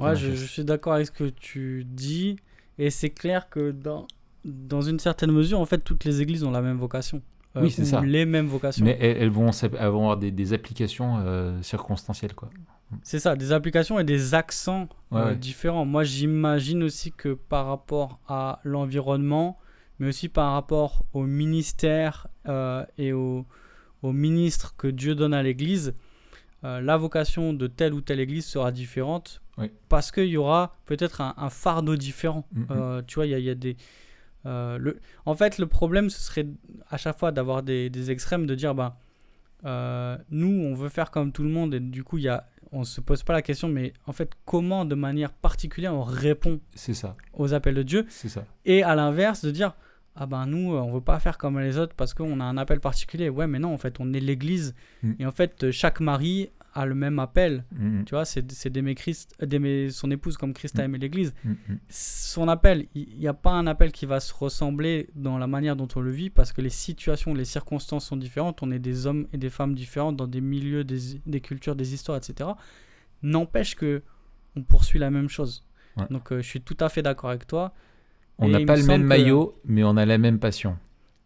Ouais, 0.00 0.14
je, 0.14 0.34
je, 0.34 0.46
suis 0.46 0.64
d'accord 0.64 0.92
avec 0.92 1.06
ce 1.06 1.12
que 1.12 1.24
tu 1.24 1.84
dis. 1.84 2.36
Et 2.78 2.90
c'est 2.90 3.10
clair 3.10 3.48
que 3.48 3.72
dans, 3.72 4.06
dans 4.44 4.82
une 4.82 4.98
certaine 4.98 5.32
mesure, 5.32 5.60
en 5.60 5.66
fait, 5.66 5.78
toutes 5.78 6.04
les 6.04 6.20
églises 6.20 6.44
ont 6.44 6.50
la 6.50 6.62
même 6.62 6.78
vocation. 6.78 7.22
Euh, 7.56 7.62
oui, 7.62 7.70
c'est 7.70 7.84
ça. 7.84 8.00
Les 8.00 8.24
mêmes 8.24 8.46
vocations. 8.46 8.84
Mais 8.84 8.96
elles, 9.00 9.30
vont, 9.30 9.50
avoir 9.78 10.16
des, 10.16 10.30
des 10.30 10.52
applications 10.52 11.18
euh, 11.18 11.60
circonstancielles, 11.62 12.34
quoi. 12.34 12.50
C'est 13.02 13.18
ça, 13.18 13.36
des 13.36 13.52
applications 13.52 13.98
et 13.98 14.04
des 14.04 14.34
accents 14.34 14.88
euh, 15.12 15.34
différents. 15.34 15.84
Moi, 15.84 16.04
j'imagine 16.04 16.82
aussi 16.82 17.12
que 17.12 17.34
par 17.34 17.66
rapport 17.66 18.20
à 18.28 18.60
l'environnement, 18.64 19.58
mais 19.98 20.08
aussi 20.08 20.28
par 20.28 20.52
rapport 20.52 21.04
au 21.12 21.24
ministère 21.24 22.26
et 22.98 23.12
au, 23.12 23.46
au, 24.02 24.12
ministre 24.12 24.74
que 24.76 24.88
Dieu 24.88 25.14
donne 25.14 25.34
à 25.34 25.42
l'Église, 25.42 25.94
la 26.62 26.96
vocation 26.96 27.52
de 27.52 27.66
telle 27.66 27.94
ou 27.94 28.00
telle 28.00 28.20
Église 28.20 28.46
sera 28.46 28.72
différente 28.72 29.40
parce 29.88 30.10
qu'il 30.10 30.26
y 30.26 30.36
aura 30.36 30.76
peut-être 30.86 31.20
un, 31.20 31.50
fardeau 31.50 31.96
différent. 31.96 32.46
Mm-hmm. 32.54 33.04
tu 33.06 33.14
vois, 33.14 33.26
il 33.26 33.38
y, 33.38 33.42
y, 33.42 33.50
a 33.50 33.54
des 33.54 33.76
euh, 34.46 34.78
le... 34.78 35.00
En 35.24 35.34
fait, 35.34 35.58
le 35.58 35.66
problème, 35.66 36.10
ce 36.10 36.20
serait 36.20 36.46
à 36.90 36.96
chaque 36.96 37.18
fois 37.18 37.32
d'avoir 37.32 37.62
des, 37.62 37.90
des, 37.90 38.10
extrêmes, 38.10 38.46
de 38.46 38.54
dire, 38.54 38.74
bah, 38.74 38.98
euh, 39.64 40.16
nous, 40.30 40.48
on 40.48 40.74
veut 40.74 40.88
faire 40.88 41.10
comme 41.10 41.32
tout 41.32 41.42
le 41.42 41.48
monde, 41.48 41.74
et 41.74 41.80
du 41.80 42.04
coup, 42.04 42.18
y 42.18 42.28
a... 42.28 42.46
on 42.74 42.80
ne 42.80 42.84
se 42.84 43.00
pose 43.00 43.22
pas 43.22 43.32
la 43.32 43.42
question, 43.42 43.68
mais 43.68 43.92
en 44.06 44.12
fait, 44.12 44.32
comment, 44.44 44.84
de 44.84 44.94
manière 44.94 45.32
particulière, 45.32 45.94
on 45.94 46.02
répond 46.02 46.60
ça. 46.74 47.16
aux 47.32 47.54
appels 47.54 47.74
de 47.74 47.82
Dieu 47.82 48.06
C'est 48.08 48.28
ça. 48.28 48.44
Et 48.64 48.82
à 48.82 48.94
l'inverse, 48.94 49.44
de 49.44 49.50
dire, 49.50 49.74
ah 50.16 50.26
ben 50.26 50.46
nous, 50.46 50.74
on 50.74 50.92
veut 50.92 51.00
pas 51.00 51.18
faire 51.20 51.38
comme 51.38 51.58
les 51.58 51.78
autres 51.78 51.94
parce 51.94 52.14
qu'on 52.14 52.40
a 52.40 52.44
un 52.44 52.56
appel 52.56 52.80
particulier. 52.80 53.28
Ouais, 53.28 53.46
mais 53.46 53.58
non, 53.58 53.72
en 53.72 53.78
fait, 53.78 53.96
on 54.00 54.12
est 54.12 54.20
l'église. 54.20 54.74
Mm. 55.02 55.12
Et 55.20 55.26
en 55.26 55.32
fait, 55.32 55.70
chaque 55.70 56.00
mari 56.00 56.50
a 56.74 56.86
le 56.86 56.94
même 56.94 57.18
appel. 57.18 57.64
Mm, 57.72 58.00
mm. 58.00 58.04
Tu 58.04 58.14
vois, 58.14 58.24
c'est 58.24 58.68
d'aimer 58.68 58.94
Christ, 58.94 59.34
d'aimer 59.40 59.90
son 59.90 60.10
épouse 60.10 60.36
comme 60.36 60.52
Christ 60.52 60.78
a 60.78 60.82
mm. 60.82 60.84
aimé 60.84 60.98
l'Église. 60.98 61.34
Son 61.88 62.48
appel, 62.48 62.86
il 62.94 63.16
n'y 63.18 63.28
a 63.28 63.34
pas 63.34 63.52
un 63.52 63.66
appel 63.66 63.92
qui 63.92 64.06
va 64.06 64.20
se 64.20 64.34
ressembler 64.34 65.08
dans 65.14 65.38
la 65.38 65.46
manière 65.46 65.76
dont 65.76 65.88
on 65.94 66.00
le 66.00 66.10
vit 66.10 66.30
parce 66.30 66.52
que 66.52 66.60
les 66.60 66.70
situations, 66.70 67.32
les 67.32 67.44
circonstances 67.44 68.06
sont 68.06 68.16
différentes. 68.16 68.62
On 68.62 68.70
est 68.70 68.78
des 68.78 69.06
hommes 69.06 69.26
et 69.32 69.38
des 69.38 69.50
femmes 69.50 69.74
différents 69.74 70.12
dans 70.12 70.26
des 70.26 70.40
milieux, 70.40 70.84
des, 70.84 71.20
des 71.24 71.40
cultures, 71.40 71.76
des 71.76 71.94
histoires, 71.94 72.18
etc. 72.18 72.50
N'empêche 73.22 73.76
que 73.76 74.02
on 74.56 74.62
poursuit 74.62 74.98
la 74.98 75.10
même 75.10 75.28
chose. 75.28 75.64
Donc, 76.10 76.32
euh, 76.32 76.42
je 76.42 76.48
suis 76.48 76.60
tout 76.60 76.76
à 76.80 76.88
fait 76.88 77.02
d'accord 77.02 77.30
avec 77.30 77.46
toi. 77.46 77.72
On 78.38 78.48
n'a 78.48 78.64
pas 78.64 78.76
le 78.76 78.84
même 78.84 79.04
maillot, 79.04 79.60
mais 79.64 79.84
on 79.84 79.96
a 79.96 80.04
la 80.04 80.18
même 80.18 80.38
passion. 80.40 80.76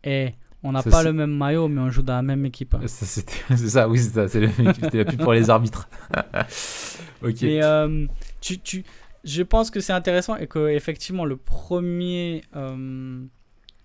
Et 0.04 0.34
on 0.62 0.72
n'a 0.72 0.82
pas 0.82 1.02
le 1.02 1.12
même 1.12 1.36
maillot, 1.36 1.68
mais 1.68 1.80
on 1.80 1.90
joue 1.90 2.02
dans 2.02 2.16
la 2.16 2.22
même 2.22 2.44
équipe. 2.44 2.74
Hein. 2.74 2.80
C'est 2.86 3.26
ça, 3.56 3.88
oui, 3.88 3.98
c'est 3.98 4.10
ça. 4.10 4.28
C'est 4.28 4.40
la 4.40 5.04
pub 5.04 5.22
pour 5.22 5.32
les 5.32 5.50
arbitres. 5.50 5.88
ok. 7.22 7.42
Mais 7.42 7.62
euh, 7.62 8.06
tu, 8.40 8.58
tu, 8.58 8.84
je 9.24 9.42
pense 9.42 9.70
que 9.70 9.80
c'est 9.80 9.92
intéressant 9.92 10.36
et 10.36 10.46
que 10.46 10.68
effectivement 10.68 11.24
le 11.24 11.36
premier, 11.36 12.42
euh, 12.56 13.24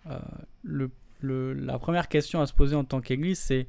euh, 0.09 0.19
le, 0.63 0.89
le, 1.21 1.53
la 1.53 1.77
première 1.77 2.07
question 2.07 2.41
à 2.41 2.47
se 2.47 2.53
poser 2.53 2.75
en 2.75 2.83
tant 2.83 3.01
qu'Église, 3.01 3.39
c'est 3.39 3.67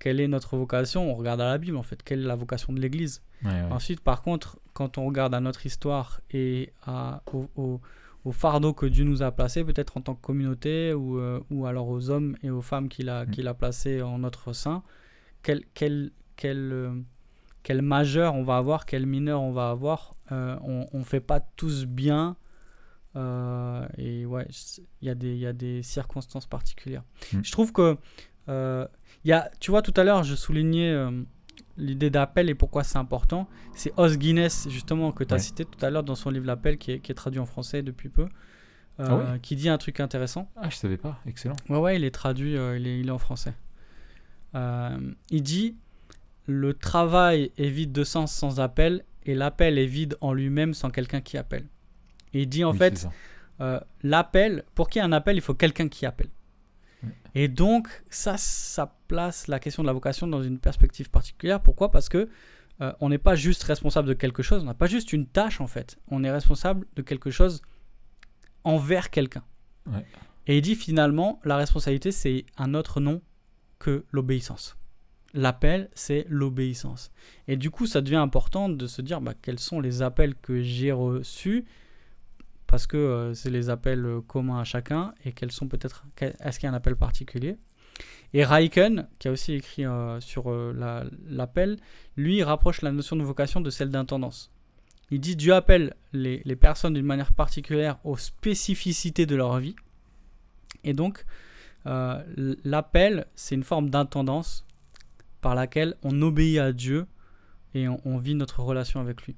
quelle 0.00 0.20
est 0.20 0.28
notre 0.28 0.56
vocation? 0.56 1.10
On 1.10 1.14
regarde 1.14 1.40
à 1.40 1.46
la 1.46 1.58
Bible 1.58 1.76
en 1.76 1.82
fait. 1.82 2.02
Quelle 2.02 2.20
est 2.20 2.26
la 2.26 2.36
vocation 2.36 2.72
de 2.72 2.80
l'Église? 2.80 3.22
Ensuite, 3.70 4.00
par 4.00 4.20
contre, 4.22 4.58
quand 4.74 4.98
on 4.98 5.06
regarde 5.06 5.34
à 5.34 5.40
notre 5.40 5.64
histoire 5.64 6.20
et 6.30 6.72
à, 6.84 7.22
au 7.32 7.48
au 7.56 7.80
fardeau 8.32 8.74
que 8.74 8.86
Dieu 8.86 9.04
nous 9.04 9.22
a 9.22 9.32
placé, 9.32 9.64
peut-être 9.64 9.96
en 9.96 10.02
tant 10.02 10.14
que 10.14 10.20
communauté, 10.20 10.92
ou, 10.92 11.18
euh, 11.18 11.40
ou 11.50 11.66
alors 11.66 11.88
aux 11.88 12.10
hommes 12.10 12.36
et 12.42 12.50
aux 12.50 12.62
femmes 12.62 12.88
qu'il 12.88 13.08
a, 13.08 13.24
mm. 13.24 13.30
qu'il 13.30 13.48
a 13.48 13.54
placés 13.54 14.02
en 14.02 14.18
notre 14.18 14.52
sein, 14.52 14.82
quel, 15.42 15.64
quel, 15.74 16.12
quel, 16.36 16.72
euh, 16.72 16.94
quel, 17.62 17.82
majeur 17.82 18.34
on 18.34 18.44
va 18.44 18.58
avoir, 18.58 18.84
quel 18.84 19.06
mineur 19.06 19.40
on 19.40 19.52
va 19.52 19.70
avoir. 19.70 20.16
Euh, 20.32 20.56
on 20.62 20.98
ne 20.98 21.04
fait 21.04 21.20
pas 21.20 21.40
tous 21.40 21.86
bien. 21.86 22.36
et 23.16 24.26
ouais, 24.26 24.46
il 25.00 25.08
y, 25.08 25.10
a 25.10 25.14
des, 25.14 25.36
y 25.36 25.46
a 25.46 25.52
des 25.52 25.82
circonstances 25.82 26.46
particulières. 26.46 27.04
Mm. 27.32 27.40
Je 27.42 27.52
trouve 27.52 27.72
que, 27.72 27.96
y 29.24 29.32
a, 29.32 29.50
tu 29.60 29.70
vois, 29.70 29.82
tout 29.82 29.94
à 29.96 30.04
l'heure, 30.04 30.24
je 30.24 30.34
soulignais 30.34 30.94
l'idée 31.80 32.10
d'appel 32.10 32.48
et 32.48 32.54
pourquoi 32.54 32.84
c'est 32.84 32.98
important. 32.98 33.48
C'est 33.74 33.92
Os 33.96 34.16
Guinness, 34.18 34.68
justement, 34.68 35.12
que 35.12 35.24
tu 35.24 35.34
as 35.34 35.38
cité 35.38 35.64
tout 35.64 35.84
à 35.84 35.90
l'heure 35.90 36.04
dans 36.04 36.14
son 36.14 36.30
livre 36.30 36.46
L'appel, 36.46 36.78
qui 36.78 36.92
est, 36.92 37.14
traduit 37.14 37.40
en 37.40 37.46
français 37.46 37.82
depuis 37.82 38.08
peu, 38.08 38.28
euh, 39.00 39.34
ah 39.34 39.38
qui 39.40 39.56
dit 39.56 39.68
un 39.68 39.78
truc 39.78 40.00
intéressant. 40.00 40.48
Ah, 40.56 40.70
je 40.70 40.76
savais 40.76 40.96
pas, 40.96 41.18
excellent. 41.26 41.56
Ouais, 41.68 41.78
ouais, 41.78 41.96
il 41.96 42.04
est 42.04 42.10
traduit, 42.10 42.56
euh, 42.56 42.78
il, 42.78 42.86
est, 42.86 43.00
il, 43.00 43.08
est, 43.08 43.12
en 43.12 43.18
français. 43.18 43.54
Euh, 44.54 44.98
il 45.30 45.42
dit 45.42 45.76
Le 46.46 46.74
travail 46.74 47.50
est 47.56 47.70
vide 47.70 47.92
de 47.92 48.04
sens 48.04 48.32
sans 48.32 48.60
appel, 48.60 49.04
et 49.24 49.34
l'appel 49.34 49.78
est 49.78 49.86
vide 49.86 50.16
en 50.20 50.32
lui-même 50.32 50.74
sans 50.74 50.90
quelqu'un 50.90 51.20
qui 51.20 51.38
appelle. 51.38 51.66
Et 52.34 52.42
il 52.42 52.48
dit 52.48 52.64
en 52.64 52.72
fait 52.72 53.08
L'appel, 54.02 54.64
pour 54.74 54.88
qu'il 54.88 55.00
y 55.00 55.02
ait 55.02 55.06
un 55.08 55.12
appel, 55.12 55.36
il 55.36 55.42
faut 55.42 55.54
quelqu'un 55.54 55.88
qui 55.88 56.06
appelle. 56.06 56.30
Et 57.34 57.48
donc, 57.48 57.88
ça, 58.10 58.36
ça 58.36 58.96
place 59.08 59.46
la 59.46 59.58
question 59.58 59.82
de 59.82 59.86
la 59.86 59.92
vocation 59.92 60.26
dans 60.26 60.42
une 60.42 60.58
perspective 60.58 61.10
particulière. 61.10 61.60
Pourquoi? 61.60 61.90
Parce 61.90 62.08
que 62.08 62.28
euh, 62.80 62.92
on 63.00 63.08
n'est 63.08 63.18
pas 63.18 63.34
juste 63.34 63.62
responsable 63.64 64.08
de 64.08 64.14
quelque 64.14 64.42
chose, 64.42 64.62
on 64.62 64.66
n'a 64.66 64.74
pas 64.74 64.86
juste 64.86 65.12
une 65.12 65.26
tâche 65.26 65.60
en 65.60 65.66
fait. 65.66 65.98
On 66.08 66.24
est 66.24 66.30
responsable 66.30 66.86
de 66.96 67.02
quelque 67.02 67.30
chose 67.30 67.62
envers 68.64 69.10
quelqu'un. 69.10 69.44
Et 70.46 70.58
il 70.58 70.62
dit 70.62 70.74
finalement, 70.74 71.40
la 71.44 71.56
responsabilité, 71.56 72.12
c'est 72.12 72.44
un 72.56 72.74
autre 72.74 73.00
nom 73.00 73.20
que 73.78 74.04
l'obéissance. 74.10 74.76
L'appel, 75.32 75.90
c'est 75.94 76.26
l'obéissance. 76.28 77.12
Et 77.48 77.56
du 77.56 77.70
coup, 77.70 77.86
ça 77.86 78.00
devient 78.00 78.16
important 78.16 78.68
de 78.68 78.86
se 78.86 79.02
dire 79.02 79.20
bah, 79.20 79.34
quels 79.40 79.58
sont 79.58 79.80
les 79.80 80.02
appels 80.02 80.34
que 80.34 80.62
j'ai 80.62 80.92
reçus 80.92 81.64
parce 82.70 82.86
que 82.86 82.96
euh, 82.96 83.34
c'est 83.34 83.50
les 83.50 83.68
appels 83.68 84.06
euh, 84.06 84.20
communs 84.20 84.60
à 84.60 84.64
chacun 84.64 85.12
et 85.24 85.32
quels 85.32 85.50
sont 85.50 85.66
peut-être 85.66 86.04
est-ce 86.20 86.60
qu'il 86.60 86.68
y 86.68 86.70
a 86.70 86.72
un 86.72 86.76
appel 86.76 86.94
particulier 86.94 87.58
et 88.32 88.44
Raiken, 88.44 89.08
qui 89.18 89.26
a 89.26 89.32
aussi 89.32 89.54
écrit 89.54 89.84
euh, 89.84 90.20
sur 90.20 90.52
l'appel, 91.28 91.78
lui 92.16 92.44
rapproche 92.44 92.80
la 92.80 92.92
notion 92.92 93.16
de 93.16 93.24
vocation 93.24 93.60
de 93.60 93.70
celle 93.70 93.90
d'intendance. 93.90 94.52
Il 95.10 95.20
dit 95.20 95.34
Dieu 95.34 95.52
appelle 95.52 95.96
les 96.12 96.56
personnes 96.56 96.94
d'une 96.94 97.04
manière 97.04 97.32
particulière 97.32 97.98
aux 98.04 98.16
spécificités 98.16 99.26
de 99.26 99.34
leur 99.34 99.58
vie. 99.58 99.74
Et 100.84 100.92
donc, 100.92 101.24
l'appel, 101.84 103.26
c'est 103.34 103.56
une 103.56 103.64
forme 103.64 103.90
d'intendance 103.90 104.64
par 105.40 105.56
laquelle 105.56 105.96
on 106.04 106.22
obéit 106.22 106.60
à 106.60 106.72
Dieu 106.72 107.06
et 107.74 107.88
on 107.88 108.18
vit 108.18 108.36
notre 108.36 108.62
relation 108.62 109.00
avec 109.00 109.22
lui. 109.22 109.34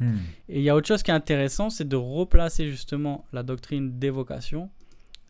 Hmm. 0.00 0.16
Et 0.48 0.58
il 0.58 0.62
y 0.62 0.70
a 0.70 0.76
autre 0.76 0.86
chose 0.86 1.02
qui 1.02 1.10
est 1.10 1.14
intéressant, 1.14 1.70
c'est 1.70 1.88
de 1.88 1.96
replacer 1.96 2.70
justement 2.70 3.24
la 3.32 3.42
doctrine 3.42 3.98
d'évocation 3.98 4.70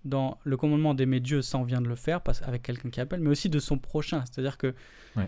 dans 0.05 0.39
le 0.45 0.57
commandement 0.57 0.95
d'aimer 0.95 1.21
Dieu, 1.21 1.43
ça 1.43 1.59
on 1.59 1.64
vient 1.64 1.81
de 1.81 1.89
le 1.89 1.97
faire 1.97 2.21
avec 2.43 2.62
quelqu'un 2.62 2.91
qui 2.91 3.01
appelle, 3.01 3.21
mais 3.21 3.31
aussi 3.31 3.49
de 3.49 3.59
son 3.59 3.79
prochain. 3.79 4.25
C'est-à-dire 4.31 4.57
que 4.57 4.75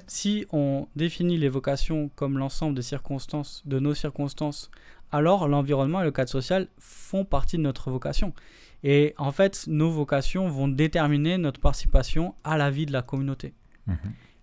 si 0.07 0.47
on 0.53 0.87
définit 0.95 1.37
l'évocation 1.37 2.09
comme 2.15 2.39
l'ensemble 2.39 2.77
des 2.77 2.83
circonstances, 2.83 3.63
de 3.67 3.79
nos 3.79 3.95
circonstances, 3.95 4.71
alors 5.13 5.49
l'environnement 5.49 6.01
et 6.01 6.05
le 6.05 6.13
cadre 6.13 6.31
social 6.31 6.69
font 6.79 7.25
partie 7.25 7.57
de 7.57 7.63
notre 7.63 7.91
vocation. 7.91 8.33
Et 8.83 9.15
en 9.19 9.33
fait, 9.33 9.65
nos 9.67 9.91
vocations 9.91 10.49
vont 10.49 10.69
déterminer 10.69 11.37
notre 11.37 11.61
participation 11.61 12.35
à 12.45 12.57
la 12.57 12.71
vie 12.71 12.87
de 12.87 12.93
la 12.93 13.03
communauté. 13.03 13.53
Mhm. 13.87 13.97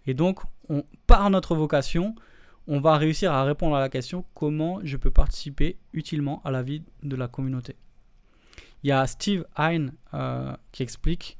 Et 0.05 0.13
donc, 0.13 0.41
on, 0.69 0.83
par 1.07 1.29
notre 1.29 1.55
vocation, 1.55 2.15
on 2.67 2.79
va 2.79 2.97
réussir 2.97 3.31
à 3.31 3.43
répondre 3.43 3.75
à 3.75 3.79
la 3.79 3.89
question 3.89 4.25
comment 4.33 4.79
je 4.83 4.97
peux 4.97 5.11
participer 5.11 5.77
utilement 5.93 6.41
à 6.43 6.51
la 6.51 6.63
vie 6.63 6.83
de 7.03 7.15
la 7.15 7.27
communauté? 7.27 7.75
Il 8.83 8.89
y 8.89 8.91
a 8.91 9.05
Steve 9.07 9.45
Hein 9.55 9.87
euh, 10.13 10.55
qui 10.71 10.83
explique 10.83 11.37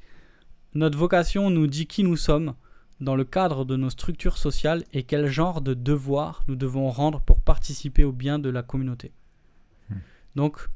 Notre 0.74 0.98
vocation 0.98 1.50
nous 1.50 1.68
dit 1.68 1.86
qui 1.86 2.04
nous 2.04 2.18
sommes 2.18 2.56
dans 3.00 3.16
le 3.16 3.26
cadre 3.26 3.64
de 3.66 3.76
nos 3.76 3.90
structures 3.90 4.38
sociales 4.38 4.84
et 4.94 5.04
quel 5.04 5.28
genre 5.28 5.62
de 5.62 5.74
devoirs 5.74 6.44
nous 6.48 6.56
devons 6.56 6.90
rendre 6.90 7.22
pour 7.22 7.42
participer 7.42 8.04
au 8.04 8.12
bien 8.12 8.40
de 8.40 8.50
la 8.50 8.64
communauté. 8.64 9.12
Hmm. 9.90 9.98
Donc, 10.36 10.68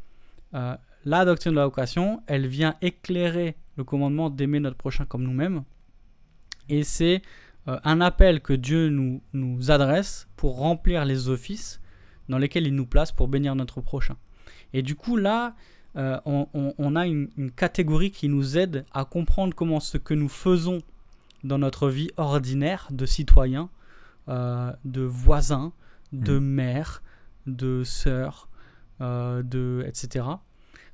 euh, 0.53 0.75
la 1.05 1.25
doctrine 1.25 1.53
de 1.53 1.57
la 1.57 1.65
vocation, 1.65 2.21
elle 2.27 2.45
vient 2.45 2.75
éclairer 2.81 3.55
le 3.75 3.83
commandement 3.83 4.29
d'aimer 4.29 4.59
notre 4.59 4.77
prochain 4.77 5.05
comme 5.05 5.23
nous-mêmes. 5.23 5.63
Et 6.69 6.83
c'est 6.83 7.21
euh, 7.67 7.79
un 7.83 8.01
appel 8.01 8.41
que 8.41 8.53
Dieu 8.53 8.89
nous, 8.89 9.21
nous 9.33 9.71
adresse 9.71 10.27
pour 10.35 10.57
remplir 10.57 11.05
les 11.05 11.29
offices 11.29 11.79
dans 12.27 12.37
lesquels 12.37 12.65
il 12.65 12.75
nous 12.75 12.85
place 12.85 13.11
pour 13.11 13.27
bénir 13.27 13.55
notre 13.55 13.81
prochain. 13.81 14.17
Et 14.73 14.81
du 14.81 14.95
coup, 14.95 15.17
là, 15.17 15.55
euh, 15.97 16.19
on, 16.25 16.95
a 16.95 17.05
une, 17.05 17.51
catégorie 17.55 18.11
qui 18.11 18.29
nous 18.29 18.57
aide 18.57 18.85
à 18.93 19.05
comprendre 19.05 19.53
comment 19.53 19.79
ce 19.79 19.97
que 19.97 20.13
nous 20.13 20.29
faisons 20.29 20.79
dans 21.43 21.57
notre 21.57 21.89
vie 21.89 22.09
ordinaire 22.17 22.87
de 22.91 23.05
citoyen, 23.05 23.69
euh, 24.29 24.71
de 24.85 25.01
voisin, 25.01 25.73
de 26.13 26.39
mm. 26.39 26.43
mère, 26.43 27.03
de 27.45 27.83
sœur, 27.83 28.47
de, 28.99 29.83
etc. 29.87 30.25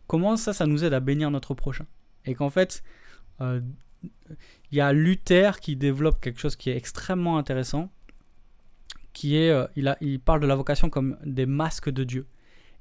Comment 0.07 0.38
ça, 0.38 0.53
ça 0.53 0.65
nous 0.65 0.84
aide 0.84 0.93
à 0.93 1.01
bénir 1.01 1.30
notre 1.30 1.53
prochain? 1.53 1.86
Et 2.26 2.34
qu'en 2.34 2.49
fait, 2.49 2.84
il 4.71 4.77
y 4.77 4.81
a 4.81 4.93
Luther 4.93 5.59
qui 5.59 5.75
développe 5.75 6.19
quelque 6.21 6.39
chose 6.39 6.55
qui 6.55 6.69
est 6.69 6.77
extrêmement 6.77 7.37
intéressant, 7.37 7.89
qui 9.13 9.35
est, 9.35 9.53
il, 9.75 9.87
a, 9.87 9.97
il 10.01 10.19
parle 10.19 10.41
de 10.41 10.47
la 10.47 10.55
vocation 10.55 10.89
comme 10.89 11.17
des 11.25 11.45
masques 11.45 11.89
de 11.89 12.03
Dieu. 12.03 12.27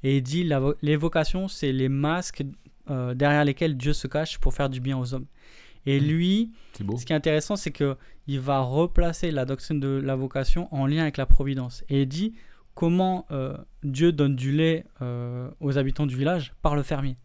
Et 0.03 0.19
il 0.19 0.23
dit 0.23 0.49
les 0.83 0.97
vocations, 0.97 1.49
c'est 1.49 1.73
les 1.73 1.89
masques 1.89 2.45
euh, 2.91 3.15
derrière 3.15 3.45
lesquels 3.45 3.77
Dieu 3.77 3.93
se 3.93 4.07
cache 4.07 4.39
pour 4.39 4.55
faire 4.55 4.71
du 4.71 4.81
bien 4.81 4.97
aux 4.97 5.15
hommes. 5.15 5.27
Et 5.87 6.01
mmh. 6.01 6.05
lui, 6.05 6.53
ce 6.75 7.05
qui 7.05 7.13
est 7.13 7.17
intéressant, 7.17 7.57
c'est 7.57 7.73
que 7.73 7.97
il 8.29 8.41
va 8.41 8.61
replacer 8.61 9.31
la 9.31 9.45
doctrine 9.45 9.81
de 9.81 10.01
la 10.03 10.15
vocation 10.15 10.73
en 10.73 10.87
lien 10.87 11.03
avec 11.03 11.17
la 11.17 11.27
providence. 11.27 11.85
Et 11.89 12.03
il 12.03 12.09
dit 12.09 12.35
comment 12.75 13.27
euh, 13.31 13.57
Dieu 13.83 14.13
donne 14.13 14.37
du 14.37 14.53
lait 14.53 14.85
euh, 15.03 15.49
aux 15.61 15.79
habitants 15.79 16.07
du 16.07 16.17
village 16.17 16.55
par 16.63 16.77
le 16.77 16.83
fermier. 16.83 17.17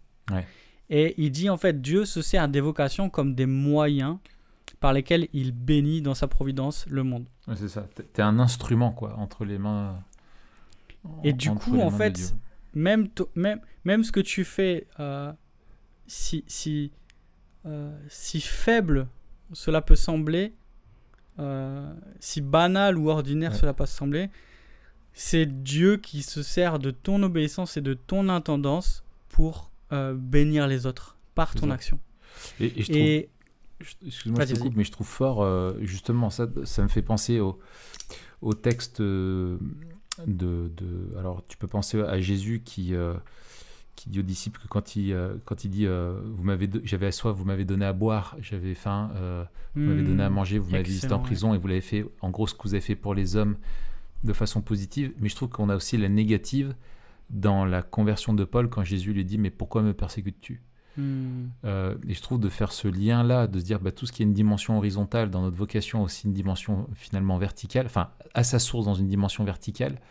Et 0.92 1.16
il 1.18 1.32
dit 1.32 1.50
en 1.50 1.58
fait 1.58 1.82
Dieu 1.82 2.06
se 2.06 2.22
sert 2.22 2.50
des 2.50 2.60
vocations 2.60 3.10
comme 3.10 3.34
des 3.34 3.46
moyens 3.48 4.18
par 4.82 4.94
lesquels 4.94 5.30
il 5.32 5.54
bénit 5.54 6.02
dans 6.02 6.14
sa 6.14 6.28
providence 6.28 6.86
le 6.90 7.04
monde. 7.04 7.26
c'est 7.56 7.70
ça. 7.70 7.88
Tu 7.96 8.04
es 8.20 8.22
un 8.22 8.40
instrument 8.40 8.92
quoi 8.92 9.16
entre 9.18 9.46
les 9.46 9.58
mains. 9.58 10.00
Et 11.24 11.34
du 11.34 11.50
coup, 11.52 11.80
en 11.80 11.90
fait, 11.90 12.36
même, 12.74 13.08
même, 13.36 13.62
même 13.86 14.04
ce 14.04 14.12
que 14.12 14.20
tu 14.20 14.44
fais, 14.44 14.86
euh, 15.00 15.32
si, 16.08 16.44
si, 16.48 16.92
euh, 17.66 17.98
si 18.08 18.42
faible 18.42 19.08
cela 19.54 19.82
peut 19.82 19.96
sembler, 19.96 20.54
euh, 21.40 21.92
si 22.20 22.42
banal 22.42 22.98
ou 22.98 23.10
ordinaire 23.10 23.56
cela 23.56 23.74
peut 23.74 23.86
sembler, 23.86 24.30
c'est 25.14 25.46
Dieu 25.64 25.98
qui 25.98 26.22
se 26.22 26.44
sert 26.44 26.80
de 26.80 26.92
ton 26.92 27.24
obéissance 27.24 27.78
et 27.78 27.82
de 27.82 27.94
ton 27.94 28.30
intendance 28.30 29.04
pour 29.30 29.71
bénir 29.92 30.68
les 30.68 30.86
autres 30.86 31.18
par 31.36 31.54
ton 31.54 31.70
action. 31.70 32.00
Et, 32.60 33.30
excuse-moi, 34.06 34.46
je 34.46 34.54
te 34.54 34.60
coupe, 34.60 34.76
mais 34.76 34.84
je 34.84 34.92
trouve 34.92 35.08
fort, 35.08 35.76
justement, 35.82 36.30
ça, 36.30 36.48
ça 36.64 36.84
me 36.84 36.88
fait 36.88 37.02
penser 37.02 37.40
au, 37.40 37.60
au 38.42 38.54
texte 38.54 39.02
de, 40.28 40.70
alors 41.18 41.44
tu 41.48 41.58
peux 41.58 41.68
penser 41.68 42.02
à 42.02 42.20
Jésus 42.20 42.62
qui 42.64 42.94
euh, 42.96 43.14
qui 43.96 44.10
dit 44.10 44.20
aux 44.20 44.24
disciples 44.24 44.60
que 44.62 44.68
quand 44.68 44.96
il 44.96 45.14
euh, 45.14 45.36
quand 45.46 45.64
il 45.64 45.70
dit 45.70 45.86
euh, 45.86 46.20
vous 46.26 46.44
m'avez 46.44 46.70
j'avais 46.84 47.12
soif 47.12 47.36
vous 47.36 47.46
m'avez 47.46 47.66
donné 47.66 47.86
à 47.86 47.94
boire 47.94 48.36
j'avais 48.42 48.76
faim 48.76 49.12
vous 49.76 49.82
m'avez 49.82 50.04
donné 50.04 50.24
à 50.24 50.30
hmm. 50.30 50.34
manger 50.34 50.60
vous 50.60 50.70
m'avez 50.72 50.84
visité 50.84 51.14
en 51.14 51.20
prison 51.20 51.54
et 51.54 51.58
vous 51.58 51.68
l'avez 51.68 51.82
fait 51.82 52.06
en 52.22 52.30
gros 52.30 52.48
ce 52.48 52.54
que 52.54 52.64
vous 52.64 52.74
avez 52.74 52.82
fait 52.82 52.96
pour 52.96 53.14
les 53.14 53.36
hommes 53.36 53.58
de 54.24 54.34
façon 54.34 54.62
positive 54.62 55.14
mais 55.20 55.30
je 55.30 55.36
trouve 55.36 55.50
qu'on 55.50 55.70
a 55.70 55.76
aussi 55.76 55.98
la 55.98 56.10
négative 56.10 56.76
dans 57.32 57.66
la 57.66 57.82
conversion 57.82 58.34
de 58.34 58.44
Paul 58.44 58.70
quand 58.70 58.84
Jésus 58.84 59.14
lui 59.14 59.26
dit 59.26 59.38
mais 59.38 59.50
pourquoi 59.50 59.82
me 59.82 59.94
persécutes-tu 59.94 60.62
Hmm. 60.98 61.48
Euh, 61.64 61.96
et 62.08 62.14
je 62.14 62.22
trouve 62.22 62.40
de 62.40 62.50
faire 62.50 62.72
ce 62.74 62.88
lien-là, 62.88 63.48
de 63.48 63.60
se 63.60 63.64
dire 63.64 63.80
bah, 63.80 63.92
tout 63.92 64.06
ce 64.06 64.12
qui 64.12 64.24
est 64.24 64.26
une 64.26 64.34
dimension 64.34 64.78
horizontale 64.78 65.30
dans 65.30 65.42
notre 65.42 65.56
vocation, 65.56 66.04
aussi 66.04 66.28
une 66.28 66.34
dimension 66.34 66.88
finalement 66.94 67.38
verticale, 67.38 67.86
enfin 67.86 68.10
à 68.34 68.44
sa 68.44 68.60
source 68.60 68.86
dans 68.86 68.94
une 68.94 69.08
dimension 69.08 69.46
verticale, 69.46 70.02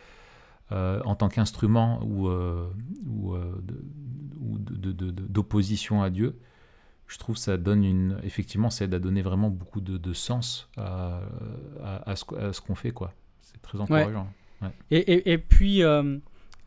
euh, 0.71 1.01
en 1.05 1.15
tant 1.15 1.29
qu'instrument 1.29 2.01
ou, 2.03 2.29
euh, 2.29 2.67
ou, 3.05 3.37
d'opposition 4.57 6.01
à 6.01 6.09
Dieu, 6.09 6.39
je 7.07 7.17
trouve 7.19 7.37
ça 7.37 7.57
donne 7.57 7.83
une. 7.83 8.19
Effectivement, 8.23 8.69
ça 8.69 8.85
aide 8.85 8.93
à 8.93 8.99
donner 8.99 9.21
vraiment 9.21 9.49
beaucoup 9.49 9.81
de, 9.81 10.13
sens 10.13 10.69
à, 10.77 11.21
à, 11.83 12.15
ce, 12.15 12.61
qu'on 12.61 12.75
fait, 12.75 12.91
quoi. 12.91 13.13
C'est 13.41 13.61
très 13.61 13.79
encourageant. 13.79 14.31
Et, 14.89 14.97
et, 14.97 15.33
et, 15.33 15.37
puis, 15.37 15.83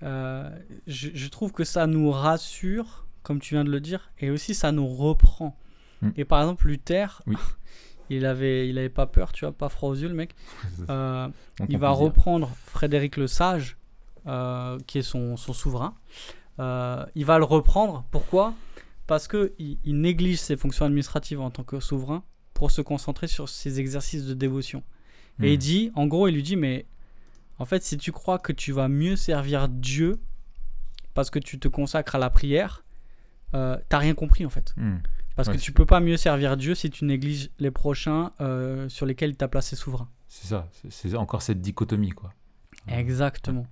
je, 0.05 1.09
je, 1.15 1.29
trouve 1.29 1.53
que 1.53 1.65
ça 1.65 1.87
nous 1.87 2.11
rassure 2.11 3.05
comme 3.25 3.41
tu 3.41 3.55
viens 3.55 3.65
de 3.65 3.71
le 3.71 3.81
dire, 3.81 4.13
et 4.21 4.31
aussi 4.31 4.55
ça 4.55 4.71
nous 4.71 4.87
reprend. 4.87 5.59
Mm. 6.03 6.11
Et 6.17 6.25
par 6.25 6.41
exemple, 6.41 6.69
Luther, 6.69 7.23
il 8.11 8.27
avait, 8.27 8.69
il 8.69 8.79
avait 8.79 8.91
pas 8.91 9.07
peur, 9.07 9.33
tu 9.33 9.45
vois, 9.45 9.53
pas 9.53 9.69
froid 9.69 9.89
aux 9.89 9.97
yeux, 9.97 10.09
le 10.09 10.15
mec. 10.15 10.37
Euh, 10.91 11.29
il 11.69 11.79
va 11.79 11.91
reprendre 11.91 12.51
Frédéric 12.67 13.17
le 13.17 13.27
Sage, 13.27 13.79
euh, 14.27 14.79
qui 14.87 14.99
est 14.99 15.03
son, 15.03 15.37
son 15.37 15.53
souverain. 15.53 15.95
Euh, 16.61 17.05
il 17.15 17.25
va 17.25 17.39
le 17.39 17.45
reprendre. 17.45 18.05
Pourquoi? 18.11 18.55
Parce 19.07 19.27
que 19.27 19.55
il, 19.59 20.01
néglige 20.01 20.39
ses 20.39 20.57
fonctions 20.57 20.85
administratives 20.85 21.41
en 21.41 21.51
tant 21.51 21.65
que 21.65 21.81
souverain 21.81 22.23
pour 22.53 22.71
se 22.71 22.83
concentrer 22.83 23.27
sur 23.27 23.49
ses 23.49 23.81
exercices 23.81 24.27
de 24.27 24.35
dévotion. 24.35 24.83
Et 25.43 25.55
il 25.55 25.57
mm. 25.57 25.61
dit, 25.61 25.91
en 25.95 26.07
gros, 26.07 26.29
il 26.29 26.35
lui 26.35 26.43
dit, 26.43 26.57
mais 26.57 26.87
en 27.59 27.65
fait, 27.65 27.83
si 27.83 27.97
tu 27.97 28.13
crois 28.13 28.39
que 28.39 28.53
tu 28.53 28.73
vas 28.73 28.89
mieux 28.89 29.17
servir 29.17 29.69
Dieu 29.69 30.21
parce 31.15 31.31
que 31.31 31.39
tu 31.39 31.59
te 31.59 31.69
consacres 31.69 32.17
à 32.17 32.19
la 32.19 32.31
prière, 32.31 32.85
euh, 33.55 33.79
t'as 33.89 33.99
rien 33.99 34.15
compris 34.15 34.45
en 34.45 34.51
fait. 34.51 34.75
Hmm. 34.77 34.99
Parce 35.37 35.49
que 35.49 35.57
tu 35.57 35.73
peux 35.73 35.87
pas 35.87 35.99
mieux 35.99 36.17
servir 36.17 36.57
Dieu 36.57 36.77
si 36.77 36.91
tu 36.91 37.05
négliges 37.05 37.51
les 37.59 37.73
prochains 37.73 38.33
euh, 38.41 38.89
sur 38.89 39.05
lesquels 39.05 39.37
tu 39.37 39.45
as 39.45 39.49
placé 39.49 39.75
souverain. 39.75 40.09
C'est 40.29 40.47
ça, 40.47 40.69
c'est 40.91 41.15
encore 41.17 41.43
cette 41.43 41.61
dichotomie 41.61 42.11
quoi. 42.11 42.33
Exactement. 42.87 43.67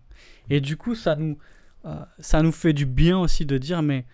Et 0.50 0.60
du 0.60 0.76
coup, 0.76 0.94
ça 0.94 1.14
nous, 1.14 1.38
euh, 1.84 2.04
ça 2.18 2.42
nous 2.42 2.50
fait 2.52 2.72
du 2.72 2.86
bien 2.86 3.18
aussi 3.18 3.46
de 3.46 3.58
dire, 3.58 3.82
mais 3.82 4.06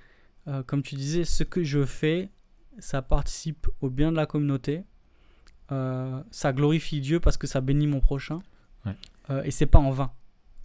comme 0.66 0.82
tu 0.82 0.94
disais, 0.94 1.26
ce 1.26 1.44
que 1.44 1.62
je 1.62 1.84
fais, 1.84 2.30
ça 2.78 3.02
participe 3.02 3.66
au 3.82 3.90
bien 3.90 4.10
de 4.10 4.16
la 4.16 4.24
communauté, 4.24 4.82
ça 5.68 6.52
glorifie 6.54 7.02
Dieu 7.02 7.20
parce 7.20 7.36
que 7.36 7.46
ça 7.46 7.60
bénit 7.60 7.86
mon 7.86 8.00
prochain, 8.00 8.40
et 9.44 9.50
c'est 9.50 9.66
pas 9.66 9.78
en 9.78 9.90
vain. 9.90 10.10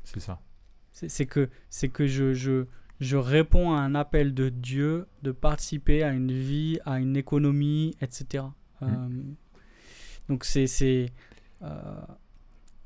C'est 0.04 0.20
ça. 0.20 0.42
C'est 0.92 1.26
que, 1.26 1.50
que 1.92 2.08
je, 2.08 2.34
je, 2.34 2.66
je 3.00 3.18
réponds 3.18 3.74
à 3.74 3.80
un 3.80 3.96
appel 3.96 4.34
de 4.34 4.50
Dieu 4.50 5.08
de 5.24 5.32
participer 5.32 6.04
à 6.04 6.12
une 6.12 6.32
vie, 6.32 6.80
à 6.86 7.00
une 7.00 7.18
économie, 7.18 7.96
etc. 8.02 8.46
Mm. 8.82 8.86
Euh, 8.86 9.10
donc 10.30 10.46
c'est... 10.46 11.12
euh, 11.62 12.02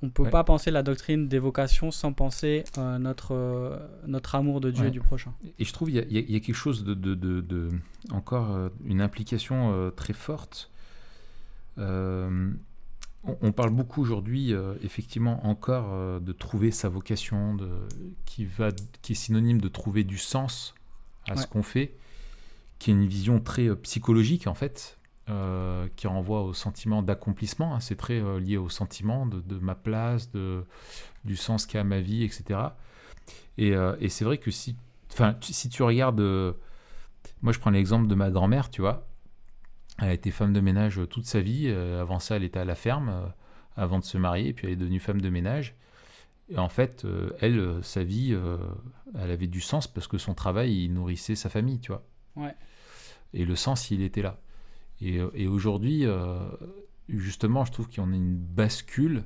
on 0.03 0.05
ne 0.05 0.11
peut 0.11 0.29
pas 0.29 0.43
penser 0.43 0.69
la 0.69 0.83
doctrine 0.83 1.27
des 1.27 1.39
vocations 1.39 1.89
sans 1.89 2.13
penser 2.13 2.63
euh, 2.77 2.99
notre, 2.99 3.89
notre 4.05 4.35
amour 4.35 4.61
de 4.61 4.69
Dieu 4.69 4.85
et 4.85 4.91
du 4.91 4.99
prochain. 4.99 5.33
Et 5.57 5.65
je 5.65 5.73
trouve 5.73 5.89
qu'il 5.89 5.97
y, 6.11 6.33
y, 6.33 6.35
a 6.35 6.39
quelque 6.39 6.53
chose 6.53 6.83
de, 6.83 6.93
de, 6.93 7.15
de, 7.15 7.71
encore 8.11 8.69
une 8.85 9.01
implication 9.01 9.91
très 9.95 10.13
forte 10.13 10.71
on, 13.41 13.51
parle 13.51 13.71
beaucoup 13.71 14.01
aujourd'hui, 14.01 14.53
euh, 14.53 14.75
effectivement, 14.83 15.45
encore 15.45 15.89
euh, 15.91 16.19
de 16.19 16.31
trouver 16.31 16.71
sa 16.71 16.89
vocation, 16.89 17.55
de, 17.55 17.69
qui, 18.25 18.45
va, 18.45 18.71
qui 19.01 19.13
est 19.13 19.15
synonyme 19.15 19.59
de 19.59 19.67
trouver 19.67 20.03
du 20.03 20.17
sens 20.17 20.73
à 21.27 21.35
ce 21.35 21.45
qu'on 21.45 21.63
fait, 21.63 21.93
qui 22.79 22.91
est 22.91 22.93
une 22.93 23.05
vision 23.05 23.39
très 23.39 23.69
euh, 23.69 23.75
psychologique, 23.75 24.47
en 24.47 24.53
fait, 24.53 24.97
qui 25.97 26.07
renvoie 26.07 26.43
au 26.43 26.53
sentiment 26.53 27.01
d'accomplissement. 27.01 27.75
Hein. 27.75 27.81
c'est 27.81 27.97
très 27.97 28.39
lié 28.39 28.55
au 28.55 28.69
sentiment 28.69 29.25
de, 29.25 29.59
ma 29.59 29.75
place, 29.75 30.31
de, 30.31 30.63
du 31.25 31.35
sens 31.35 31.65
qu'a 31.65 31.83
ma 31.83 31.99
vie, 31.99 32.23
etc. 32.23 32.61
Et, 33.57 33.73
c'est 34.07 34.23
vrai 34.23 34.37
que 34.37 34.51
si, 34.51 34.77
si 35.41 35.67
tu 35.67 35.83
regardes. 35.83 36.21
moi, 37.41 37.51
je 37.51 37.59
prends 37.59 37.71
l'exemple 37.71 38.07
de 38.07 38.15
ma 38.15 38.31
grand-mère, 38.31 38.69
tu 38.69 38.79
vois. 38.79 39.05
Elle 39.99 40.09
a 40.09 40.13
été 40.13 40.31
femme 40.31 40.53
de 40.53 40.59
ménage 40.59 41.01
toute 41.09 41.25
sa 41.25 41.41
vie. 41.41 41.65
Euh, 41.67 42.01
avant 42.01 42.19
ça, 42.19 42.35
elle 42.35 42.43
était 42.43 42.59
à 42.59 42.65
la 42.65 42.75
ferme 42.75 43.09
euh, 43.09 43.27
avant 43.75 43.99
de 43.99 44.03
se 44.03 44.17
marier, 44.17 44.53
puis 44.53 44.67
elle 44.67 44.73
est 44.73 44.77
devenue 44.77 44.99
femme 44.99 45.21
de 45.21 45.29
ménage. 45.29 45.75
Et 46.49 46.57
en 46.57 46.69
fait, 46.69 47.03
euh, 47.03 47.31
elle, 47.41 47.83
sa 47.83 48.03
vie, 48.03 48.37
elle 49.15 49.31
avait 49.31 49.47
du 49.47 49.59
sens 49.59 49.87
parce 49.87 50.07
que 50.07 50.17
son 50.17 50.33
travail, 50.33 50.85
il 50.85 50.93
nourrissait 50.93 51.35
sa 51.35 51.49
famille, 51.49 51.79
tu 51.79 51.91
vois. 51.91 52.03
Ouais. 52.35 52.55
Et 53.33 53.43
le 53.43 53.55
sens, 53.55 53.91
il 53.91 54.01
était 54.01 54.21
là. 54.21 54.39
Et, 55.01 55.19
et 55.33 55.47
aujourd'hui, 55.47 56.05
justement, 57.09 57.65
je 57.65 57.71
trouve 57.71 57.87
en 57.99 58.11
a 58.11 58.15
une 58.15 58.37
bascule 58.37 59.25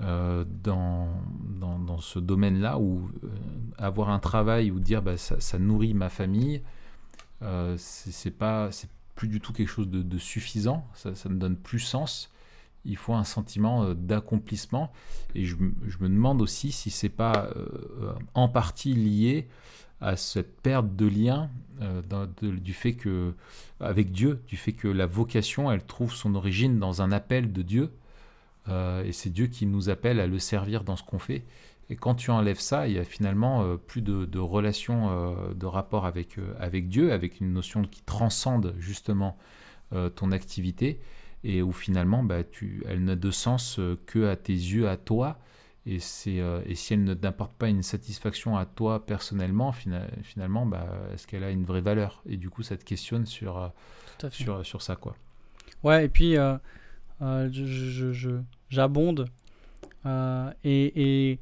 dans, 0.00 0.44
dans, 0.48 1.78
dans, 1.78 1.98
ce 1.98 2.18
domaine-là 2.18 2.78
où 2.78 3.10
avoir 3.78 4.08
un 4.10 4.18
travail 4.18 4.70
ou 4.70 4.80
dire 4.80 5.02
bah, 5.02 5.16
ça, 5.16 5.38
ça, 5.40 5.58
nourrit 5.58 5.94
ma 5.94 6.08
famille, 6.08 6.62
c'est 7.76 8.36
pas, 8.36 8.70
plus 9.16 9.26
du 9.28 9.40
tout 9.40 9.52
quelque 9.52 9.68
chose 9.68 9.88
de, 9.88 10.18
suffisant, 10.18 10.86
ça, 10.94 11.10
ne 11.28 11.34
donne 11.34 11.56
plus 11.56 11.80
sens. 11.80 12.30
il 12.84 12.96
faut 12.96 13.14
un 13.14 13.24
sentiment 13.24 13.82
euh, 13.82 13.94
d'accomplissement. 13.94 14.92
Et 15.34 15.44
je, 15.44 15.56
me- 15.56 16.08
demande 16.08 16.40
aussi 16.40 16.70
si 16.70 16.90
c'est 16.90 17.08
pas 17.08 17.50
euh, 17.56 18.12
en 18.34 18.48
partie 18.48 18.94
lié 18.94 19.48
à 20.00 20.16
cette 20.16 20.60
perte 20.60 20.94
de 20.94 21.06
lien 21.06 21.50
euh, 21.80 22.02
du 22.42 22.74
fait 22.74 22.92
que 22.92 23.32
avec 23.80 24.12
Dieu, 24.12 24.42
du 24.46 24.56
fait 24.58 24.72
que 24.72 24.86
la 24.88 25.06
vocation, 25.06 25.72
elle 25.72 25.84
trouve 25.84 26.14
son 26.14 26.34
origine 26.34 26.78
dans 26.78 27.00
un 27.02 27.10
appel 27.10 27.52
de 27.52 27.62
Dieu, 27.62 27.90
et 28.68 29.12
c'est 29.12 29.30
Dieu 29.30 29.46
qui 29.46 29.64
nous 29.64 29.90
appelle 29.90 30.18
à 30.18 30.26
le 30.26 30.40
servir 30.40 30.82
dans 30.82 30.96
ce 30.96 31.04
qu'on 31.04 31.20
fait. 31.20 31.44
Et 31.88 31.96
quand 31.96 32.14
tu 32.16 32.30
enlèves 32.30 32.58
ça, 32.58 32.88
il 32.88 32.94
y 32.94 32.98
a 32.98 33.04
finalement 33.04 33.62
euh, 33.62 33.76
plus 33.76 34.02
de, 34.02 34.24
de 34.24 34.38
relation, 34.38 35.08
euh, 35.10 35.54
de 35.54 35.66
rapport 35.66 36.04
avec, 36.06 36.38
euh, 36.38 36.54
avec 36.58 36.88
Dieu, 36.88 37.12
avec 37.12 37.40
une 37.40 37.52
notion 37.52 37.82
qui 37.82 38.02
transcende 38.02 38.74
justement 38.78 39.36
ton 40.16 40.32
activité, 40.32 40.98
et 41.44 41.62
où 41.62 41.70
finalement, 41.70 42.24
bah, 42.24 42.42
tu, 42.42 42.82
elle 42.88 43.04
n'a 43.04 43.14
de 43.14 43.30
sens 43.30 43.78
que 44.06 44.26
à 44.26 44.34
tes 44.34 44.52
yeux, 44.52 44.88
à 44.88 44.96
toi. 44.96 45.38
Et, 45.86 46.00
c'est, 46.00 46.42
et 46.66 46.74
si 46.74 46.94
elle 46.94 47.04
ne 47.04 47.14
t'apporte 47.14 47.52
pas 47.52 47.68
une 47.68 47.84
satisfaction 47.84 48.56
à 48.56 48.66
toi 48.66 49.06
personnellement, 49.06 49.70
fina- 49.70 50.08
finalement, 50.24 50.66
bah, 50.66 50.88
est-ce 51.14 51.28
qu'elle 51.28 51.44
a 51.44 51.50
une 51.52 51.62
vraie 51.64 51.82
valeur? 51.82 52.20
Et 52.28 52.36
du 52.36 52.50
coup, 52.50 52.64
ça 52.64 52.76
te 52.76 52.82
questionne 52.84 53.26
sur, 53.26 53.72
sur, 54.30 54.66
sur 54.66 54.82
ça. 54.82 54.96
quoi. 54.96 55.14
Ouais, 55.84 56.06
et 56.06 56.08
puis 56.08 56.36
euh, 56.36 56.56
je- 57.20 57.64
je- 57.64 58.12
je- 58.12 58.40
j'abonde. 58.70 59.28
Et 60.04 61.30
et 61.34 61.38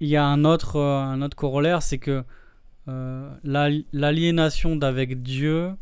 il 0.00 0.08
y 0.08 0.16
a 0.16 0.24
un 0.26 0.44
autre, 0.44 0.76
euh, 0.76 1.00
un 1.00 1.22
autre 1.22 1.36
corollaire, 1.36 1.82
c'est 1.82 1.98
que 1.98 2.22
euh, 2.88 3.34
l'al- 3.44 3.84
l'aliénation 3.92 4.76
d'avec 4.76 5.22
Dieu 5.22 5.72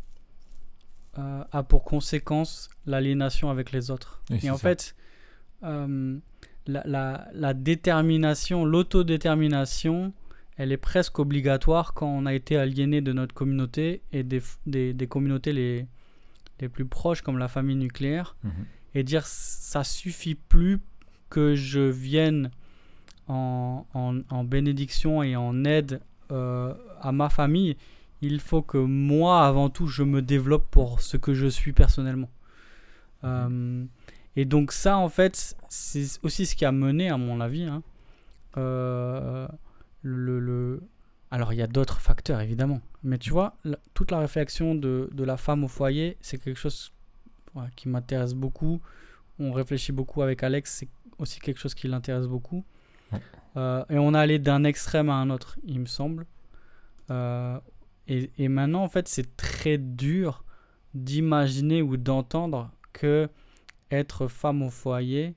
euh, 1.17 1.43
a 1.51 1.63
pour 1.63 1.83
conséquence 1.83 2.69
l'aliénation 2.85 3.49
avec 3.49 3.71
les 3.71 3.91
autres. 3.91 4.21
Oui, 4.29 4.39
et 4.43 4.49
en 4.49 4.57
ça. 4.57 4.61
fait, 4.69 4.95
euh, 5.63 6.17
la, 6.67 6.83
la- 6.85 7.27
la 7.33 7.53
détermination, 7.53 8.65
l'autodétermination, 8.65 10.13
elle 10.57 10.71
est 10.71 10.77
presque 10.77 11.19
obligatoire 11.19 11.93
quand 11.93 12.07
on 12.07 12.25
a 12.25 12.33
été 12.33 12.57
aliéné 12.57 13.01
de 13.01 13.13
notre 13.13 13.33
communauté 13.33 14.01
et 14.11 14.23
des, 14.23 14.41
des 14.65 15.07
communautés 15.07 15.51
les, 15.53 15.87
les 16.59 16.69
plus 16.69 16.85
proches 16.85 17.21
comme 17.21 17.37
la 17.37 17.47
famille 17.49 17.75
nucléaire 17.75 18.35
Mhm. 18.43 18.51
et 18.95 19.03
dire 19.03 19.25
ça 19.25 19.83
suffit 19.83 20.35
plus 20.35 20.79
que 21.29 21.55
je 21.55 21.81
vienne 21.81 22.51
en, 23.27 23.85
en- 23.93 24.19
en 24.29 24.43
bénédiction 24.43 25.23
et 25.23 25.35
en 25.35 25.63
aide 25.65 26.01
euh, 26.31 26.73
à 27.01 27.11
ma 27.11 27.29
famille. 27.29 27.77
Il 28.21 28.39
faut 28.39 28.61
que 28.61 28.77
moi, 28.77 29.45
avant 29.45 29.69
tout, 29.69 29.87
je 29.87 30.03
me 30.03 30.21
développe 30.21 30.67
pour 30.71 31.01
ce 31.01 31.17
que 31.17 31.33
je 31.33 31.47
suis 31.47 31.73
personnellement. 31.73 32.29
Euh, 33.23 33.83
et 34.35 34.45
donc 34.45 34.71
ça, 34.71 34.97
en 34.97 35.09
fait, 35.09 35.55
c'est 35.69 36.19
aussi 36.23 36.45
ce 36.45 36.55
qui 36.55 36.65
a 36.65 36.71
mené, 36.71 37.09
à 37.09 37.17
mon 37.17 37.41
avis, 37.41 37.63
hein, 37.63 37.83
euh, 38.57 39.47
le, 40.01 40.39
le- 40.39 40.81
Alors, 41.31 41.53
il 41.53 41.57
y 41.57 41.61
a 41.61 41.67
d'autres 41.67 41.99
facteurs, 41.99 42.39
évidemment. 42.41 42.81
Mais 43.03 43.17
tu 43.17 43.31
vois, 43.31 43.57
la- 43.63 43.79
toute 43.93 44.11
la 44.11 44.19
réflexion 44.19 44.75
de, 44.75 45.09
de 45.11 45.23
la 45.23 45.37
femme 45.37 45.63
au 45.63 45.67
foyer, 45.67 46.17
c'est 46.21 46.37
quelque 46.37 46.57
chose 46.59 46.91
ouais, 47.55 47.65
qui 47.75 47.89
m'intéresse 47.89 48.33
beaucoup. 48.33 48.81
On 49.39 49.51
réfléchit 49.51 49.91
beaucoup 49.91 50.21
avec 50.21 50.43
Alex, 50.43 50.71
c'est 50.79 50.87
aussi 51.17 51.39
quelque 51.39 51.59
chose 51.59 51.75
qui 51.75 51.87
l'intéresse 51.87 52.27
beaucoup. 52.27 52.63
Euh, 53.57 53.85
et 53.89 53.97
on 53.97 54.13
est 54.13 54.17
allé 54.17 54.39
d'un 54.39 54.63
extrême 54.63 55.09
à 55.09 55.15
un 55.15 55.29
autre, 55.29 55.57
il 55.63 55.79
me 55.79 55.85
semble. 55.85 56.25
Euh, 57.09 57.59
et, 58.07 58.31
et 58.37 58.47
maintenant, 58.47 58.83
en 58.83 58.89
fait, 58.89 59.07
c'est 59.07 59.35
très 59.37 59.77
dur 59.77 60.43
d'imaginer 60.93 61.81
ou 61.81 61.97
d'entendre 61.97 62.71
que 62.93 63.29
être 63.91 64.27
femme 64.27 64.61
au 64.61 64.69
foyer, 64.69 65.35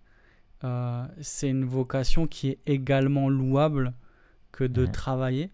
euh, 0.65 1.07
c'est 1.21 1.49
une 1.49 1.65
vocation 1.65 2.27
qui 2.27 2.49
est 2.49 2.59
également 2.67 3.29
louable 3.29 3.95
que 4.53 4.65
de 4.65 4.87
travailler. 4.87 5.51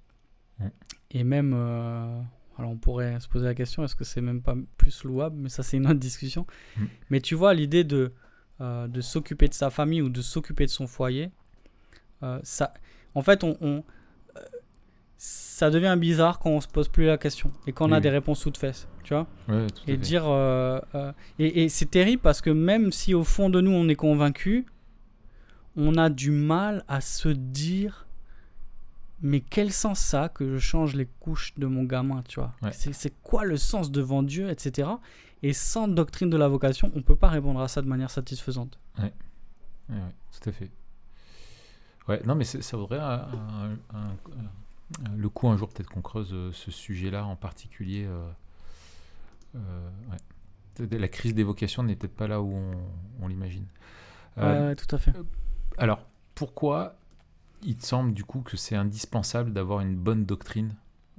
Et 1.10 1.24
même, 1.24 1.52
euh, 1.54 2.20
alors 2.58 2.70
on 2.70 2.76
pourrait 2.76 3.20
se 3.20 3.28
poser 3.28 3.44
la 3.44 3.54
question, 3.54 3.84
est-ce 3.84 3.96
que 3.96 4.04
c'est 4.04 4.20
même 4.20 4.40
pas 4.40 4.56
plus 4.76 5.04
louable? 5.04 5.36
Mais 5.38 5.48
ça, 5.48 5.62
c'est 5.62 5.76
une 5.76 5.86
autre 5.86 6.00
discussion. 6.00 6.46
Mhm. 6.76 6.88
Mais 7.10 7.20
tu 7.20 7.34
vois, 7.34 7.54
l'idée 7.54 7.84
de, 7.84 8.12
euh, 8.60 8.88
de 8.88 9.00
s'occuper 9.00 9.48
de 9.48 9.54
sa 9.54 9.70
famille 9.70 10.02
ou 10.02 10.08
de 10.08 10.22
s'occuper 10.22 10.64
de 10.64 10.70
son 10.70 10.86
foyer, 10.86 11.30
euh, 12.22 12.38
ça, 12.42 12.72
en 13.14 13.22
fait, 13.22 13.44
on, 13.44 13.56
on- 13.60 13.84
euh, 14.36 14.40
ça 15.16 15.70
devient 15.70 15.96
bizarre 15.98 16.38
quand 16.38 16.50
on 16.50 16.60
se 16.60 16.68
pose 16.68 16.88
plus 16.88 17.06
la 17.06 17.16
question 17.18 17.50
et 17.66 17.72
quand 17.72 17.84
on 17.86 17.88
Oui, 17.88 17.94
a 17.94 17.96
oui. 17.96 18.02
des 18.02 18.10
réponses 18.10 18.40
toutes 18.40 18.58
faites, 18.58 18.88
tu 19.04 19.14
vois? 19.14 19.26
Ouais, 19.48 19.66
tout 19.68 19.82
à 19.88 19.92
et 19.92 19.96
dire 19.96 20.24
euh, 20.26 20.80
et, 21.38 21.64
et 21.64 21.68
c'est 21.68 21.86
terrible 21.90 22.20
parce 22.22 22.40
que 22.40 22.50
même 22.50 22.92
si 22.92 23.14
au 23.14 23.24
fond 23.24 23.48
de 23.50 23.60
nous 23.60 23.70
on 23.70 23.88
est 23.88 23.94
convaincu 23.94 24.66
on 25.76 25.96
a 25.96 26.10
du 26.10 26.30
mal 26.30 26.84
à 26.88 27.00
se 27.00 27.28
dire 27.28 28.06
mais 29.22 29.40
quel 29.40 29.72
sens 29.72 30.00
ça 30.00 30.24
a 30.24 30.28
que 30.28 30.52
je 30.54 30.58
change 30.58 30.94
les 30.94 31.06
couches 31.20 31.54
de 31.56 31.66
mon 31.66 31.84
gamin 31.84 32.22
tu 32.28 32.40
vois? 32.40 32.52
Ouais. 32.62 32.70
c'est, 32.72 33.14
quoi 33.22 33.44
le 33.44 33.56
sens 33.56 33.90
devant 33.90 34.22
Dieu 34.22 34.50
etc 34.50 34.88
et 35.42 35.52
sans 35.52 35.88
doctrine 35.88 36.28
de 36.30 36.36
la 36.36 36.48
vocation 36.48 36.90
on 36.94 37.02
peut 37.02 37.16
pas 37.16 37.28
répondre 37.28 37.60
à 37.60 37.68
ça 37.68 37.80
de 37.80 37.86
manière 37.86 38.10
satisfaisante 38.10 38.78
Ouais, 38.98 39.12
ouais, 39.90 39.96
tout 40.40 40.48
à 40.48 40.52
fait. 40.52 40.70
Ouais, 42.08 42.22
non, 42.26 42.34
mais 42.34 42.44
ça 42.44 42.76
vaudrait 42.76 42.98
un- 42.98 43.28
un- 43.32 43.70
un- 43.94 44.16
un- 45.06 45.16
le 45.16 45.28
coup 45.28 45.48
un 45.48 45.56
jour 45.56 45.68
peut-être 45.68 45.88
qu'on 45.88 46.02
creuse 46.02 46.32
euh, 46.32 46.52
ce 46.52 46.70
sujet-là 46.70 47.24
en 47.24 47.36
particulier. 47.36 48.04
euh, 48.06 48.30
euh, 49.56 49.90
ouais. 50.10 50.98
La 50.98 51.08
crise 51.08 51.34
des 51.34 51.44
vocations 51.44 51.82
n'est 51.82 51.96
peut-être 51.96 52.14
pas 52.16 52.26
là 52.28 52.42
où 52.42 52.52
on, 52.52 52.72
on 53.22 53.28
l'imagine. 53.28 53.66
Ouais, 54.36 54.74
tout 54.74 54.94
à 54.94 54.98
fait 54.98 55.12
Alors, 55.78 56.04
pourquoi 56.34 56.96
il 57.62 57.76
te 57.76 57.86
semble 57.86 58.12
du 58.12 58.24
coup 58.24 58.40
que 58.42 58.56
c'est 58.56 58.74
indispensable 58.76 59.52
d'avoir 59.52 59.80
une 59.80 59.96
bonne 59.96 60.26
doctrine 60.26 60.74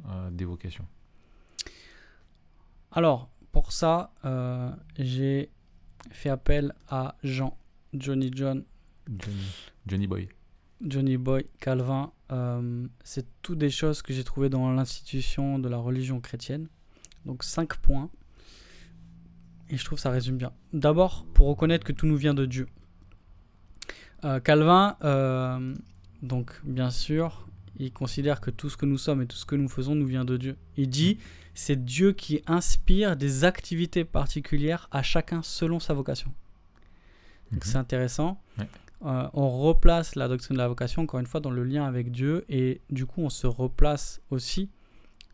euh, 0.10 0.30
des 0.30 0.46
vocations 0.46 0.86
alors 2.92 3.30
pour 3.52 3.72
ça 3.72 4.12
euh, 4.26 4.70
j'ai 4.98 5.50
fait 6.12 6.30
appel 6.30 6.74
à 6.90 7.16
Jean 7.24 7.58
Johnny 7.94 8.32
John 8.34 8.64
Johnny, 9.08 9.48
Johnny 9.88 10.08
Boy. 10.08 10.30
Johnny 10.86 11.18
Boy, 11.18 11.46
Calvin, 11.60 12.12
euh, 12.32 12.88
c'est 13.04 13.26
tout 13.42 13.56
des 13.56 13.70
choses 13.70 14.02
que 14.02 14.14
j'ai 14.14 14.24
trouvées 14.24 14.50
dans 14.50 14.72
l'institution 14.72 15.60
de 15.60 15.68
la 15.68 15.78
religion 15.78 16.20
chrétienne. 16.20 16.68
Donc 17.26 17.44
cinq 17.44 17.78
points. 17.78 18.10
Et 19.70 19.78
je 19.78 19.84
trouve 19.84 19.98
que 19.98 20.02
ça 20.02 20.12
résume 20.12 20.38
bien. 20.38 20.52
D'abord, 20.74 21.26
pour 21.34 21.48
reconnaître 21.48 21.84
que 21.84 21.92
tout 21.92 22.06
nous 22.06 22.18
vient 22.18 22.36
de 22.36 22.46
Dieu. 22.46 22.68
Euh, 24.24 24.40
Calvin, 24.40 24.96
euh, 25.04 25.74
donc 26.22 26.62
bien 26.64 26.92
sûr, 26.92 27.48
il 27.78 27.92
considère 27.92 28.42
que 28.42 28.52
tout 28.52 28.70
ce 28.70 28.78
que 28.78 28.86
nous 28.86 28.98
sommes 29.00 29.24
et 29.24 29.26
tout 29.26 29.36
ce 29.36 29.46
que 29.46 29.56
nous 29.56 29.68
faisons 29.68 29.96
nous 29.96 30.06
vient 30.06 30.24
de 30.26 30.38
Dieu. 30.38 30.56
Il 30.78 30.90
dit, 30.90 31.18
c'est 31.56 31.84
Dieu 31.84 32.12
qui 32.12 32.42
inspire 32.46 33.18
des 33.18 33.44
activités 33.44 34.06
particulières 34.06 34.88
à 34.92 35.02
chacun 35.02 35.42
selon 35.42 35.80
sa 35.80 35.94
vocation. 35.94 36.32
Donc 37.52 37.66
Mhm. 37.66 37.72
c'est 37.72 37.78
intéressant. 37.78 38.40
Ouais. 38.60 38.68
Euh, 39.06 39.28
on 39.34 39.50
replace 39.50 40.16
la 40.16 40.28
doctrine 40.28 40.56
de 40.56 40.62
la 40.62 40.68
vocation, 40.68 41.02
encore 41.04 41.20
une 41.20 41.26
fois, 41.26 41.40
dans 41.40 41.50
le 41.52 41.64
lien 41.64 41.86
avec 41.86 42.12
Dieu, 42.12 42.46
et 42.50 42.82
du 42.90 43.06
coup, 43.06 43.22
on 43.22 43.30
se 43.30 43.48
replace 43.48 44.22
aussi 44.32 44.70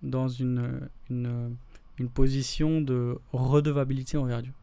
dans 0.02 0.28
une, 0.28 0.90
une, 1.10 1.56
une 2.00 2.10
position 2.10 2.82
de 2.82 3.18
redevabilité 3.34 4.18
envers 4.18 4.42
Dieu. 4.42 4.54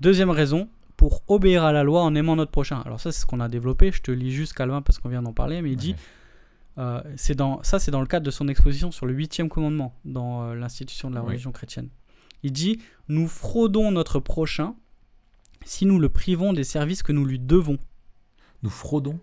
Deuxième 0.00 0.30
raison, 0.30 0.68
pour 0.96 1.22
obéir 1.26 1.64
à 1.64 1.72
la 1.72 1.82
loi 1.82 2.02
en 2.02 2.14
aimant 2.14 2.36
notre 2.36 2.52
prochain. 2.52 2.80
Alors 2.86 3.00
ça, 3.00 3.10
c'est 3.10 3.20
ce 3.20 3.26
qu'on 3.26 3.40
a 3.40 3.48
développé. 3.48 3.90
Je 3.90 4.00
te 4.00 4.10
lis 4.12 4.30
juste 4.32 4.52
Calvin 4.52 4.80
parce 4.80 4.98
qu'on 5.00 5.08
vient 5.08 5.22
d'en 5.22 5.32
parler, 5.32 5.60
mais 5.60 5.72
il 5.72 5.76
dit, 5.76 5.92
Ouais. 5.92 6.82
euh, 6.84 7.02
c'est 7.16 7.34
dans, 7.34 7.62
ça 7.64 7.78
c'est 7.80 7.90
dans 7.90 8.00
le 8.00 8.06
cadre 8.06 8.24
de 8.24 8.30
son 8.30 8.46
exposition 8.48 8.92
sur 8.92 9.04
le 9.06 9.12
huitième 9.12 9.48
commandement 9.48 9.92
dans 10.04 10.44
euh, 10.44 10.54
l'institution 10.54 11.10
de 11.10 11.16
la 11.16 11.22
Oui. 11.22 11.28
religion 11.30 11.50
chrétienne. 11.50 11.88
Il 12.44 12.52
dit, 12.52 12.78
nous 13.08 13.26
fraudons 13.26 13.90
notre 13.90 14.20
prochain 14.20 14.76
si 15.64 15.84
nous 15.84 15.98
le 15.98 16.08
privons 16.08 16.52
des 16.52 16.64
services 16.64 17.02
que 17.02 17.10
nous 17.12 17.24
lui 17.24 17.38
devons. 17.40 17.78
Nous 18.64 18.70
fraudons. 18.70 19.20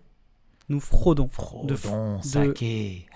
Nous 0.68 0.80
fraudons. 0.80 1.28
Fraudons, 1.28 1.66
de- 1.66 2.22
saqué. 2.22 3.06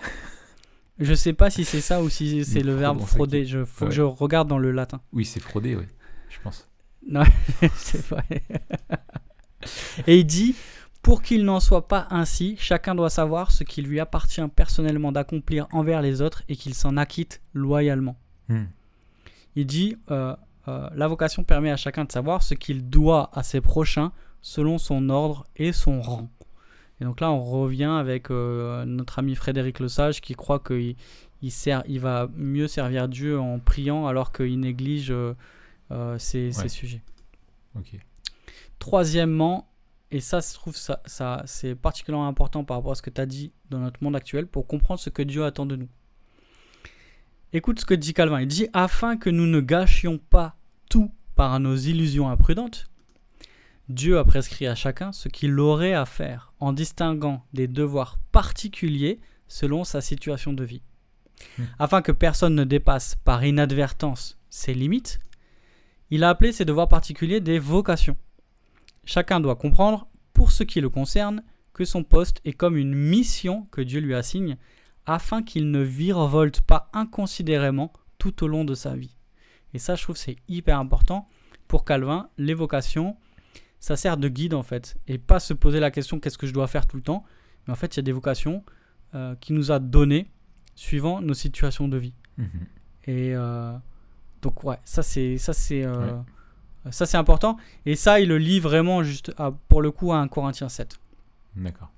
Je 0.99 1.13
sais 1.13 1.31
pas 1.33 1.49
si 1.49 1.63
c'est 1.63 1.79
ça 1.81 2.03
ou 2.03 2.09
si 2.09 2.43
c'est 2.43 2.61
le 2.61 2.75
verbe 2.75 2.99
frauder. 3.01 3.45
Je 3.45 3.63
faut 3.63 3.85
Ouais. 3.85 3.89
que 3.89 3.95
je 3.95 4.01
regarde 4.01 4.47
dans 4.47 4.57
le 4.57 4.71
latin. 4.71 4.99
Oui, 5.13 5.25
c'est 5.25 5.39
fraudé, 5.39 5.75
oui, 5.75 5.85
je 6.29 6.37
pense. 6.43 6.67
c'est 7.75 8.05
vrai. 8.07 8.43
Et 10.07 10.17
il 10.19 10.25
dit 10.25 10.55
pour 11.03 11.21
qu'il 11.21 11.45
n'en 11.45 11.59
soit 11.61 11.87
pas 11.87 12.07
ainsi, 12.09 12.57
chacun 12.59 12.93
doit 12.95 13.09
savoir 13.09 13.51
ce 13.51 13.63
qui 13.63 13.81
lui 13.81 13.99
appartient 14.01 14.45
personnellement 14.55 15.11
d'accomplir 15.13 15.67
envers 15.71 16.01
les 16.01 16.21
autres 16.21 16.43
et 16.49 16.55
qu'il 16.57 16.73
s'en 16.73 16.97
acquitte 16.97 17.41
loyalement. 17.53 18.17
Hmm. 18.49 18.65
Il 19.55 19.65
dit 19.67 19.95
euh, 20.11 20.35
euh, 20.67 20.89
la 20.93 21.07
vocation 21.07 21.43
permet 21.45 21.71
à 21.71 21.77
chacun 21.77 22.03
de 22.03 22.11
savoir 22.11 22.43
ce 22.43 22.53
qu'il 22.55 22.89
doit 22.89 23.29
à 23.33 23.43
ses 23.43 23.61
prochains 23.61 24.11
selon 24.47 24.77
son 24.77 25.09
ordre 25.09 25.45
et 25.57 25.73
son 25.73 25.99
rang. 26.01 26.29
Et 27.01 27.03
donc 27.03 27.19
là, 27.19 27.29
on 27.33 27.43
revient 27.43 27.83
avec 27.99 28.31
euh, 28.31 28.85
notre 28.85 29.19
ami 29.19 29.35
Frédéric 29.35 29.81
Lesage 29.81 30.21
qui 30.21 30.35
croit 30.35 30.59
qu'il 30.59 30.95
il 31.41 31.51
sert, 31.51 31.83
il 31.85 31.99
va 31.99 32.29
mieux 32.33 32.69
servir 32.69 33.09
Dieu 33.09 33.37
en 33.37 33.59
priant 33.59 34.07
alors 34.07 34.31
qu'il 34.31 34.57
néglige 34.57 35.11
euh, 35.11 35.33
euh, 35.91 36.17
ses, 36.17 36.53
ses 36.53 36.61
Ouais. 36.61 36.69
sujets. 36.69 37.01
Troisièmement, 38.79 39.67
et 40.11 40.21
ça, 40.21 40.39
je 40.39 40.53
trouve 40.53 40.77
ça, 40.77 41.01
ça 41.05 41.43
c'est 41.45 41.75
particulièrement 41.75 42.29
important 42.29 42.63
par 42.63 42.77
rapport 42.77 42.93
à 42.93 42.95
ce 42.95 43.01
que 43.01 43.09
tu 43.09 43.19
as 43.19 43.25
dit 43.25 43.51
dans 43.69 43.79
notre 43.79 44.01
monde 44.01 44.15
actuel 44.15 44.47
pour 44.47 44.65
comprendre 44.65 45.01
ce 45.01 45.09
que 45.09 45.21
Dieu 45.23 45.43
attend 45.43 45.65
de 45.65 45.75
nous. 45.75 45.89
Écoute 47.51 47.81
ce 47.81 47.85
que 47.85 47.93
dit 47.93 48.13
Calvin. 48.13 48.39
Il 48.39 48.47
dit 48.47 48.67
Afin 48.71 49.17
que 49.17 49.29
nous 49.29 49.45
ne 49.45 49.59
gâchions 49.59 50.17
pas 50.29 50.55
tout 50.89 51.11
par 51.35 51.59
nos 51.59 51.75
illusions 51.75 52.29
imprudentes, 52.29 52.85
Dieu 53.89 54.17
a 54.17 54.25
prescrit 54.25 54.67
à 54.67 54.75
chacun 54.75 55.11
ce 55.11 55.29
qu'il 55.29 55.59
aurait 55.59 55.93
à 55.93 56.05
faire 56.05 56.53
en 56.59 56.73
distinguant 56.73 57.45
des 57.53 57.67
devoirs 57.67 58.17
particuliers 58.31 59.19
selon 59.47 59.83
sa 59.83 60.01
situation 60.01 60.51
de 60.51 60.63
vie. 60.65 60.81
Hmm. 61.57 61.63
Afin 61.79 62.01
que 62.01 62.11
personne 62.11 62.55
ne 62.55 62.65
dépasse 62.65 63.15
par 63.23 63.45
inadvertance 63.45 64.37
ses 64.49 64.73
limites, 64.73 65.19
il 66.09 66.23
a 66.23 66.29
appelé 66.29 66.51
ces 66.51 66.65
devoirs 66.65 66.87
particuliers 66.87 67.39
des 67.39 67.59
vocations. 67.59 68.17
Chacun 69.05 69.39
doit 69.39 69.55
comprendre, 69.55 70.07
pour 70.33 70.51
ce 70.51 70.63
qui 70.63 70.81
le 70.81 70.89
concerne, 70.89 71.43
que 71.73 71.85
son 71.85 72.03
poste 72.03 72.41
est 72.43 72.53
comme 72.53 72.75
une 72.75 72.93
mission 72.93 73.67
que 73.71 73.81
Dieu 73.81 74.01
lui 74.01 74.15
assigne, 74.15 74.57
afin 75.05 75.43
qu'il 75.43 75.71
ne 75.71 75.81
virevolte 75.81 76.59
pas 76.61 76.89
inconsidérément 76.93 77.93
tout 78.17 78.43
au 78.43 78.47
long 78.47 78.65
de 78.65 78.73
sa 78.73 78.95
vie. 78.95 79.15
Et 79.73 79.79
ça, 79.79 79.95
je 79.95 80.03
trouve, 80.03 80.17
c'est 80.17 80.37
hyper 80.49 80.79
important. 80.79 81.29
Pour 81.67 81.85
Calvin, 81.85 82.29
les 82.37 82.53
vocations, 82.53 83.15
ça 83.79 83.95
sert 83.95 84.17
de 84.17 84.27
guide 84.27 84.53
en 84.53 84.63
fait. 84.63 84.97
Et 85.07 85.17
pas 85.17 85.39
se 85.39 85.53
poser 85.53 85.79
la 85.79 85.91
question 85.91 86.19
qu'est-ce 86.19 86.37
que 86.37 86.47
je 86.47 86.53
dois 86.53 86.67
faire 86.67 86.85
tout 86.87 86.97
le 86.97 87.03
temps. 87.03 87.23
Mais 87.67 87.73
en 87.73 87.75
fait, 87.75 87.95
il 87.95 87.97
y 87.97 88.01
a 88.01 88.03
des 88.03 88.11
vocations 88.11 88.63
euh, 89.15 89.35
qui 89.39 89.53
nous 89.53 89.71
a 89.71 89.79
données 89.79 90.29
suivant 90.75 91.21
nos 91.21 91.33
situations 91.33 91.87
de 91.87 91.97
vie. 91.97 92.13
Mhm. 92.37 92.49
Et 93.07 93.35
euh, 93.35 93.73
donc 94.41 94.63
ouais, 94.63 94.77
ça 94.85 95.01
c'est 95.03 95.37
ça 95.37 95.53
c'est 95.53 95.83
euh, 95.85 96.11
ça 96.91 97.05
c'est 97.05 97.17
important. 97.17 97.57
Et 97.85 97.95
ça, 97.95 98.19
il 98.19 98.29
le 98.29 98.37
lit 98.37 98.59
vraiment 98.59 99.03
juste 99.03 99.33
à- 99.37 99.51
pour 99.51 99.81
le 99.81 99.91
coup 99.91 100.11
à 100.13 100.17
un 100.17 100.27
Corinthiens 100.27 100.69
7. 100.69 100.99
D'accord. 101.55 101.89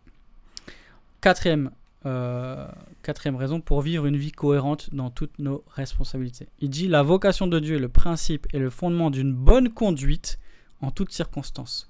Quatrième, 1.22 1.72
euh, 2.06 2.68
quatrième 3.04 3.36
raison 3.36 3.60
pour 3.60 3.82
vivre 3.82 4.06
une 4.06 4.16
vie 4.16 4.32
cohérente 4.32 4.94
dans 4.94 5.10
toutes 5.10 5.38
nos 5.40 5.64
responsabilités. 5.76 6.48
Il 6.60 6.70
dit 6.70 6.88
la 6.88 7.04
vocation 7.04 7.46
de 7.48 7.60
Dieu 7.60 7.76
est 7.76 7.80
le 7.80 7.90
principe 7.90 8.48
et 8.54 8.60
le 8.60 8.70
fondement 8.70 9.10
d'une 9.10 9.34
bonne 9.34 9.70
conduite 9.70 10.40
en 10.82 10.92
toutes 10.92 11.12
circonstances. 11.12 11.90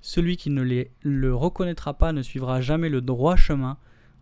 Celui 0.00 0.36
qui 0.36 0.50
ne 0.50 0.62
les, 0.62 0.90
le 1.02 1.34
reconnaîtra 1.34 1.94
pas 1.94 2.12
ne 2.12 2.22
suivra 2.22 2.60
jamais 2.60 2.88
le 2.88 3.00
droit 3.00 3.36
chemin 3.36 3.76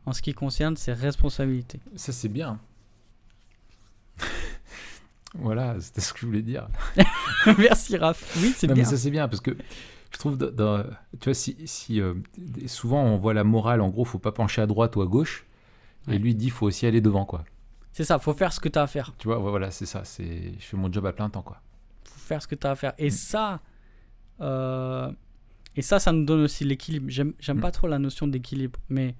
en 0.07 0.13
ce 0.13 0.23
qui 0.23 0.33
concerne 0.35 0.77
ses 0.77 0.93
responsabilités. 0.93 1.81
Ça, 1.95 2.13
c'est 2.13 2.29
bien. 2.29 2.59
voilà, 5.35 5.79
c'était 5.81 6.01
ce 6.01 6.13
que 6.13 6.21
je 6.21 6.27
voulais 6.27 6.43
dire. 6.43 6.69
Merci 7.59 7.97
Raph. 7.97 8.37
Oui, 8.43 8.53
c'est 8.57 8.67
bien. 8.67 8.77
mais 8.77 8.85
ça, 8.85 8.97
c'est 8.97 9.11
bien 9.11 9.29
parce 9.29 9.41
que 9.41 9.57
je 10.11 10.19
trouve, 10.19 10.37
dans- 10.39 10.83
tu 11.21 11.25
vois, 11.27 11.35
si, 11.35 11.57
si, 11.67 12.01
euh, 12.01 12.15
souvent 12.67 13.03
on 13.05 13.17
voit 13.17 13.35
la 13.35 13.45
morale, 13.45 13.81
en 13.81 13.89
gros, 13.89 14.05
faut 14.05 14.19
pas 14.19 14.33
pencher 14.33 14.63
à 14.63 14.67
droite 14.67 14.97
ou 14.97 15.03
à 15.03 15.07
gauche. 15.07 15.45
Ouais. 16.07 16.17
Et 16.17 16.19
lui 16.19 16.35
dit, 16.35 16.51
faut 16.51 16.67
aussi 16.67 16.87
aller 16.87 17.01
devant, 17.03 17.27
quoi. 17.27 17.45
C'est 17.93 18.05
ça, 18.05 18.19
faut 18.19 18.33
faire 18.33 18.53
ce 18.53 18.61
que 18.61 18.69
tu 18.69 18.79
as 18.79 18.83
à 18.83 18.87
faire. 18.87 19.13
Tu 19.19 19.29
vois, 19.29 19.39
voilà, 19.39 19.71
c'est 19.71 19.87
ça. 19.87 20.05
C'est, 20.05 20.55
je 20.59 20.65
fais 20.65 20.77
mon 20.77 20.91
job 20.91 21.05
à 21.05 21.13
plein 21.13 21.29
temps, 21.29 21.43
quoi. 21.43 21.61
faut 22.05 22.19
faire 22.21 22.41
ce 22.43 22.49
que 22.49 22.55
tu 22.55 22.67
as 22.67 22.71
à 22.71 22.77
faire. 22.77 22.93
Et 22.97 23.11
ça, 23.11 23.61
euh, 24.41 25.11
et 25.77 25.83
ça, 25.83 25.99
ça 25.99 26.13
nous 26.13 26.25
donne 26.25 26.41
aussi 26.43 26.65
l'équilibre. 26.65 27.07
J'aime, 27.09 27.61
pas 27.61 27.71
trop 27.71 27.87
la 27.89 27.99
notion 27.99 28.27
d'équilibre, 28.27 28.79
mais 28.89 29.15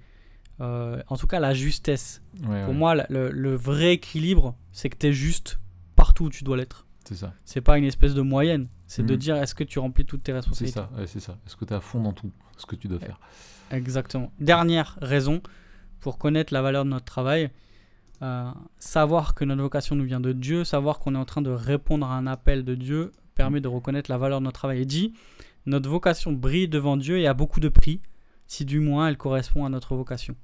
euh, 0.61 1.01
en 1.07 1.15
tout 1.17 1.27
cas 1.27 1.39
la 1.39 1.53
justesse. 1.53 2.21
Ouais, 2.47 2.61
Pour 2.65 2.69
ouais, 2.73 2.79
moi, 2.79 2.95
le, 3.09 3.31
le 3.31 3.55
vrai 3.55 3.93
équilibre, 3.93 4.55
c'est 4.71 4.89
que 4.89 4.97
tu 4.97 5.07
es 5.07 5.13
juste 5.13 5.59
partout 5.95 6.25
où 6.25 6.29
tu 6.29 6.43
dois 6.43 6.57
l'être. 6.57 6.85
c'est 7.05 7.15
ça. 7.15 7.33
C'est 7.45 7.61
pas 7.61 7.77
une 7.77 7.85
espèce 7.85 8.13
de 8.13 8.21
moyenne. 8.21 8.67
C'est 8.87 9.05
de 9.05 9.13
Mm. 9.13 9.17
dire 9.17 9.35
est-ce 9.37 9.55
que 9.55 9.63
tu 9.63 9.79
remplis 9.79 10.05
toutes 10.05 10.23
tes 10.23 10.31
C'est 10.31 10.35
responsabilités? 10.37 10.79
ça, 10.79 10.89
ouais, 10.97 11.07
c'est 11.07 11.19
ça. 11.19 11.37
Est-ce 11.45 11.55
que 11.55 11.63
tu 11.65 11.73
es 11.73 11.75
à 11.75 11.79
fond 11.81 12.01
dans 12.01 12.11
tout 12.13 12.31
ce 12.57 12.65
que 12.65 12.75
tu 12.75 12.87
dois 12.87 12.99
faire? 12.99 13.19
Exactement. 13.71 14.31
Dernière 14.39 14.97
raison 15.01 15.41
pour 15.99 16.17
connaître 16.17 16.53
la 16.53 16.61
valeur 16.61 16.85
de 16.85 16.89
notre 16.89 17.05
travail, 17.05 17.51
euh, 18.21 18.49
savoir 18.79 19.33
que 19.35 19.45
notre 19.45 19.61
vocation 19.61 19.95
nous 19.95 20.05
vient 20.05 20.19
de 20.19 20.31
Dieu, 20.33 20.63
savoir 20.63 20.99
qu'on 20.99 21.13
est 21.15 21.19
en 21.19 21.25
train 21.25 21.41
de 21.41 21.51
répondre 21.51 22.05
à 22.07 22.15
un 22.15 22.25
appel 22.27 22.65
de 22.65 22.75
Dieu 22.75 23.11
permet 23.39 23.61
de 23.61 23.69
reconnaître 23.69 24.11
la 24.11 24.17
valeur 24.17 24.39
de 24.41 24.43
notre 24.43 24.59
travail. 24.59 24.81
Et 24.81 24.85
dit, 24.85 25.13
notre 25.65 25.89
vocation 25.89 26.33
brille 26.33 26.67
devant 26.67 26.97
Dieu 26.97 27.17
et 27.19 27.25
a 27.25 27.33
beaucoup 27.33 27.61
de 27.61 27.69
prix, 27.69 28.01
si 28.47 28.65
du 28.65 28.81
moins 28.81 29.07
elle 29.07 29.15
correspond 29.17 29.63
à 29.65 29.69
notre 29.69 29.95
vocation. 29.95 30.35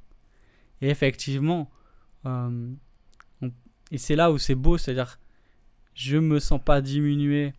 Et 0.81 0.87
effectivement, 0.89 1.69
euh, 2.25 2.71
on- 3.41 3.51
et 3.91 3.97
c'est 3.97 4.15
là 4.15 4.31
où 4.31 4.37
c'est 4.37 4.55
beau, 4.55 4.77
c'est-à-dire, 4.77 5.19
je 5.93 6.17
me 6.17 6.39
sens 6.39 6.61
pas 6.63 6.79
diminué 6.81 7.53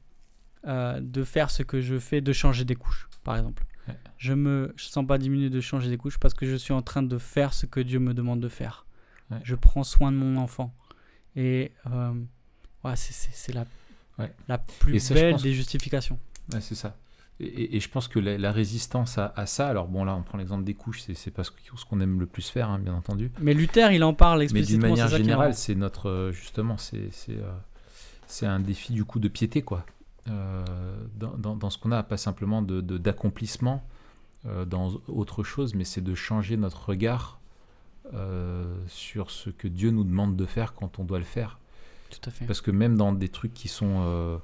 euh, 0.67 0.99
de 1.01 1.23
faire 1.23 1.51
ce 1.51 1.63
que 1.63 1.81
je 1.83 1.99
fais, 1.99 2.21
de 2.23 2.33
changer 2.33 2.65
des 2.65 2.75
couches, 2.75 3.09
par 3.23 3.37
exemple 3.37 3.63
je 4.19 4.33
me 4.33 4.73
je 4.77 4.87
sens 4.87 5.07
pas 5.07 5.19
diminué 5.19 5.49
de 5.51 5.61
changer 5.61 5.91
des 5.91 5.99
couches 5.99 6.19
parce 6.19 6.33
que 6.35 6.45
je 6.47 6.57
suis 6.57 6.73
en 6.73 6.81
train 6.83 7.03
de 7.05 7.19
faire 7.19 7.53
ce 7.53 7.67
que 7.67 7.79
Dieu 7.81 8.01
me 8.01 8.15
demande 8.15 8.41
de 8.41 8.49
faire. 8.49 8.87
Ouais. 9.31 9.39
Je 9.45 9.55
prends 9.55 9.85
soin 9.85 10.11
de 10.11 10.17
mon 10.17 10.39
enfant. 10.39 10.75
Et 11.37 11.71
euh, 11.93 12.15
ouais, 12.83 12.97
c'est 12.97 13.53
la, 13.53 13.65
Ouais. 14.19 14.33
la 14.49 14.59
plus 14.59 14.99
ça, 15.01 15.15
belle 15.15 15.33
pense- 15.33 15.43
des 15.43 15.53
justifications. 15.53 16.19
Ouais, 16.53 16.61
c'est 16.61 16.75
ça. 16.75 16.97
Et, 17.39 17.45
et- 17.47 17.77
et 17.77 17.81
je 17.81 17.89
pense 17.91 18.09
que 18.09 18.19
la, 18.19 18.39
la 18.39 18.51
résistance 18.51 19.19
à, 19.19 19.33
à 19.37 19.45
ça, 19.45 19.69
alors 19.69 19.89
bon 19.89 20.05
là 20.05 20.15
on 20.17 20.23
prend 20.23 20.39
l'exemple 20.39 20.65
des 20.65 20.73
couches, 20.75 21.03
c'est, 21.13 21.31
pas 21.31 21.45
ce, 21.45 21.51
qu'on 21.89 22.01
aime 22.01 22.19
le 22.19 22.25
plus 22.27 22.49
faire, 22.49 22.71
hein, 22.71 22.79
bien 22.79 22.95
entendu. 22.95 23.31
Mais 23.41 23.53
Luther, 23.53 23.93
il 23.93 24.03
en 24.05 24.15
parle 24.15 24.39
Mais 24.41 24.47
d'une 24.47 24.57
explicitement. 24.57 24.89
manière 24.89 25.09
générale, 25.09 25.55
c'est 25.55 25.75
notre 25.75 26.09
euh, 26.09 26.33
justement, 26.33 26.79
c'est 26.79 27.09
c'est 27.13 27.37
euh, 27.37 27.53
c'est 28.27 28.47
un 28.47 28.59
défi 28.61 28.93
du 28.95 29.05
coup 29.05 29.19
de 29.21 29.29
piété 29.29 29.61
quoi, 29.63 29.85
Euh, 30.29 30.65
dans, 31.17 31.37
dans- 31.37 31.57
dans 31.57 31.69
ce 31.71 31.77
qu'on 31.79 31.93
a, 31.93 32.03
pas 32.03 32.17
simplement 32.17 32.63
de, 32.63 32.81
de- 32.81 32.99
d'accomplissement 32.99 33.85
euh, 34.47 34.65
dans 34.65 34.95
autre 35.07 35.45
chose, 35.45 35.75
mais 35.75 35.85
c'est 35.85 36.01
de 36.01 36.15
changer 36.15 36.57
notre 36.57 36.89
regard 36.89 37.39
euh, 38.15 38.75
sur 38.89 39.31
ce 39.31 39.51
que 39.51 39.69
Dieu 39.69 39.91
nous 39.91 40.05
demande 40.05 40.37
de 40.37 40.47
faire 40.47 40.75
quand 40.75 40.99
on 40.99 41.05
doit 41.05 41.19
le 41.19 41.25
faire. 41.25 41.59
Parce 42.47 42.61
que 42.61 42.71
même 42.71 42.97
dans 42.97 43.13
des 43.13 43.29
trucs 43.29 43.55
qui 43.55 43.69
sont, 43.69 44.03
euh, 44.05 44.39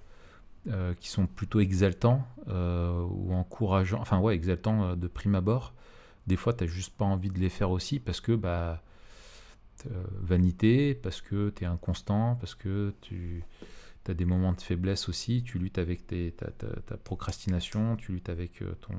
euh, 0.68 0.94
qui 0.94 1.08
sont 1.08 1.26
plutôt 1.26 1.60
exaltants 1.60 2.26
euh, 2.48 3.02
ou 3.02 3.32
encourageants, 3.32 4.00
enfin 4.00 4.18
ouais, 4.18 4.34
exaltants 4.34 4.96
de 4.96 5.06
prime 5.08 5.34
abord, 5.34 5.74
des 6.26 6.36
fois 6.36 6.52
tu 6.52 6.68
juste 6.68 6.94
pas 6.96 7.04
envie 7.04 7.30
de 7.30 7.38
les 7.38 7.48
faire 7.48 7.70
aussi 7.70 7.98
parce 8.00 8.20
que 8.20 8.32
bah, 8.32 8.82
vanité, 10.20 10.94
parce 10.94 11.20
que 11.20 11.50
tu 11.50 11.64
es 11.64 11.66
inconstant, 11.66 12.36
parce 12.36 12.54
que 12.54 12.94
tu 13.00 13.44
as 14.08 14.14
des 14.14 14.24
moments 14.24 14.52
de 14.52 14.60
faiblesse 14.60 15.08
aussi, 15.08 15.42
tu 15.42 15.58
luttes 15.58 15.78
avec 15.78 16.06
ta, 16.06 16.96
procrastination, 16.98 17.96
tu 17.96 18.12
luttes 18.12 18.28
avec 18.28 18.62
ton, 18.80 18.94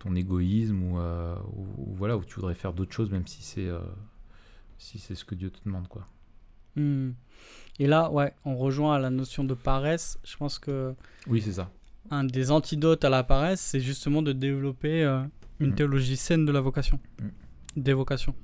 ton 0.00 0.14
égoïsme 0.16 0.82
ou, 0.82 0.98
euh, 0.98 1.36
ou- 1.54 1.94
voilà, 1.94 2.16
où 2.16 2.24
tu 2.24 2.34
voudrais 2.36 2.54
faire 2.54 2.72
d'autres 2.72 2.92
choses 2.92 3.10
même 3.10 3.26
si 3.26 3.42
c'est 3.42 3.68
si 4.78 4.98
c'est 4.98 5.14
ce 5.14 5.24
que 5.24 5.34
Dieu 5.34 5.50
te 5.50 5.58
demande. 5.64 5.88
quoi. 5.88 6.06
Hmm. 6.76 7.10
Et 7.78 7.86
là, 7.86 8.10
ouais, 8.10 8.32
on 8.44 8.56
rejoint 8.56 8.94
à 8.94 8.98
la 8.98 9.10
notion 9.10 9.44
de 9.44 9.54
paresse. 9.54 10.18
Je 10.24 10.36
pense 10.36 10.58
que 10.58 10.94
Oui, 11.26 11.42
c'est 11.42 11.52
ça. 11.52 11.70
un 12.10 12.24
des 12.24 12.50
antidotes 12.50 13.04
à 13.04 13.10
la 13.10 13.22
paresse, 13.24 13.60
c'est 13.60 13.80
justement 13.80 14.22
de 14.22 14.32
développer 14.32 15.02
euh, 15.04 15.22
une 15.60 15.70
Mhm. 15.70 15.74
théologie 15.74 16.16
saine 16.16 16.44
de 16.46 16.52
la 16.52 16.60
vocation. 16.60 16.98
Des 17.76 17.92
vocations. 17.92 18.34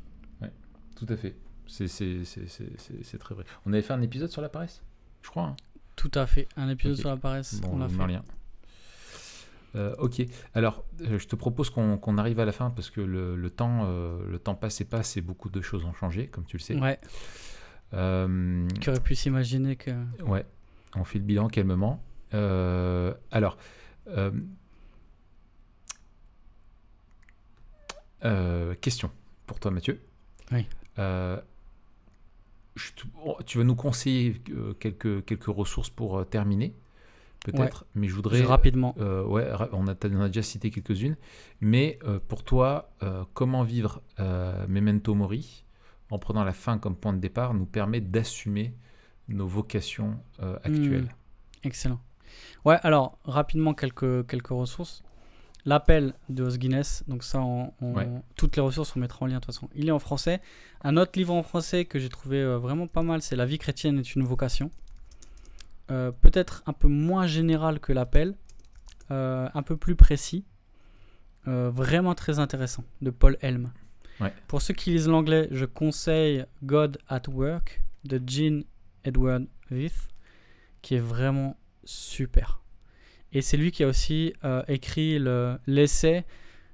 Tout 0.96 1.06
à 1.08 1.16
fait. 1.16 1.34
C'est, 1.66 1.88
très 3.18 3.34
vrai. 3.34 3.44
On 3.66 3.72
avait 3.72 3.82
fait 3.82 3.92
un 3.94 4.02
épisode 4.02 4.30
sur 4.30 4.40
la 4.42 4.48
paresse 4.48 4.82
Je 5.22 5.30
crois. 5.30 5.44
hein 5.44 5.56
Tout 5.96 6.10
à 6.14 6.26
fait. 6.26 6.46
Un 6.56 6.68
épisode 6.68 6.96
sur 6.96 7.08
la 7.08 7.16
paresse, 7.16 7.60
Bon, 7.60 7.70
on 7.74 7.78
l'a 7.78 7.88
fait. 7.88 8.06
lien. 8.06 8.22
Euh, 9.74 9.94
ok. 9.98 10.22
Alors, 10.54 10.84
euh, 11.00 11.18
je 11.18 11.26
te 11.26 11.34
propose 11.34 11.70
qu'on, 11.70 11.96
qu'on 11.96 12.18
arrive 12.18 12.38
à 12.40 12.44
la 12.44 12.52
fin 12.52 12.70
parce 12.70 12.90
que 12.90 13.00
le, 13.00 13.36
le 13.36 13.50
temps, 13.50 13.86
euh, 13.86 14.18
le 14.30 14.38
temps 14.38 14.54
passe 14.54 14.80
et 14.82 14.84
passe 14.84 15.16
et 15.16 15.22
beaucoup 15.22 15.48
de 15.48 15.60
choses 15.62 15.84
ont 15.84 15.94
changé, 15.94 16.26
comme 16.28 16.44
tu 16.44 16.58
le 16.58 16.62
sais. 16.62 16.76
Ouais, 16.78 17.00
Euh, 17.94 18.66
qui 18.80 18.88
aurait 18.90 19.00
pu 19.00 19.14
s'imaginer 19.14 19.76
que. 19.76 19.90
ouais. 20.24 20.44
On 20.94 21.04
fait 21.04 21.18
le 21.18 21.24
bilan 21.24 21.48
calmement. 21.48 22.02
Euh, 22.34 23.14
alors. 23.30 23.56
euh, 28.24 28.74
question 28.80 29.10
pour 29.46 29.58
toi, 29.60 29.70
Mathieu. 29.70 30.00
Oui. 30.52 30.66
Je 32.74 32.90
oh, 33.24 33.36
tu 33.44 33.58
vas 33.58 33.64
nous 33.64 33.74
conseiller 33.74 34.40
quelques, 34.80 35.24
quelques 35.26 35.44
ressources 35.44 35.90
pour 35.90 36.26
terminer, 36.26 36.74
peut-être, 37.44 37.84
mais 37.94 38.08
je 38.08 38.14
voudrais. 38.14 38.42
rapidement. 38.42 38.94
euh, 38.98 39.22
ouais, 39.24 39.46
on 39.72 39.86
a, 39.88 39.94
on 40.10 40.20
a 40.20 40.26
déjà 40.28 40.42
cité 40.42 40.70
quelques-unes, 40.70 41.16
mais 41.60 41.98
euh, 42.04 42.18
pour 42.28 42.44
toi, 42.44 42.90
euh, 43.02 43.24
comment 43.34 43.62
vivre 43.62 44.00
Memento 44.18 45.14
Mori? 45.14 45.64
En 46.12 46.18
prenant 46.18 46.44
la 46.44 46.52
fin 46.52 46.78
comme 46.78 46.94
point 46.96 47.12
de 47.12 47.18
départ 47.20 47.54
nous 47.54 47.64
permet 47.66 48.00
d'assumer 48.00 48.74
nos 49.28 49.46
vocations 49.46 50.18
euh, 50.42 50.56
actuelles. 50.64 51.14
Excellent. 51.64 52.00
Ouais, 52.64 52.78
alors, 52.82 53.18
rapidement, 53.24 53.72
quelques, 53.74 54.26
quelques 54.26 54.48
ressources. 54.48 55.02
L'appel 55.64 56.14
de 56.28 56.42
Os 56.42 56.58
Guinness, 56.58 57.04
donc 57.06 57.22
ça, 57.22 57.40
on, 57.40 57.72
on- 57.80 57.94
Ouais. 57.94 58.08
toutes 58.36 58.56
les 58.56 58.62
ressources, 58.62 58.96
on 58.96 59.00
mettra 59.00 59.24
en 59.24 59.28
lien 59.28 59.34
de 59.36 59.38
toute 59.40 59.46
façon. 59.54 59.68
Il 59.76 59.88
est 59.88 59.92
en 59.92 60.00
français. 60.00 60.40
Un 60.82 60.96
autre 60.96 61.12
livre 61.16 61.32
en 61.34 61.42
français 61.44 61.84
que 61.84 61.98
j'ai 62.00 62.08
trouvé 62.08 62.38
euh, 62.42 62.58
vraiment 62.58 62.88
pas 62.88 63.02
mal, 63.02 63.22
c'est 63.22 63.36
La 63.36 63.46
vie 63.46 63.58
chrétienne 63.58 63.98
est 63.98 64.14
une 64.16 64.24
vocation. 64.24 64.70
Euh, 65.90 66.10
Peut-être 66.10 66.62
un 66.66 66.72
peu 66.72 66.88
moins 66.88 67.26
général 67.26 67.78
que 67.80 67.92
l'appel, 67.92 68.34
un 69.10 69.62
peu 69.62 69.76
plus 69.76 69.94
précis, 69.94 70.44
vraiment 71.44 72.14
très 72.14 72.38
intéressant, 72.38 72.82
de 73.02 73.10
Paul 73.10 73.36
Helm. 73.42 73.70
Ouais. 74.20 74.32
Pour 74.46 74.62
ceux 74.62 74.74
qui 74.74 74.90
lisent 74.90 75.08
l'anglais, 75.08 75.48
je 75.50 75.64
conseille 75.64 76.44
God 76.62 76.98
at 77.08 77.22
Work 77.28 77.80
de 78.04 78.20
Gene 78.24 78.64
Edward 79.04 79.46
Heath, 79.70 80.08
qui 80.82 80.94
est 80.96 81.00
vraiment 81.00 81.56
super. 81.84 82.60
Et 83.32 83.40
c'est 83.42 83.56
lui 83.56 83.70
qui 83.72 83.82
a 83.84 83.88
aussi 83.88 84.32
euh, 84.44 84.62
écrit 84.68 85.18
le- 85.18 85.58
l'essai. 85.66 86.24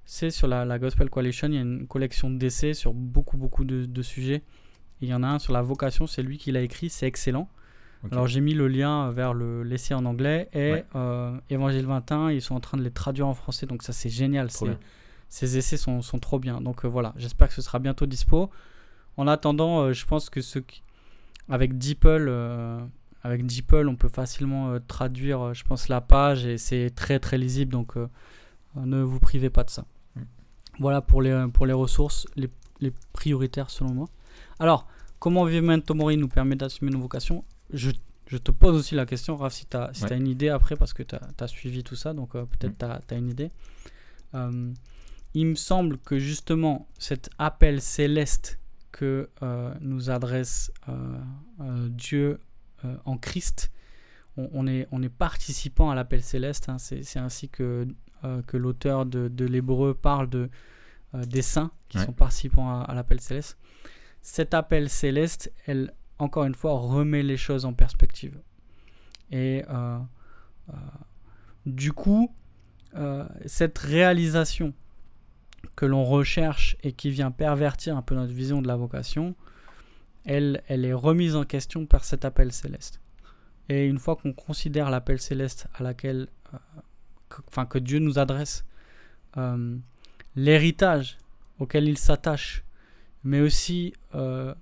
C'est 0.05 0.31
sur 0.31 0.49
la, 0.49 0.65
la 0.65 0.79
Gospel 0.79 1.09
Coalition, 1.11 1.49
il 1.49 1.55
y 1.55 1.59
a 1.59 1.61
une 1.61 1.87
collection 1.87 2.31
d'essais 2.31 2.75
sur 2.75 2.93
beaucoup, 2.95 3.37
beaucoup 3.37 3.65
de, 3.65 3.85
de 3.85 4.03
sujets. 4.03 4.43
Il 5.01 5.09
y 5.09 5.15
en 5.15 5.23
a 5.23 5.29
un 5.29 5.39
sur 5.39 5.53
la 5.53 5.63
vocation, 5.63 6.07
c'est 6.07 6.23
lui 6.23 6.39
qui 6.39 6.51
l'a 6.51 6.63
écrit, 6.63 6.89
c'est 6.91 7.07
excellent. 7.07 7.49
Alors 8.13 8.27
j'ai 8.29 8.41
mis 8.41 8.55
le 8.55 8.69
lien 8.69 9.11
vers 9.11 9.35
le- 9.35 9.63
l'essai 9.65 9.93
en 9.93 10.05
anglais 10.05 10.49
et 10.53 10.73
Ouais. 10.73 10.85
euh, 10.95 11.37
Évangile 11.51 11.85
21, 11.85 12.31
ils 12.31 12.41
sont 12.41 12.55
en 12.55 12.61
train 12.61 12.79
de 12.79 12.83
les 12.83 12.91
traduire 12.93 13.27
en 13.27 13.35
français, 13.35 13.67
donc 13.67 13.83
ça 13.83 13.93
c'est 13.93 14.09
génial. 14.09 14.51
C'est- 14.51 14.67
Ces 15.29 15.59
essais 15.59 15.77
sont, 15.77 16.03
sont 16.03 16.19
trop 16.19 16.39
bien. 16.39 16.61
Donc 16.61 16.85
euh, 16.85 16.89
voilà, 16.89 17.13
j'espère 17.17 17.49
que 17.49 17.55
ce 17.55 17.63
sera 17.63 17.79
bientôt 17.79 18.07
dispo. 18.07 18.51
En 19.17 19.27
attendant, 19.29 19.81
euh, 19.81 19.93
je 19.93 20.07
pense 20.07 20.31
que 20.31 20.41
qui- 20.41 20.83
avec 21.49 21.77
DeepL, 21.79 22.27
euh, 22.29 22.81
avec 23.23 23.45
DeepL, 23.47 23.89
on 23.89 23.97
peut 23.97 24.09
facilement 24.09 24.79
traduire, 24.87 25.55
je 25.55 25.65
pense, 25.65 25.89
la 25.89 26.01
page 26.01 26.47
et 26.47 26.57
c'est 26.59 26.91
très 26.95 27.19
très 27.19 27.37
lisible. 27.39 27.73
Donc 27.73 27.95
ne 28.77 29.03
vous 29.03 29.19
privez 29.21 29.51
pas 29.51 29.65
de 29.65 29.71
ça. 29.71 29.85
Mm. 30.17 30.21
Voilà 30.79 31.01
pour 31.01 31.21
les, 31.23 31.47
pour 31.53 31.67
les 31.67 31.73
ressources, 31.73 32.27
les, 32.37 32.49
les 32.81 32.93
prioritaires 33.13 33.71
selon 33.71 33.93
moi. 33.93 34.09
Alors, 34.61 34.87
comment 35.19 35.45
Memento 35.45 35.95
Mori 35.95 36.17
nous 36.17 36.29
permet 36.29 36.55
d'assumer 36.57 36.91
nos 36.91 37.01
vocations? 37.01 37.45
Je, 37.73 37.91
je 38.27 38.37
te 38.39 38.51
pose 38.53 38.77
aussi 38.77 38.95
la 38.95 39.05
question, 39.07 39.37
Raph, 39.37 39.53
si 39.55 39.67
tu 39.67 39.77
as, 39.77 39.91
si 39.93 40.03
Ouais. 40.05 40.11
t'as 40.11 40.17
une 40.17 40.29
idée 40.29 40.49
après, 40.49 40.77
parce 40.77 40.93
que 40.93 41.03
tu 41.03 41.17
as, 41.17 41.49
suivi 41.49 41.83
tout 41.83 41.97
ça, 41.97 42.13
donc 42.15 42.35
euh, 42.37 42.45
peut-être 42.45 42.75
Mm. 42.85 43.01
tu 43.09 43.15
as, 43.15 43.19
une 43.19 43.29
idée. 43.31 43.51
Euh, 44.35 44.73
il 45.41 45.47
me 45.47 45.55
semble 45.55 45.99
que 45.99 46.19
justement 46.19 46.89
cet 46.99 47.31
appel 47.39 47.81
céleste 47.81 48.59
que 48.93 49.29
euh, 49.43 49.75
nous 49.81 50.11
adresse 50.11 50.73
euh, 50.89 51.19
euh, 51.61 51.89
Dieu 51.91 52.41
en 53.05 53.17
Christ, 53.19 53.71
on, 54.37 54.49
on 54.53 54.67
est, 54.69 54.87
on 54.93 55.03
est 55.03 55.09
participant 55.09 55.91
à 55.91 55.95
l'appel 55.95 56.23
céleste. 56.23 56.69
hein. 56.69 56.79
c'est, 56.79 57.03
c'est 57.03 57.19
ainsi 57.19 57.49
que, 57.49 57.87
que 58.47 58.57
l'auteur 58.57 59.05
de, 59.05 59.29
de 59.29 59.45
l'hébreu 59.45 59.95
parle 59.95 60.29
de, 60.31 60.49
des 61.15 61.43
saints 61.43 61.73
qui 61.89 61.99
Ouais. 61.99 62.05
sont 62.07 62.13
participants 62.13 62.69
à, 62.71 62.83
à 62.83 62.95
l'appel 62.95 63.21
céleste. 63.21 63.59
Cet 64.23 64.55
appel 64.55 64.89
céleste, 64.89 65.53
elle, 65.67 65.93
encore 66.19 66.45
une 66.45 66.55
fois, 66.55 66.73
remet 66.79 67.23
les 67.23 67.37
choses 67.37 67.65
en 67.65 67.73
perspective. 67.73 68.39
Et 69.33 69.65
euh, 69.71 69.99
euh, 70.71 70.73
du 71.67 71.93
coup, 71.93 72.33
euh, 72.95 73.27
cette 73.47 73.79
réalisation 73.79 74.73
que 75.77 75.87
l'on 75.87 76.05
recherche 76.05 76.77
et 76.83 76.93
qui 76.93 77.11
vient 77.11 77.31
pervertir 77.31 77.97
un 77.97 78.03
peu 78.03 78.15
notre 78.15 78.33
vision 78.33 78.63
de 78.63 78.69
la 78.69 78.77
vocation, 78.77 79.35
elle, 80.25 80.63
est 80.69 80.93
remise 80.93 81.37
en 81.37 81.45
question 81.45 81.87
par 81.87 82.05
cet 82.05 82.25
appel 82.25 82.53
céleste. 82.53 83.01
Et 83.69 83.87
une 83.87 83.99
fois 83.99 84.17
qu'on 84.17 84.33
considère 84.33 84.91
l'appel 84.91 85.21
céleste 85.21 85.69
à 85.75 85.83
laquelle, 85.83 86.29
euh, 86.55 86.59
enfin, 87.49 87.67
que 87.67 87.79
Dieu 87.79 87.99
nous 87.99 88.19
adresse, 88.19 88.65
euh, 89.37 89.77
l'héritage 90.37 91.19
auquel 91.59 91.89
il 91.89 91.99
s'attache, 91.99 92.65
mais 93.25 93.41
aussi 93.41 93.93
euh, 94.15 94.55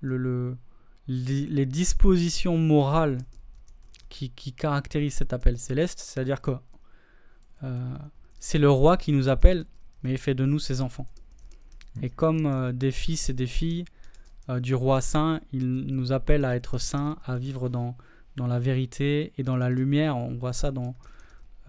le, 0.00 0.16
le- 0.16 0.56
les, 1.06 1.66
dispositions 1.66 2.58
morales 2.58 3.18
qui, 4.08 4.30
qui 4.30 4.52
caractérisent 4.52 5.14
cet 5.14 5.32
appel 5.32 5.56
céleste, 5.58 6.00
c'est-à-dire 6.00 6.40
que 6.40 6.52
c'est 8.38 8.58
le 8.58 8.70
roi 8.70 8.96
qui 8.96 9.12
nous 9.12 9.28
appelle, 9.28 9.64
mais 10.02 10.12
il 10.12 10.18
fait 10.18 10.34
de 10.34 10.44
nous 10.44 10.58
ses 10.58 10.80
enfants. 10.80 11.08
Et 12.02 12.10
comme 12.10 12.46
euh, 12.46 12.72
des 12.72 12.90
fils 12.90 13.28
et 13.28 13.32
des 13.32 13.46
filles 13.46 13.84
euh, 14.48 14.60
du 14.60 14.74
roi 14.74 15.00
saint, 15.00 15.40
il 15.52 15.86
nous 15.86 16.12
appelle 16.12 16.44
à 16.44 16.56
être 16.56 16.78
saints, 16.78 17.18
à 17.24 17.36
vivre 17.36 17.68
dans, 17.68 17.96
dans 18.36 18.46
la 18.46 18.58
vérité 18.58 19.32
et 19.36 19.42
dans 19.42 19.56
la 19.56 19.68
lumière. 19.68 20.16
On 20.16 20.34
voit 20.34 20.52
ça 20.52 20.70
dans, 20.70 20.94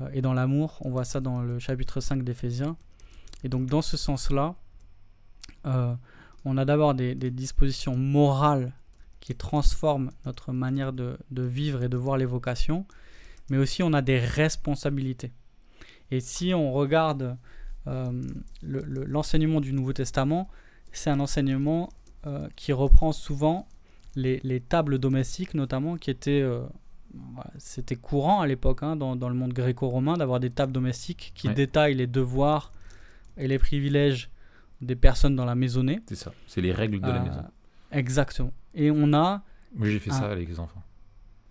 euh, 0.02 0.10
et 0.14 0.22
dans 0.22 0.34
l'amour. 0.34 0.78
On 0.82 0.92
voit 0.92 1.06
ça 1.06 1.20
dans 1.20 1.42
le 1.42 1.60
chapitre 1.60 2.00
5 2.00 2.24
d'Éphésiens. 2.24 2.78
Et 3.44 3.50
donc 3.50 3.68
dans 3.68 3.82
ce 3.82 3.98
sens-là, 3.98 4.56
on 6.46 6.58
a 6.58 6.66
d'abord 6.66 6.94
des, 6.94 7.16
des 7.16 7.32
dispositions 7.32 7.96
morales 7.96 8.74
qui 9.20 9.36
transforment 9.36 10.12
notre 10.26 10.52
manière 10.52 10.94
de, 10.94 11.18
de 11.32 11.44
vivre 11.44 11.84
et 11.84 11.90
de 11.90 11.98
voir 11.98 12.18
les 12.18 12.26
vocations, 12.26 12.86
mais 13.50 13.58
aussi 13.58 13.84
on 13.84 13.94
a 13.94 14.02
des 14.02 14.20
responsabilités. 14.20 15.32
Et 16.12 16.22
si 16.22 16.54
on 16.54 16.72
regarde 16.72 17.38
euh, 17.88 18.12
le- 18.62 18.82
le- 18.86 19.06
l'enseignement 19.06 19.62
du 19.62 19.74
Nouveau 19.74 19.94
Testament, 19.94 20.50
c'est 20.92 21.10
un 21.10 21.20
enseignement 21.20 21.90
euh, 22.26 22.48
qui 22.56 22.74
reprend 22.74 23.12
souvent 23.12 23.68
les, 24.16 24.40
les 24.44 24.60
tables 24.60 24.98
domestiques, 25.00 25.54
notamment, 25.54 25.96
qui 25.98 26.10
étaient, 26.10 26.42
euh, 26.42 26.62
voilà, 27.14 27.52
c'était 27.58 27.96
courant 27.96 28.42
à 28.42 28.48
l'époque 28.48 28.84
hein, 28.84 28.96
dans, 28.96 29.16
dans 29.16 29.30
le 29.30 29.36
monde 29.36 29.54
gréco-romain 29.54 30.18
d'avoir 30.18 30.40
des 30.40 30.50
tables 30.50 30.72
domestiques 30.74 31.32
qui 31.36 31.48
Ouais. 31.48 31.54
détaillent 31.54 31.96
les 31.96 32.08
devoirs 32.08 32.74
et 33.38 33.48
les 33.48 33.58
privilèges 33.60 34.30
des 34.82 34.96
personnes 34.96 35.36
dans 35.36 35.46
la 35.46 35.56
maisonnée. 35.56 36.00
C'est 36.08 36.16
ça. 36.16 36.34
C'est 36.48 36.62
les 36.62 36.72
règles 36.72 37.00
de 37.00 37.08
la 37.10 37.20
maison. 37.22 37.44
Exactement. 37.92 38.52
Et 38.76 38.92
on 38.92 39.14
a 39.14 39.44
Moi, 39.76 39.88
j'ai 39.90 40.00
fait 40.00 40.12
ça 40.12 40.30
avec 40.32 40.48
les 40.50 40.60
enfants. 40.60 40.84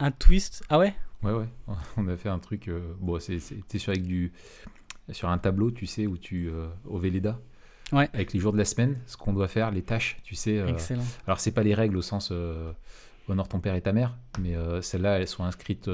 un 0.00 0.10
twist. 0.10 0.62
Ah 0.68 0.78
ouais? 0.78 0.94
Ouais, 1.22 1.32
ouais. 1.32 1.48
On 1.96 2.06
a 2.08 2.16
fait 2.16 2.28
un 2.28 2.38
truc. 2.38 2.68
euh, 2.68 2.94
bon, 3.00 3.18
c'était 3.18 3.78
sur 3.78 3.90
avec 3.90 4.04
du 4.04 4.32
sur 5.12 5.28
un 5.28 5.38
tableau, 5.38 5.70
tu 5.70 5.86
sais, 5.86 6.06
où 6.06 6.16
tu 6.18 6.48
euh, 6.48 6.66
au 6.86 6.98
Véleda. 6.98 7.38
Ouais. 7.92 8.08
Avec 8.12 8.32
les 8.34 8.40
jours 8.40 8.52
de 8.52 8.58
la 8.58 8.64
semaine, 8.66 8.96
ce 9.06 9.16
qu'on 9.16 9.32
doit 9.32 9.48
faire, 9.48 9.70
les 9.70 9.82
tâches, 9.82 10.18
tu 10.22 10.34
sais. 10.34 10.58
euh, 10.58 10.66
Excellent. 10.68 11.04
alors, 11.26 11.40
c'est 11.40 11.52
pas 11.52 11.62
les 11.62 11.74
règles 11.74 11.96
au 11.96 12.02
sens 12.02 12.28
euh, 12.32 12.70
honore 13.28 13.48
ton 13.48 13.60
père 13.60 13.74
et 13.74 13.80
ta 13.80 13.92
mère, 13.92 14.14
mais 14.40 14.54
celles-là, 14.82 15.18
elles 15.18 15.26
sont 15.28 15.44
inscrites 15.44 15.88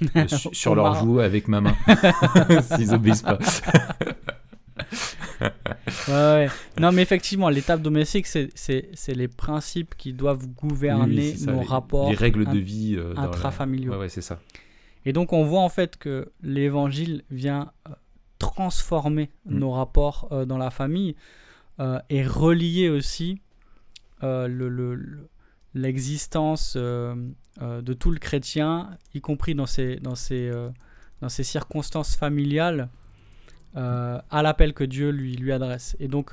su- 0.28 0.48
sur 0.52 0.74
leur 0.76 0.94
joue 0.94 1.18
avec 1.20 1.48
ma 1.48 1.60
main. 1.60 1.74
S'ils 2.76 2.92
obéissent 2.94 3.22
pas. 3.22 3.38
Ouais, 6.08 6.12
ouais. 6.14 6.48
Non, 6.80 6.92
mais 6.92 7.02
effectivement, 7.02 7.48
l'étape 7.48 7.82
domestique, 7.82 8.26
c'est- 8.26 9.08
les 9.08 9.28
principes 9.28 9.94
qui 9.96 10.12
doivent 10.12 10.46
gouverner 10.48 11.14
Oui, 11.30 11.34
c'est 11.36 11.44
ça, 11.46 11.52
nos 11.52 11.60
les, 11.60 11.66
rapports 11.66 12.10
Les 12.10 12.16
règles 12.16 12.44
de 12.46 12.58
vie. 12.58 12.94
euh, 12.96 13.12
la- 13.14 13.22
intrafamiliaux. 13.22 13.92
Ouais, 13.92 13.98
ouais, 13.98 14.08
c'est 14.08 14.20
ça. 14.20 14.38
Et 15.06 15.12
donc, 15.14 15.32
on 15.32 15.44
voit 15.44 15.62
en 15.62 15.68
fait 15.70 15.96
que 15.96 16.30
l'évangile 16.42 17.22
vient 17.30 17.72
euh, 17.88 17.92
transformer 18.38 19.30
Mm. 19.46 19.58
nos 19.58 19.70
rapports 19.70 20.28
euh, 20.32 20.44
dans 20.44 20.58
la 20.58 20.70
famille 20.70 21.16
euh, 21.80 21.98
et 22.10 22.22
relier 22.24 22.88
aussi 22.90 23.40
le- 24.22 24.48
le- 24.48 24.94
le- 24.94 25.28
l'existence 25.74 26.76
de 26.76 27.92
tout 27.94 28.10
le 28.10 28.18
chrétien, 28.18 28.90
y 29.14 29.20
compris 29.20 29.54
dans 29.54 29.66
ses, 29.66 29.96
dans 29.96 30.14
ses, 30.16 30.50
dans 31.20 31.28
ses 31.28 31.44
circonstances 31.44 32.16
familiales, 32.16 32.88
à 33.74 34.42
l'appel 34.42 34.72
que 34.72 34.84
Dieu 34.84 35.10
lui, 35.10 35.36
lui 35.36 35.52
adresse. 35.52 35.96
Et 36.00 36.08
donc, 36.08 36.32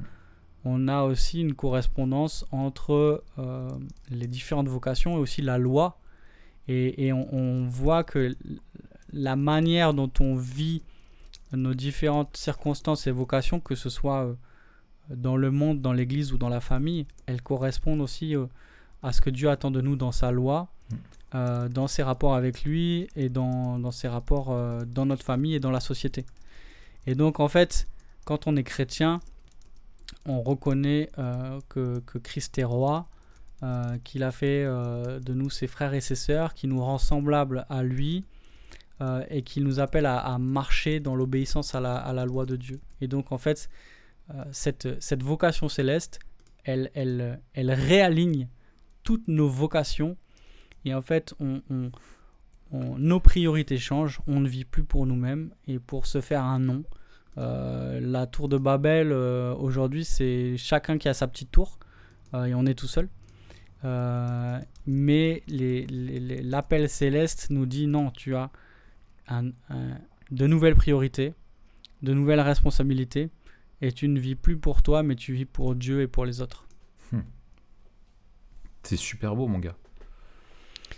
on 0.65 0.87
a 0.87 1.03
aussi 1.03 1.41
une 1.41 1.53
correspondance 1.55 2.45
entre 2.51 3.23
euh, 3.37 3.69
les 4.09 4.27
différentes 4.27 4.69
vocations 4.69 5.17
et 5.17 5.19
aussi 5.19 5.41
la 5.41 5.57
loi. 5.57 5.99
Et, 6.67 7.07
et 7.07 7.13
on, 7.13 7.33
on 7.33 7.67
voit 7.67 8.03
que 8.03 8.35
la 9.11 9.35
manière 9.35 9.93
dont 9.93 10.11
on 10.19 10.35
vit 10.35 10.81
nos 11.51 11.73
différentes 11.73 12.35
circonstances 12.35 13.05
et 13.07 13.11
vocations, 13.11 13.59
que 13.59 13.75
ce 13.75 13.89
soit 13.89 14.23
euh, 14.25 14.33
dans 15.09 15.37
le 15.37 15.51
monde, 15.51 15.81
dans 15.81 15.93
l'Église 15.93 16.33
ou 16.33 16.37
dans 16.37 16.49
la 16.49 16.61
famille, 16.61 17.05
elles 17.25 17.41
correspondent 17.41 18.01
aussi 18.01 18.35
euh, 18.35 18.45
à 19.03 19.11
ce 19.11 19.21
que 19.21 19.29
Dieu 19.29 19.49
attend 19.49 19.71
de 19.71 19.81
nous 19.81 19.95
dans 19.95 20.11
sa 20.11 20.31
loi, 20.31 20.69
Mm. 20.89 20.95
euh, 21.35 21.69
dans 21.69 21.87
ses 21.87 22.03
rapports 22.03 22.35
avec 22.35 22.63
lui 22.63 23.07
et 23.15 23.29
dans, 23.29 23.79
dans 23.79 23.91
ses 23.91 24.07
rapports 24.07 24.51
euh, 24.51 24.81
dans 24.85 25.05
notre 25.05 25.23
famille 25.23 25.55
et 25.55 25.59
dans 25.59 25.71
la 25.71 25.79
société. 25.79 26.25
Et 27.07 27.15
donc 27.15 27.39
en 27.39 27.47
fait, 27.47 27.87
quand 28.25 28.47
on 28.47 28.55
est 28.55 28.63
chrétien, 28.63 29.19
on 30.25 30.41
reconnaît 30.41 31.09
euh, 31.17 31.59
que, 31.69 32.01
que 32.05 32.17
Christ 32.17 32.57
est 32.57 32.63
roi, 32.63 33.07
euh, 33.63 33.97
qu'il 34.03 34.23
a 34.23 34.31
fait 34.31 34.65
euh, 34.65 35.21
de 35.21 35.33
nous 35.33 35.49
ses 35.49 35.67
frères 35.67 35.93
et 35.93 36.01
ses 36.01 36.15
sœurs, 36.15 36.53
qui 36.53 36.67
nous 36.67 36.83
rend 36.83 36.97
semblables 36.97 37.65
à 37.69 37.81
lui 37.81 38.25
euh, 38.99 39.23
et 39.29 39.41
qui 39.41 39.61
nous 39.61 39.79
appelle 39.79 40.05
à, 40.05 40.37
marcher 40.37 40.99
dans 40.99 41.15
l'obéissance 41.15 41.73
à 41.73 41.79
la, 41.79 42.25
loi 42.25 42.45
de 42.45 42.57
Dieu. 42.57 42.81
Et 42.99 43.07
donc 43.07 43.31
en 43.31 43.37
fait, 43.37 43.69
euh, 44.33 44.43
cette, 44.51 45.23
vocation 45.23 45.69
céleste, 45.69 46.19
elle, 46.65 47.39
réaligne 47.55 48.49
toutes 49.03 49.29
nos 49.29 49.47
vocations 49.47 50.17
et 50.83 50.93
en 50.93 51.01
fait, 51.01 51.33
nos 52.73 53.19
priorités 53.21 53.77
changent, 53.77 54.19
on 54.27 54.41
ne 54.41 54.49
vit 54.49 54.65
plus 54.65 54.83
pour 54.83 55.05
nous-mêmes 55.05 55.51
et 55.67 55.79
pour 55.79 56.05
se 56.05 56.19
faire 56.19 56.43
un 56.43 56.59
nom. 56.59 56.83
La 57.37 58.27
tour 58.27 58.49
de 58.49 58.57
Babel, 58.57 59.13
aujourd'hui, 59.13 60.03
c'est 60.03 60.57
chacun 60.57 60.97
qui 60.97 61.07
a 61.07 61.13
sa 61.13 61.27
petite 61.27 61.51
tour 61.51 61.79
et 62.33 62.53
on 62.53 62.65
est 62.65 62.75
tout 62.75 62.87
seul. 62.87 63.07
Euh, 63.85 64.59
mais 64.87 65.43
l'appel 65.47 66.89
céleste 66.89 67.49
nous 67.49 67.65
dit 67.65 67.87
non, 67.87 68.11
tu 68.11 68.35
as 68.35 68.49
un- 69.27 69.49
un- 69.69 69.97
de 70.31 70.47
nouvelles 70.47 70.75
priorités, 70.75 71.33
de 72.01 72.13
nouvelles 72.13 72.39
responsabilités, 72.39 73.29
et 73.81 73.91
tu 73.91 74.07
ne 74.07 74.19
vis 74.19 74.35
plus 74.35 74.57
pour 74.57 74.81
toi, 74.81 75.03
mais 75.03 75.15
tu 75.15 75.33
vis 75.33 75.45
pour 75.45 75.75
Dieu 75.75 76.01
et 76.01 76.07
pour 76.07 76.25
les 76.25 76.41
autres. 76.41 76.65
Hmm. 77.11 77.19
C'est 78.83 78.97
super 78.97 79.35
beau, 79.35 79.47
mon 79.47 79.59
gars. 79.59 79.75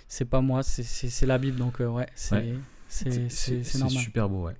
C'est 0.07 0.25
pas 0.25 0.41
moi, 0.41 0.61
c'est 0.63 1.25
la 1.25 1.37
Bible, 1.39 1.57
donc 1.57 1.81
euh, 1.81 1.87
ouais, 1.87 2.07
c'est 2.15 3.79
normal. 3.79 3.91
C'est 3.97 4.03
super 4.03 4.29
beau, 4.29 4.43
ouais. 4.45 4.55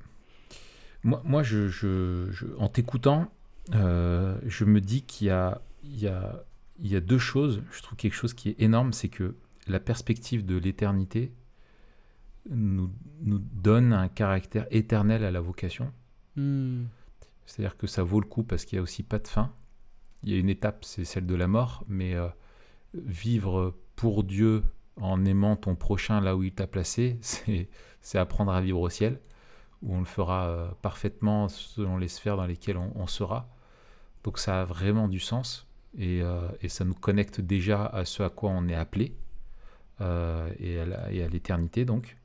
Moi, 1.04 1.22
moi 1.24 1.44
je, 1.44 1.68
je, 1.70 2.28
en 2.58 2.68
t'écoutant, 2.68 3.32
euh, 3.76 4.38
je 4.46 4.66
me 4.66 4.82
dis 4.82 5.04
qu'il 5.04 5.28
y 5.28 5.30
a, 5.30 5.62
il 5.84 6.00
y, 6.00 6.08
a, 6.08 6.44
il 6.80 6.92
y 6.92 6.96
a 6.96 7.02
deux 7.02 7.20
choses. 7.20 7.62
Je 7.72 7.82
trouve 7.82 7.98
quelque 7.98 8.14
chose 8.14 8.34
qui 8.34 8.50
est 8.50 8.62
énorme, 8.62 8.94
c'est 8.94 9.10
que 9.10 9.36
la 9.68 9.80
perspective 9.80 10.46
de 10.46 10.58
l'éternité 10.58 11.34
nous, 12.50 12.92
nous, 13.22 13.40
donne 13.40 13.94
un 13.94 14.08
caractère 14.08 14.68
éternel 14.70 15.24
à 15.24 15.32
la 15.32 15.42
vocation. 15.42 15.92
Hmm. 16.36 16.86
C'est-à-dire 17.46 17.78
que 17.78 17.88
ça 17.88 18.04
vaut 18.04 18.20
le 18.20 18.28
coup 18.28 18.44
parce 18.44 18.66
qu'il 18.66 18.78
n'y 18.78 18.82
a 18.82 18.84
aussi 18.84 19.04
pas 19.04 19.20
de 19.20 19.28
fin. 19.28 19.52
Il 20.24 20.32
y 20.32 20.36
a 20.36 20.40
une 20.40 20.50
étape, 20.50 20.86
c'est 20.86 21.06
celle 21.06 21.26
de 21.26 21.36
la 21.36 21.48
mort, 21.48 21.84
mais 21.88 22.16
euh, 22.16 22.28
vivre 22.94 23.76
pour 23.96 24.24
Dieu 24.24 24.64
en 24.98 25.26
aimant 25.26 25.56
ton 25.56 25.76
prochain 25.76 26.22
là 26.22 26.36
où 26.36 26.44
il 26.44 26.54
t'a 26.54 26.68
placé, 26.68 27.20
c'est 28.02 28.18
apprendre 28.18 28.52
à 28.52 28.62
vivre 28.62 28.80
au 28.80 28.90
ciel, 28.90 29.20
où 29.82 29.94
on 29.94 30.00
le 30.00 30.06
fera 30.06 30.48
euh, 30.48 30.72
parfaitement 30.82 31.48
selon 31.48 31.98
les 31.98 32.08
sphères 32.08 32.38
dans 32.38 32.46
lesquelles 32.46 32.78
on, 32.78 33.08
sera. 33.08 33.50
Donc 34.24 34.40
ça 34.40 34.62
a 34.62 34.66
vraiment 34.66 35.08
du 35.08 35.20
sens 35.20 35.65
et, 35.98 36.22
euh, 36.22 36.48
et, 36.62 36.70
ça 36.70 36.86
nous 36.86 36.94
connecte 36.94 37.42
déjà 37.42 37.86
à 37.86 38.06
ce 38.06 38.24
à 38.24 38.30
quoi 38.30 38.50
on 38.52 38.68
est 38.68 38.76
appelé 38.76 39.16
et 40.02 40.80
à 40.80 41.28
l'éternité 41.30 41.86
donc. 41.86 42.18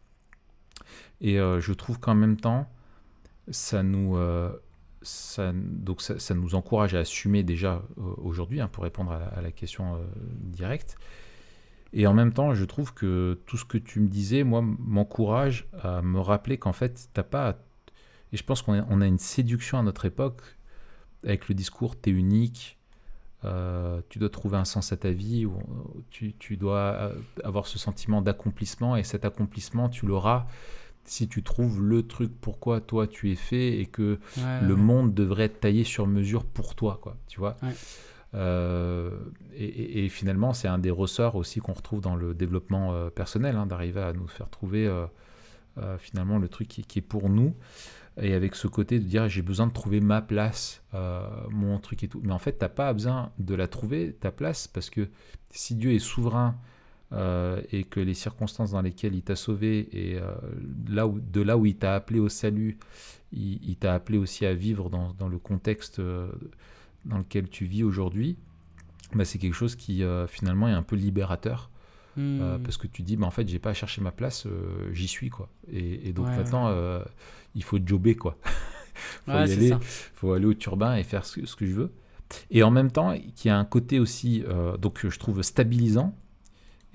Et 1.20 1.36
je 1.36 1.72
trouve 1.72 2.00
qu'en 2.00 2.14
même 2.14 2.36
temps, 2.36 2.68
ça 3.50 3.82
nous, 3.82 4.16
encourage 6.52 6.94
à 6.94 7.00
assumer 7.00 7.42
déjà 7.42 7.82
euh, 7.98 8.14
aujourd'hui, 8.18 8.60
hein, 8.60 8.68
pour 8.68 8.84
répondre 8.84 9.12
à 9.12 9.40
la, 9.40 9.52
question 9.52 9.96
euh, 9.96 9.98
directe. 10.40 10.96
Et 11.92 12.06
en 12.06 12.14
même 12.14 12.32
temps, 12.32 12.54
je 12.54 12.64
trouve 12.64 12.94
que 12.94 13.40
tout 13.46 13.56
ce 13.56 13.64
que 13.64 13.78
tu 13.78 14.00
me 14.00 14.08
disais, 14.08 14.44
moi, 14.44 14.62
m'encourage 14.62 15.68
à 15.82 16.02
me 16.02 16.20
rappeler 16.20 16.58
qu'en 16.58 16.72
fait, 16.72 17.08
t'as 17.12 17.24
pas. 17.24 17.58
Et 18.32 18.36
je 18.36 18.44
pense 18.44 18.62
qu'on 18.62 18.74
a, 18.74 18.86
on 18.88 19.00
a, 19.00 19.06
une 19.06 19.18
séduction 19.18 19.78
à 19.78 19.82
notre 19.82 20.04
époque 20.04 20.42
avec 21.24 21.48
le 21.48 21.54
discours 21.54 22.00
t'es 22.00 22.10
unique, 22.10 22.78
euh, 23.44 24.00
tu 24.08 24.18
dois 24.18 24.28
trouver 24.28 24.56
un 24.56 24.64
sens 24.64 24.92
à 24.92 24.96
ta 24.96 25.10
vie, 25.10 25.46
ou, 25.46 25.56
tu, 26.10 26.34
tu 26.38 26.56
dois 26.56 27.12
avoir 27.44 27.66
ce 27.66 27.78
sentiment 27.78 28.22
d'accomplissement, 28.22 28.96
et 28.96 29.02
cet 29.02 29.24
accomplissement, 29.24 29.88
tu 29.88 30.06
l'auras 30.06 30.46
si 31.04 31.28
tu 31.28 31.42
trouves 31.42 31.82
le 31.82 32.06
truc 32.06 32.30
pourquoi 32.40 32.80
toi 32.80 33.06
tu 33.06 33.32
es 33.32 33.34
fait 33.34 33.80
et 33.80 33.86
que 33.86 34.18
le 34.36 34.76
monde 34.76 35.14
devrait 35.14 35.44
être 35.44 35.60
taillé 35.60 35.82
sur 35.82 36.06
mesure 36.06 36.44
pour 36.44 36.74
toi, 36.74 36.98
quoi, 37.02 37.16
tu 37.26 37.40
vois. 37.40 37.56
Euh, 38.34 39.10
et, 39.56 40.08
finalement, 40.08 40.52
c'est 40.52 40.68
un 40.68 40.78
des 40.78 40.90
ressorts 40.90 41.34
aussi 41.34 41.60
qu'on 41.60 41.72
retrouve 41.72 42.00
dans 42.00 42.14
le 42.14 42.34
développement 42.34 42.92
euh, 42.92 43.10
personnel, 43.10 43.56
hein, 43.56 43.66
d'arriver 43.66 44.00
à 44.00 44.12
nous 44.12 44.28
faire 44.28 44.48
trouver 44.48 44.88
euh, 45.80 45.98
finalement 45.98 46.38
le 46.38 46.48
truc 46.48 46.68
qui, 46.68 46.98
est 46.98 47.02
pour 47.02 47.28
nous. 47.28 47.54
Et 48.20 48.34
avec 48.34 48.54
ce 48.54 48.66
côté 48.66 48.98
de 48.98 49.04
dire 49.04 49.28
j'ai 49.28 49.42
besoin 49.42 49.66
de 49.66 49.72
trouver 49.72 50.00
ma 50.00 50.20
place, 50.20 50.82
mon 51.50 51.78
truc 51.78 52.02
et 52.02 52.08
tout. 52.08 52.20
Mais 52.24 52.32
en 52.32 52.38
fait, 52.38 52.58
tu 52.58 52.64
n'as 52.64 52.68
pas 52.68 52.92
besoin 52.92 53.30
de 53.38 53.54
la 53.54 53.68
trouver, 53.68 54.14
ta 54.20 54.30
place, 54.30 54.66
parce 54.66 54.90
que 54.90 55.08
si 55.50 55.74
Dieu 55.74 55.92
est 55.92 56.00
souverain 56.00 56.56
euh, 57.12 57.60
et 57.72 57.82
que 57.82 57.98
les 57.98 58.14
circonstances 58.14 58.70
dans 58.70 58.82
lesquelles 58.82 59.16
il 59.16 59.22
t'a 59.22 59.34
sauvé 59.34 59.88
et 59.90 60.16
euh, 60.16 60.30
là 60.88 61.08
où, 61.08 61.18
de 61.18 61.40
là 61.40 61.56
où 61.56 61.66
il 61.66 61.74
t'a 61.74 61.96
appelé 61.96 62.20
au 62.20 62.28
salut, 62.28 62.78
il, 63.32 63.74
t'a 63.76 63.94
appelé 63.94 64.16
aussi 64.16 64.46
à 64.46 64.54
vivre 64.54 64.90
dans, 64.90 65.12
dans 65.14 65.28
le 65.28 65.38
contexte 65.38 65.98
euh, 65.98 66.30
dans 67.04 67.18
lequel 67.18 67.48
tu 67.48 67.64
vis 67.64 67.82
aujourd'hui, 67.82 68.36
bah, 69.12 69.24
c'est 69.24 69.38
quelque 69.38 69.54
chose 69.54 69.74
qui 69.74 70.04
finalement 70.28 70.68
est 70.68 70.72
un 70.72 70.84
peu 70.84 70.94
libérateur. 70.94 71.70
Hmm. 72.20 72.62
parce 72.62 72.76
que 72.76 72.86
tu 72.86 73.02
dis, 73.02 73.16
bah, 73.16 73.26
en 73.26 73.30
fait, 73.30 73.48
j'ai 73.48 73.58
pas 73.58 73.70
à 73.70 73.74
chercher 73.74 74.00
ma 74.00 74.10
place, 74.10 74.46
j'y 74.92 75.08
suis. 75.08 75.30
quoi. 75.30 75.48
Et, 75.72 76.12
donc 76.12 76.26
maintenant, 76.26 76.74
il 77.54 77.62
faut 77.62 77.78
jobber. 77.84 78.14
quoi. 78.14 78.36
faut 79.26 79.32
y 79.32 79.34
aller, 79.34 79.72
faut 80.14 80.32
aller 80.32 80.46
au 80.46 80.54
turbin 80.54 80.96
et 80.96 81.02
faire 81.02 81.24
ce, 81.24 81.44
ce, 81.46 81.56
que 81.56 81.66
je 81.66 81.72
veux. 81.72 81.92
Et 82.50 82.62
en 82.62 82.70
même 82.70 82.90
temps, 82.90 83.12
il 83.12 83.32
y 83.44 83.48
a 83.48 83.58
un 83.58 83.64
côté 83.64 83.98
aussi, 83.98 84.44
donc 84.80 85.06
je 85.06 85.18
trouve 85.18 85.42
stabilisant, 85.42 86.14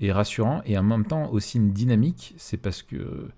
et 0.00 0.12
rassurant 0.12 0.62
et 0.64 0.76
en 0.76 0.82
même 0.82 1.06
temps 1.06 1.30
aussi 1.30 1.58
une 1.58 1.72
dynamique. 1.72 2.34
C'est 2.36 2.56
parce 2.56 2.82
que 2.82 3.30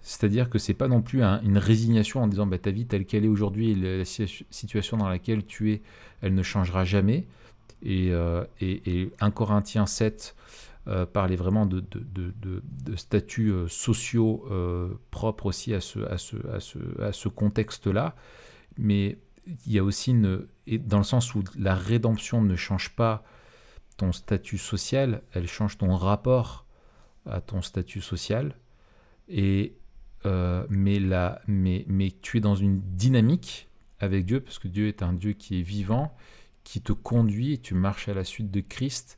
c'est-à-dire 0.00 0.50
que 0.50 0.58
c'est 0.58 0.74
pas 0.74 0.88
non 0.88 1.00
plus 1.00 1.22
une 1.22 1.58
résignation 1.58 2.22
en 2.22 2.26
disant 2.26 2.46
bah, 2.46 2.58
ta 2.58 2.70
vie 2.70 2.86
telle 2.86 3.06
qu'elle 3.06 3.24
est 3.24 3.28
aujourd'hui, 3.28 3.74
la 3.74 4.04
situation 4.04 4.98
dans 4.98 5.08
laquelle 5.08 5.46
tu 5.46 5.72
es, 5.72 5.82
elle 6.20 6.34
ne 6.34 6.42
changera 6.42 6.84
jamais. 6.84 7.26
Et, 7.82 8.12
euh, 8.12 8.44
et, 8.60 9.10
1 9.20 9.30
Corinthiens 9.30 9.86
7 9.86 10.36
euh, 10.86 11.06
parlait 11.06 11.36
vraiment 11.36 11.64
de, 11.64 11.82
statuts 12.96 13.52
euh, 13.52 13.68
sociaux 13.68 14.44
euh, 14.50 14.92
propres 15.10 15.46
aussi 15.46 15.72
à 15.72 15.80
ce, 15.80 17.28
contexte-là. 17.28 18.14
Mais 18.76 19.16
il 19.64 19.72
y 19.72 19.78
a 19.78 19.84
aussi 19.84 20.12
dans 20.12 20.98
le 20.98 21.04
sens 21.04 21.34
où 21.34 21.42
la 21.58 21.74
rédemption 21.74 22.42
ne 22.42 22.54
change 22.54 22.94
pas 22.96 23.24
ton 23.96 24.12
statut 24.12 24.58
social, 24.58 25.22
elle 25.32 25.48
change 25.48 25.78
ton 25.78 25.94
rapport 25.96 26.66
à 27.24 27.40
ton 27.40 27.62
statut 27.62 28.02
social. 28.02 28.54
Et, 29.28 29.78
mais, 30.26 31.00
mais 31.48 32.10
tu 32.20 32.36
es 32.36 32.40
dans 32.40 32.56
une 32.56 32.82
dynamique 32.82 33.70
avec 34.00 34.26
Dieu, 34.26 34.40
parce 34.40 34.58
que 34.58 34.68
Dieu 34.68 34.88
est 34.88 35.02
un 35.02 35.14
Dieu 35.14 35.32
qui 35.32 35.60
est 35.60 35.62
vivant, 35.62 36.14
qui 36.62 36.82
te 36.82 36.92
conduit, 36.92 37.54
et 37.54 37.58
tu 37.58 37.72
marches 37.72 38.08
à 38.08 38.14
la 38.14 38.24
suite 38.24 38.50
de 38.50 38.60
Christ. 38.60 39.16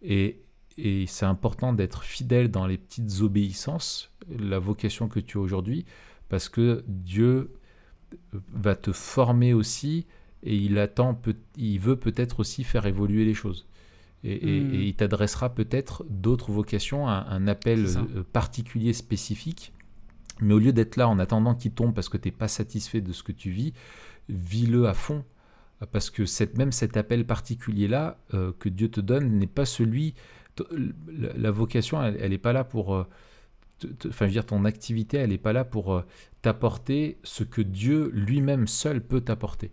Et, 0.00 0.42
et 0.78 1.06
c'est 1.06 1.26
important 1.26 1.72
d'être 1.72 2.02
fidèle 2.02 2.50
dans 2.50 2.66
les 2.66 2.78
petites 2.78 3.20
obéissances, 3.20 4.10
la 4.28 4.58
vocation 4.58 5.08
que 5.08 5.20
tu 5.20 5.38
as 5.38 5.40
aujourd'hui, 5.40 5.84
parce 6.28 6.48
que 6.48 6.84
Dieu 6.86 7.52
va 8.52 8.74
te 8.74 8.92
former 8.92 9.52
aussi 9.52 10.06
et 10.42 10.56
il 10.56 10.78
attend, 10.78 11.20
il 11.56 11.78
veut 11.78 11.96
peut-être 11.96 12.40
aussi 12.40 12.64
faire 12.64 12.86
évoluer 12.86 13.24
les 13.24 13.34
choses. 13.34 13.66
Et, 14.24 14.60
hmm. 14.60 14.74
il 14.74 14.94
t'adressera 14.94 15.52
peut-être 15.52 16.04
d'autres 16.08 16.52
vocations, 16.52 17.08
un, 17.08 17.26
un 17.26 17.48
appel 17.48 17.86
euh, 17.86 18.22
particulier, 18.32 18.92
spécifique. 18.92 19.72
Mais 20.40 20.54
au 20.54 20.58
lieu 20.58 20.72
d'être 20.72 20.96
là 20.96 21.08
en 21.08 21.18
attendant 21.18 21.54
qu'il 21.54 21.72
tombe 21.72 21.94
parce 21.94 22.08
que 22.08 22.16
tu 22.16 22.28
n'es 22.28 22.32
pas 22.32 22.48
satisfait 22.48 23.00
de 23.00 23.12
ce 23.12 23.22
que 23.22 23.32
tu 23.32 23.50
vis, 23.50 23.72
vis-le 24.28 24.86
à 24.86 24.94
fond. 24.94 25.24
Parce 25.90 26.10
que 26.10 26.26
cette, 26.26 26.56
même 26.56 26.70
cet 26.70 26.96
appel 26.96 27.26
particulier-là 27.26 28.18
euh, 28.34 28.52
que 28.58 28.68
Dieu 28.68 28.88
te 28.90 29.00
donne 29.00 29.38
n'est 29.38 29.46
pas 29.46 29.64
celui... 29.64 30.14
La, 31.08 31.50
vocation, 31.50 32.02
elle 32.02 32.30
n'est 32.30 32.38
pas 32.38 32.52
là 32.52 32.64
pour... 32.64 32.94
Euh, 32.94 33.06
enfin, 34.06 34.24
je 34.24 34.24
veux 34.26 34.30
dire, 34.30 34.46
ton 34.46 34.64
activité, 34.64 35.16
elle 35.18 35.30
n'est 35.30 35.38
pas 35.38 35.52
là 35.52 35.64
pour 35.64 36.02
t'apporter 36.42 37.18
ce 37.22 37.44
que 37.44 37.62
Dieu 37.62 38.10
lui-même 38.12 38.66
seul 38.66 39.00
peut 39.00 39.20
t'apporter. 39.20 39.72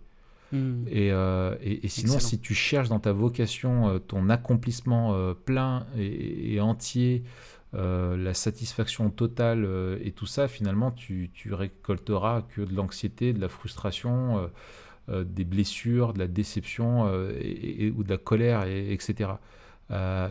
Hmm. 0.52 0.84
Euh, 0.92 1.56
et, 1.62 1.86
et, 1.86 1.88
sinon, 1.88 2.18
si 2.18 2.40
tu 2.40 2.54
cherches 2.54 2.88
dans 2.88 2.98
ta 2.98 3.12
vocation 3.12 3.88
euh, 3.88 3.98
ton 3.98 4.28
accomplissement 4.30 5.14
euh, 5.14 5.32
plein 5.34 5.86
et, 5.96 6.60
entier, 6.60 7.24
la 7.72 8.34
satisfaction 8.34 9.10
totale 9.10 9.64
et 10.02 10.10
tout 10.10 10.26
ça, 10.26 10.48
finalement, 10.48 10.90
tu, 10.90 11.30
tu 11.32 11.54
récolteras 11.54 12.42
que 12.42 12.62
de 12.62 12.74
l'anxiété, 12.74 13.32
de 13.32 13.40
la 13.40 13.48
frustration, 13.48 14.50
des 15.08 15.44
blessures, 15.44 16.12
de 16.12 16.18
la 16.18 16.26
déception 16.26 17.04
ou 17.04 18.02
de 18.02 18.08
la 18.08 18.18
colère, 18.18 18.66
etc. 18.66 19.30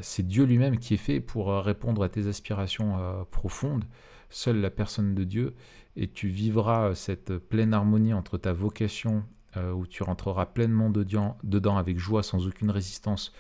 C'est 0.01 0.25
Dieu 0.25 0.45
lui-même 0.45 0.77
qui 0.77 0.93
est 0.93 0.97
fait 0.97 1.19
pour 1.19 1.47
répondre 1.47 2.03
à 2.03 2.09
tes 2.09 2.27
aspirations 2.27 3.25
profondes. 3.31 3.85
Seule 4.29 4.61
la 4.61 4.69
personne 4.69 5.15
de 5.15 5.23
Dieu, 5.23 5.55
et 5.95 6.07
tu 6.07 6.27
vivras 6.27 6.93
cette 6.95 7.37
pleine 7.37 7.73
harmonie 7.73 8.13
entre 8.13 8.37
ta 8.37 8.53
vocation 8.53 9.23
euh, 9.57 9.71
où 9.71 9.87
tu 9.87 10.03
rentreras 10.03 10.45
pleinement 10.45 10.91
dedans, 10.91 11.77
avec 11.77 11.97
joie, 11.97 12.21
sans 12.21 12.45
aucune 12.45 12.69
résistance 12.69 13.33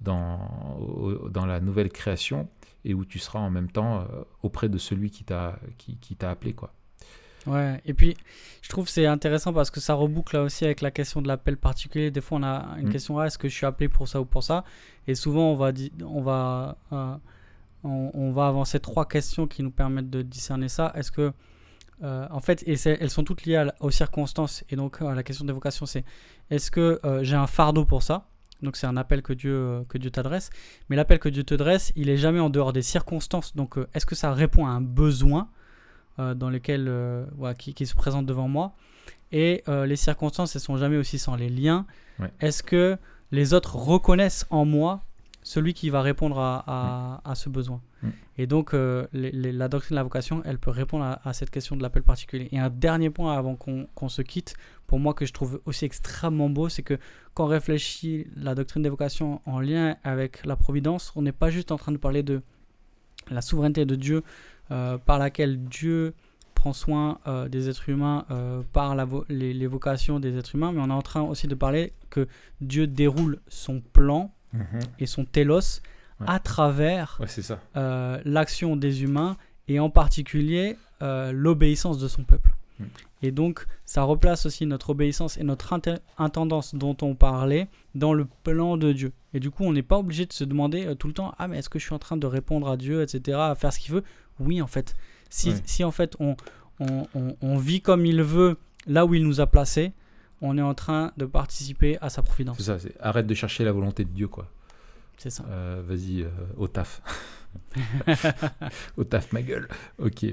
dans, 0.00 0.38
la 1.34 1.58
nouvelle 1.58 1.90
création, 1.90 2.48
et 2.84 2.94
où 2.94 3.04
tu 3.04 3.18
seras 3.18 3.40
en 3.40 3.50
même 3.50 3.68
temps 3.68 4.00
euh, 4.00 4.04
auprès 4.44 4.68
de 4.68 4.78
celui 4.78 5.10
qui 5.10 5.24
t'a 5.24 5.58
appelé. 6.22 6.54
quoi. 6.54 6.72
Ouais, 7.46 7.80
et 7.84 7.94
puis 7.94 8.16
je 8.62 8.68
trouve 8.68 8.88
c'est 8.88 9.06
intéressant 9.06 9.52
parce 9.52 9.70
que 9.70 9.80
ça 9.80 9.94
reboucle 9.94 10.36
là 10.36 10.42
aussi 10.42 10.64
avec 10.64 10.80
la 10.80 10.90
question 10.90 11.22
de 11.22 11.28
l'appel 11.28 11.56
particulier. 11.56 12.10
Des 12.10 12.20
fois, 12.20 12.38
on 12.38 12.42
a 12.42 12.76
une 12.78 12.88
mm. 12.88 12.92
question 12.92 13.18
ah, 13.18 13.26
est-ce 13.26 13.38
que 13.38 13.48
je 13.48 13.54
suis 13.54 13.66
appelé 13.66 13.88
pour 13.88 14.08
ça 14.08 14.20
ou 14.20 14.24
pour 14.24 14.42
ça? 14.42 14.64
Et 15.06 15.14
souvent, 15.14 15.52
on 15.52 15.56
va, 15.56 15.72
on 16.04 16.20
va, 16.20 16.76
euh, 16.92 17.14
on, 17.84 18.32
va 18.32 18.48
avancer 18.48 18.80
trois 18.80 19.06
questions 19.06 19.46
qui 19.46 19.62
nous 19.62 19.70
permettent 19.70 20.10
de 20.10 20.22
discerner 20.22 20.68
ça. 20.68 20.92
Est-ce 20.94 21.12
que 21.12 21.32
euh, 22.04 22.26
en 22.30 22.40
fait, 22.40 22.62
et 22.66 22.76
elles 22.88 23.10
sont 23.10 23.24
toutes 23.24 23.44
liées 23.44 23.66
aux 23.80 23.90
circonstances. 23.90 24.62
Et 24.70 24.76
donc, 24.76 25.02
euh, 25.02 25.12
la 25.14 25.24
question 25.24 25.44
des 25.44 25.52
vocations, 25.52 25.84
c'est 25.84 26.04
est-ce 26.48 26.70
que 26.70 27.00
j'ai 27.22 27.36
un 27.36 27.48
fardeau 27.48 27.84
pour 27.84 28.02
ça? 28.02 28.28
Donc, 28.62 28.76
c'est 28.76 28.86
un 28.86 28.96
appel 28.96 29.22
que 29.22 29.32
Dieu, 29.32 29.84
que 29.88 29.98
Dieu 29.98 30.10
t'adresse. 30.10 30.50
Mais 30.88 30.96
l'appel 30.96 31.18
que 31.18 31.28
Dieu 31.28 31.44
te 31.44 31.54
dresse, 31.54 31.92
il 31.96 32.08
est 32.08 32.16
jamais 32.16 32.40
en 32.40 32.50
dehors 32.50 32.72
des 32.72 32.82
circonstances. 32.82 33.56
Donc, 33.56 33.76
est-ce 33.94 34.06
que 34.06 34.14
ça 34.14 34.32
répond 34.32 34.66
à 34.66 34.70
un 34.70 34.80
besoin 34.80 35.48
dans 36.34 36.50
lesquels, 36.50 36.86
euh, 36.88 37.24
qui, 37.58 37.74
qui 37.74 37.86
se 37.86 37.94
présentent 37.94 38.26
devant 38.26 38.48
moi. 38.48 38.72
Et 39.32 39.62
euh, 39.68 39.86
les 39.86 39.96
circonstances, 39.96 40.54
elles 40.56 40.62
sont 40.62 40.76
jamais 40.76 40.96
aussi 40.96 41.18
sans 41.18 41.36
les 41.36 41.48
liens. 41.50 41.86
Ouais. 42.18 42.30
Est-ce 42.40 42.62
que 42.62 42.96
les 43.30 43.52
autres 43.54 43.76
reconnaissent 43.76 44.46
en 44.50 44.64
moi 44.64 45.02
celui 45.42 45.74
qui 45.74 45.90
va 45.90 46.02
répondre 46.02 46.38
à, 46.38 46.64
à- 46.66 47.30
à 47.30 47.34
ce 47.34 47.48
besoin? 47.48 47.80
Et 48.38 48.46
donc, 48.46 48.74
euh, 48.74 49.06
les- 49.12 49.32
les- 49.32 49.50
la 49.52 49.68
doctrine 49.68 49.96
de 49.96 49.98
la 49.98 50.04
vocation, 50.04 50.40
elle 50.44 50.58
peut 50.58 50.70
répondre 50.70 51.04
à, 51.04 51.20
à 51.28 51.32
cette 51.32 51.50
question 51.50 51.74
de 51.76 51.82
l'appel 51.82 52.02
particulier. 52.04 52.48
Et 52.52 52.58
un 52.58 52.70
dernier 52.70 53.10
point 53.10 53.36
avant 53.36 53.56
qu'on 53.56 53.88
qu'on 53.96 54.08
se 54.08 54.22
quitte, 54.22 54.54
pour 54.86 55.00
moi 55.00 55.12
que 55.14 55.26
je 55.26 55.32
trouve 55.32 55.60
aussi 55.66 55.84
extrêmement 55.84 56.48
beau, 56.48 56.68
c'est 56.68 56.82
que 56.84 56.96
quand 57.34 57.44
on 57.44 57.48
réfléchit 57.48 58.28
la 58.36 58.54
doctrine 58.54 58.82
des 58.84 58.88
vocations 58.88 59.40
en 59.46 59.58
lien 59.60 59.96
avec 60.04 60.46
la 60.46 60.54
providence, 60.56 61.12
on 61.16 61.22
n'est 61.22 61.32
pas 61.32 61.50
juste 61.50 61.72
en 61.72 61.76
train 61.76 61.90
de 61.92 61.96
parler 61.98 62.22
de 62.22 62.40
la 63.30 63.42
souveraineté 63.42 63.84
de 63.84 63.96
Dieu 63.96 64.18
euh, 64.18 64.22
par 64.70 65.18
laquelle 65.18 65.58
Dieu 65.64 66.14
prend 66.54 66.72
soin 66.72 67.18
euh, 67.26 67.48
des 67.48 67.68
êtres 67.68 67.88
humains 67.88 68.24
euh, 68.30 68.62
par 68.72 68.96
la 68.96 69.04
vo- 69.04 69.24
les, 69.28 69.54
les 69.54 69.66
vocations 69.68 70.18
des 70.18 70.36
êtres 70.36 70.54
humains, 70.56 70.72
mais 70.72 70.80
on 70.82 70.88
est 70.88 70.92
en 70.92 71.02
train 71.02 71.22
aussi 71.22 71.46
de 71.46 71.54
parler 71.54 71.92
que 72.10 72.26
Dieu 72.60 72.86
déroule 72.88 73.38
son 73.48 73.80
plan 73.80 74.32
et 74.98 75.06
son 75.06 75.24
télos 75.24 75.80
Ouais. 76.20 76.26
à 76.28 76.40
travers 76.40 77.16
Ouais, 77.20 77.28
euh, 77.76 78.20
l'action 78.24 78.74
des 78.74 79.04
humains 79.04 79.36
et 79.68 79.78
en 79.78 79.88
particulier 79.88 80.76
euh, 81.00 81.30
l'obéissance 81.30 81.98
de 82.00 82.08
son 82.08 82.24
peuple. 82.24 82.50
Mm. 82.80 82.84
Et 83.22 83.30
donc, 83.30 83.64
ça 83.84 84.02
replace 84.02 84.44
aussi 84.44 84.66
notre 84.66 84.90
obéissance 84.90 85.36
et 85.38 85.44
notre 85.44 85.72
intendance 86.18 86.74
dont 86.74 86.96
on 87.02 87.14
parlait 87.14 87.68
dans 87.94 88.14
le 88.14 88.26
plan 88.42 88.76
de 88.76 88.90
Dieu. 88.92 89.12
Et 89.32 89.38
du 89.38 89.50
coup, 89.52 89.62
on 89.62 89.72
n'est 89.72 89.82
pas 89.84 89.98
obligé 89.98 90.26
de 90.26 90.32
se 90.32 90.42
demander 90.42 90.86
euh, 90.86 90.94
tout 90.96 91.06
le 91.06 91.12
temps 91.14 91.32
Ah, 91.38 91.46
mais 91.46 91.58
est-ce 91.58 91.68
que 91.68 91.78
je 91.78 91.84
suis 91.84 91.94
en 91.94 92.00
train 92.00 92.16
de 92.16 92.26
répondre 92.26 92.68
à 92.68 92.76
Dieu, 92.76 93.00
etc., 93.02 93.38
à 93.40 93.54
faire 93.54 93.72
ce 93.72 93.78
qu'il 93.78 93.92
veut? 93.94 94.02
Oui, 94.40 94.60
en 94.62 94.66
fait. 94.66 94.94
Si, 95.30 95.52
si 95.66 95.84
en 95.84 95.90
fait, 95.90 96.14
on, 96.20 96.36
on, 96.80 97.06
on- 97.14 97.36
on 97.40 97.56
vit 97.58 97.80
comme 97.82 98.06
il 98.06 98.22
veut, 98.22 98.56
là 98.86 99.04
où 99.06 99.14
il 99.14 99.24
nous 99.24 99.40
a 99.40 99.46
placés, 99.46 99.92
on 100.40 100.56
est 100.56 100.62
en 100.62 100.74
train 100.74 101.12
de 101.16 101.26
participer 101.26 101.98
à 102.00 102.08
sa 102.10 102.22
C'est 102.22 102.26
providence. 102.26 102.60
ça. 102.62 102.78
c'est- 102.78 102.94
Arrête 103.00 103.26
de 103.26 103.34
chercher 103.34 103.64
la 103.64 103.72
volonté 103.72 104.04
de 104.04 104.10
Dieu, 104.10 104.28
quoi. 104.28 104.48
C'est 105.16 105.30
ça. 105.30 105.44
Euh, 105.48 105.82
Vas-y, 105.84 106.22
euh, 106.22 106.28
au 106.56 106.68
taf. 106.68 107.02
au 108.96 109.04
taf, 109.04 109.32
ma 109.32 109.42
gueule. 109.42 109.68
Ok. 109.98 110.24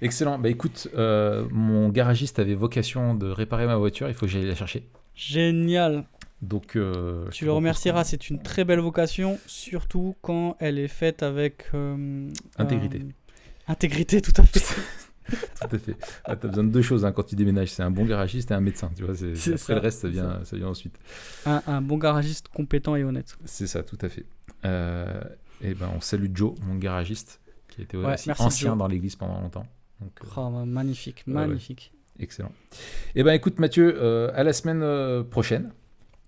Excellent. 0.00 0.38
Bah 0.38 0.48
écoute, 0.48 0.86
euh, 0.94 1.46
mon 1.50 1.88
garagiste 1.88 2.38
avait 2.38 2.54
vocation 2.54 3.14
de 3.14 3.26
réparer 3.28 3.66
ma 3.66 3.76
voiture. 3.76 4.08
Il 4.08 4.14
faut 4.14 4.26
que 4.26 4.32
j'aille 4.32 4.46
la 4.46 4.54
chercher. 4.54 4.86
Génial. 5.16 6.04
Donc, 6.40 6.76
euh, 6.76 7.28
Tu 7.30 7.44
le 7.44 7.52
remercieras, 7.52 8.04
c'est 8.04 8.30
une 8.30 8.40
très 8.40 8.64
belle 8.64 8.78
vocation, 8.80 9.38
surtout 9.46 10.14
quand 10.22 10.56
elle 10.60 10.78
est 10.78 10.86
faite 10.88 11.22
avec... 11.22 11.66
euh, 11.74 12.30
Intégrité. 12.58 12.98
euh, 13.00 13.10
intégrité, 13.66 14.20
tout 14.22 14.32
à 14.40 14.44
fait. 14.44 14.60
Tout 15.28 15.76
à 15.76 15.78
fait. 15.78 15.94
Ah, 16.24 16.36
T'as 16.36 16.48
besoin 16.48 16.64
de 16.64 16.70
deux 16.70 16.80
choses 16.80 17.04
hein, 17.04 17.12
quand 17.12 17.22
tu 17.24 17.36
déménages. 17.36 17.68
C'est 17.70 17.82
un 17.82 17.90
bon 17.90 18.06
garagiste 18.06 18.50
et 18.50 18.54
un 18.54 18.60
médecin. 18.62 18.90
Tu 18.96 19.02
vois. 19.04 19.12
Après 19.12 19.56
ça, 19.58 19.74
le 19.74 19.80
reste, 19.80 20.00
ça 20.00 20.08
vient, 20.08 20.40
ça 20.42 20.56
vient 20.56 20.68
ensuite. 20.68 20.98
un, 21.44 21.62
un 21.66 21.82
bon 21.82 21.98
garagiste 21.98 22.48
compétent 22.48 22.96
et 22.96 23.04
honnête. 23.04 23.36
C'est 23.44 23.66
ça, 23.66 23.82
tout 23.82 23.98
à 24.00 24.08
fait. 24.08 24.24
Et 25.60 25.74
ben, 25.74 25.90
on 25.94 26.00
salue 26.00 26.28
Joe, 26.32 26.54
mon 26.66 26.76
garagiste, 26.76 27.42
qui 27.68 27.82
était 27.82 27.98
Ouais, 27.98 28.14
aussi 28.14 28.28
merci, 28.28 28.42
ancien 28.42 28.68
Joe. 28.70 28.78
dans 28.78 28.86
l'église 28.86 29.16
pendant 29.16 29.38
longtemps. 29.40 29.66
Donc, 30.00 30.12
Oh, 30.34 30.48
bah, 30.50 30.64
magnifique, 30.64 31.24
Ouais, 31.26 31.34
ouais. 31.34 31.46
magnifique. 31.46 31.92
excellent. 32.18 32.52
Et 33.14 33.22
ben, 33.22 33.32
écoute, 33.32 33.58
Mathieu, 33.58 33.96
euh, 34.00 34.30
à 34.34 34.44
la 34.44 34.54
semaine 34.54 34.80
euh, 34.82 35.22
prochaine. 35.24 35.72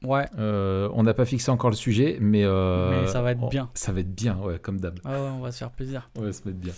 Ouais, 0.03 0.25
Euh, 0.39 0.89
on 0.95 1.03
n'a 1.03 1.13
pas 1.13 1.27
fixé 1.27 1.51
encore 1.51 1.69
le 1.71 1.77
sujet, 1.77 2.17
mais, 2.21 2.43
euh, 2.45 3.03
Mais 3.03 3.07
ça 3.09 3.21
va 3.21 3.33
être 3.33 3.43
on- 3.43 3.49
bien. 3.49 3.69
Ça 3.75 3.93
va 3.93 4.01
être 4.01 4.15
bien, 4.15 4.37
ouais, 4.39 4.59
comme 4.59 4.81
d'hab. 4.81 4.99
Ah 5.05 5.11
ouais, 5.11 5.29
on 5.37 5.41
va 5.41 5.53
se 5.53 5.59
faire 5.59 5.71
plaisir. 5.71 6.09
On 6.17 6.23
va 6.23 6.33
se 6.33 6.41
mettre 6.47 6.59
bien. 6.59 6.73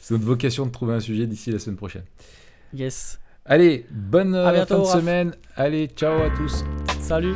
C'est 0.00 0.14
notre 0.14 0.24
vocation 0.26 0.66
de 0.66 0.70
trouver 0.70 0.94
un 0.94 1.00
sujet 1.00 1.26
d'ici 1.26 1.50
la 1.50 1.58
semaine 1.58 1.76
prochaine. 1.76 2.04
Yes. 2.72 3.18
Allez, 3.44 3.86
bonne 3.90 4.34
euh, 4.36 4.52
bientôt, 4.52 4.76
fin 4.76 4.80
de 4.82 4.86
Raph. 4.86 5.00
semaine. 5.00 5.34
Allez, 5.56 5.88
ciao 5.88 6.22
à 6.22 6.30
tous. 6.30 6.64
Salut 7.00 7.34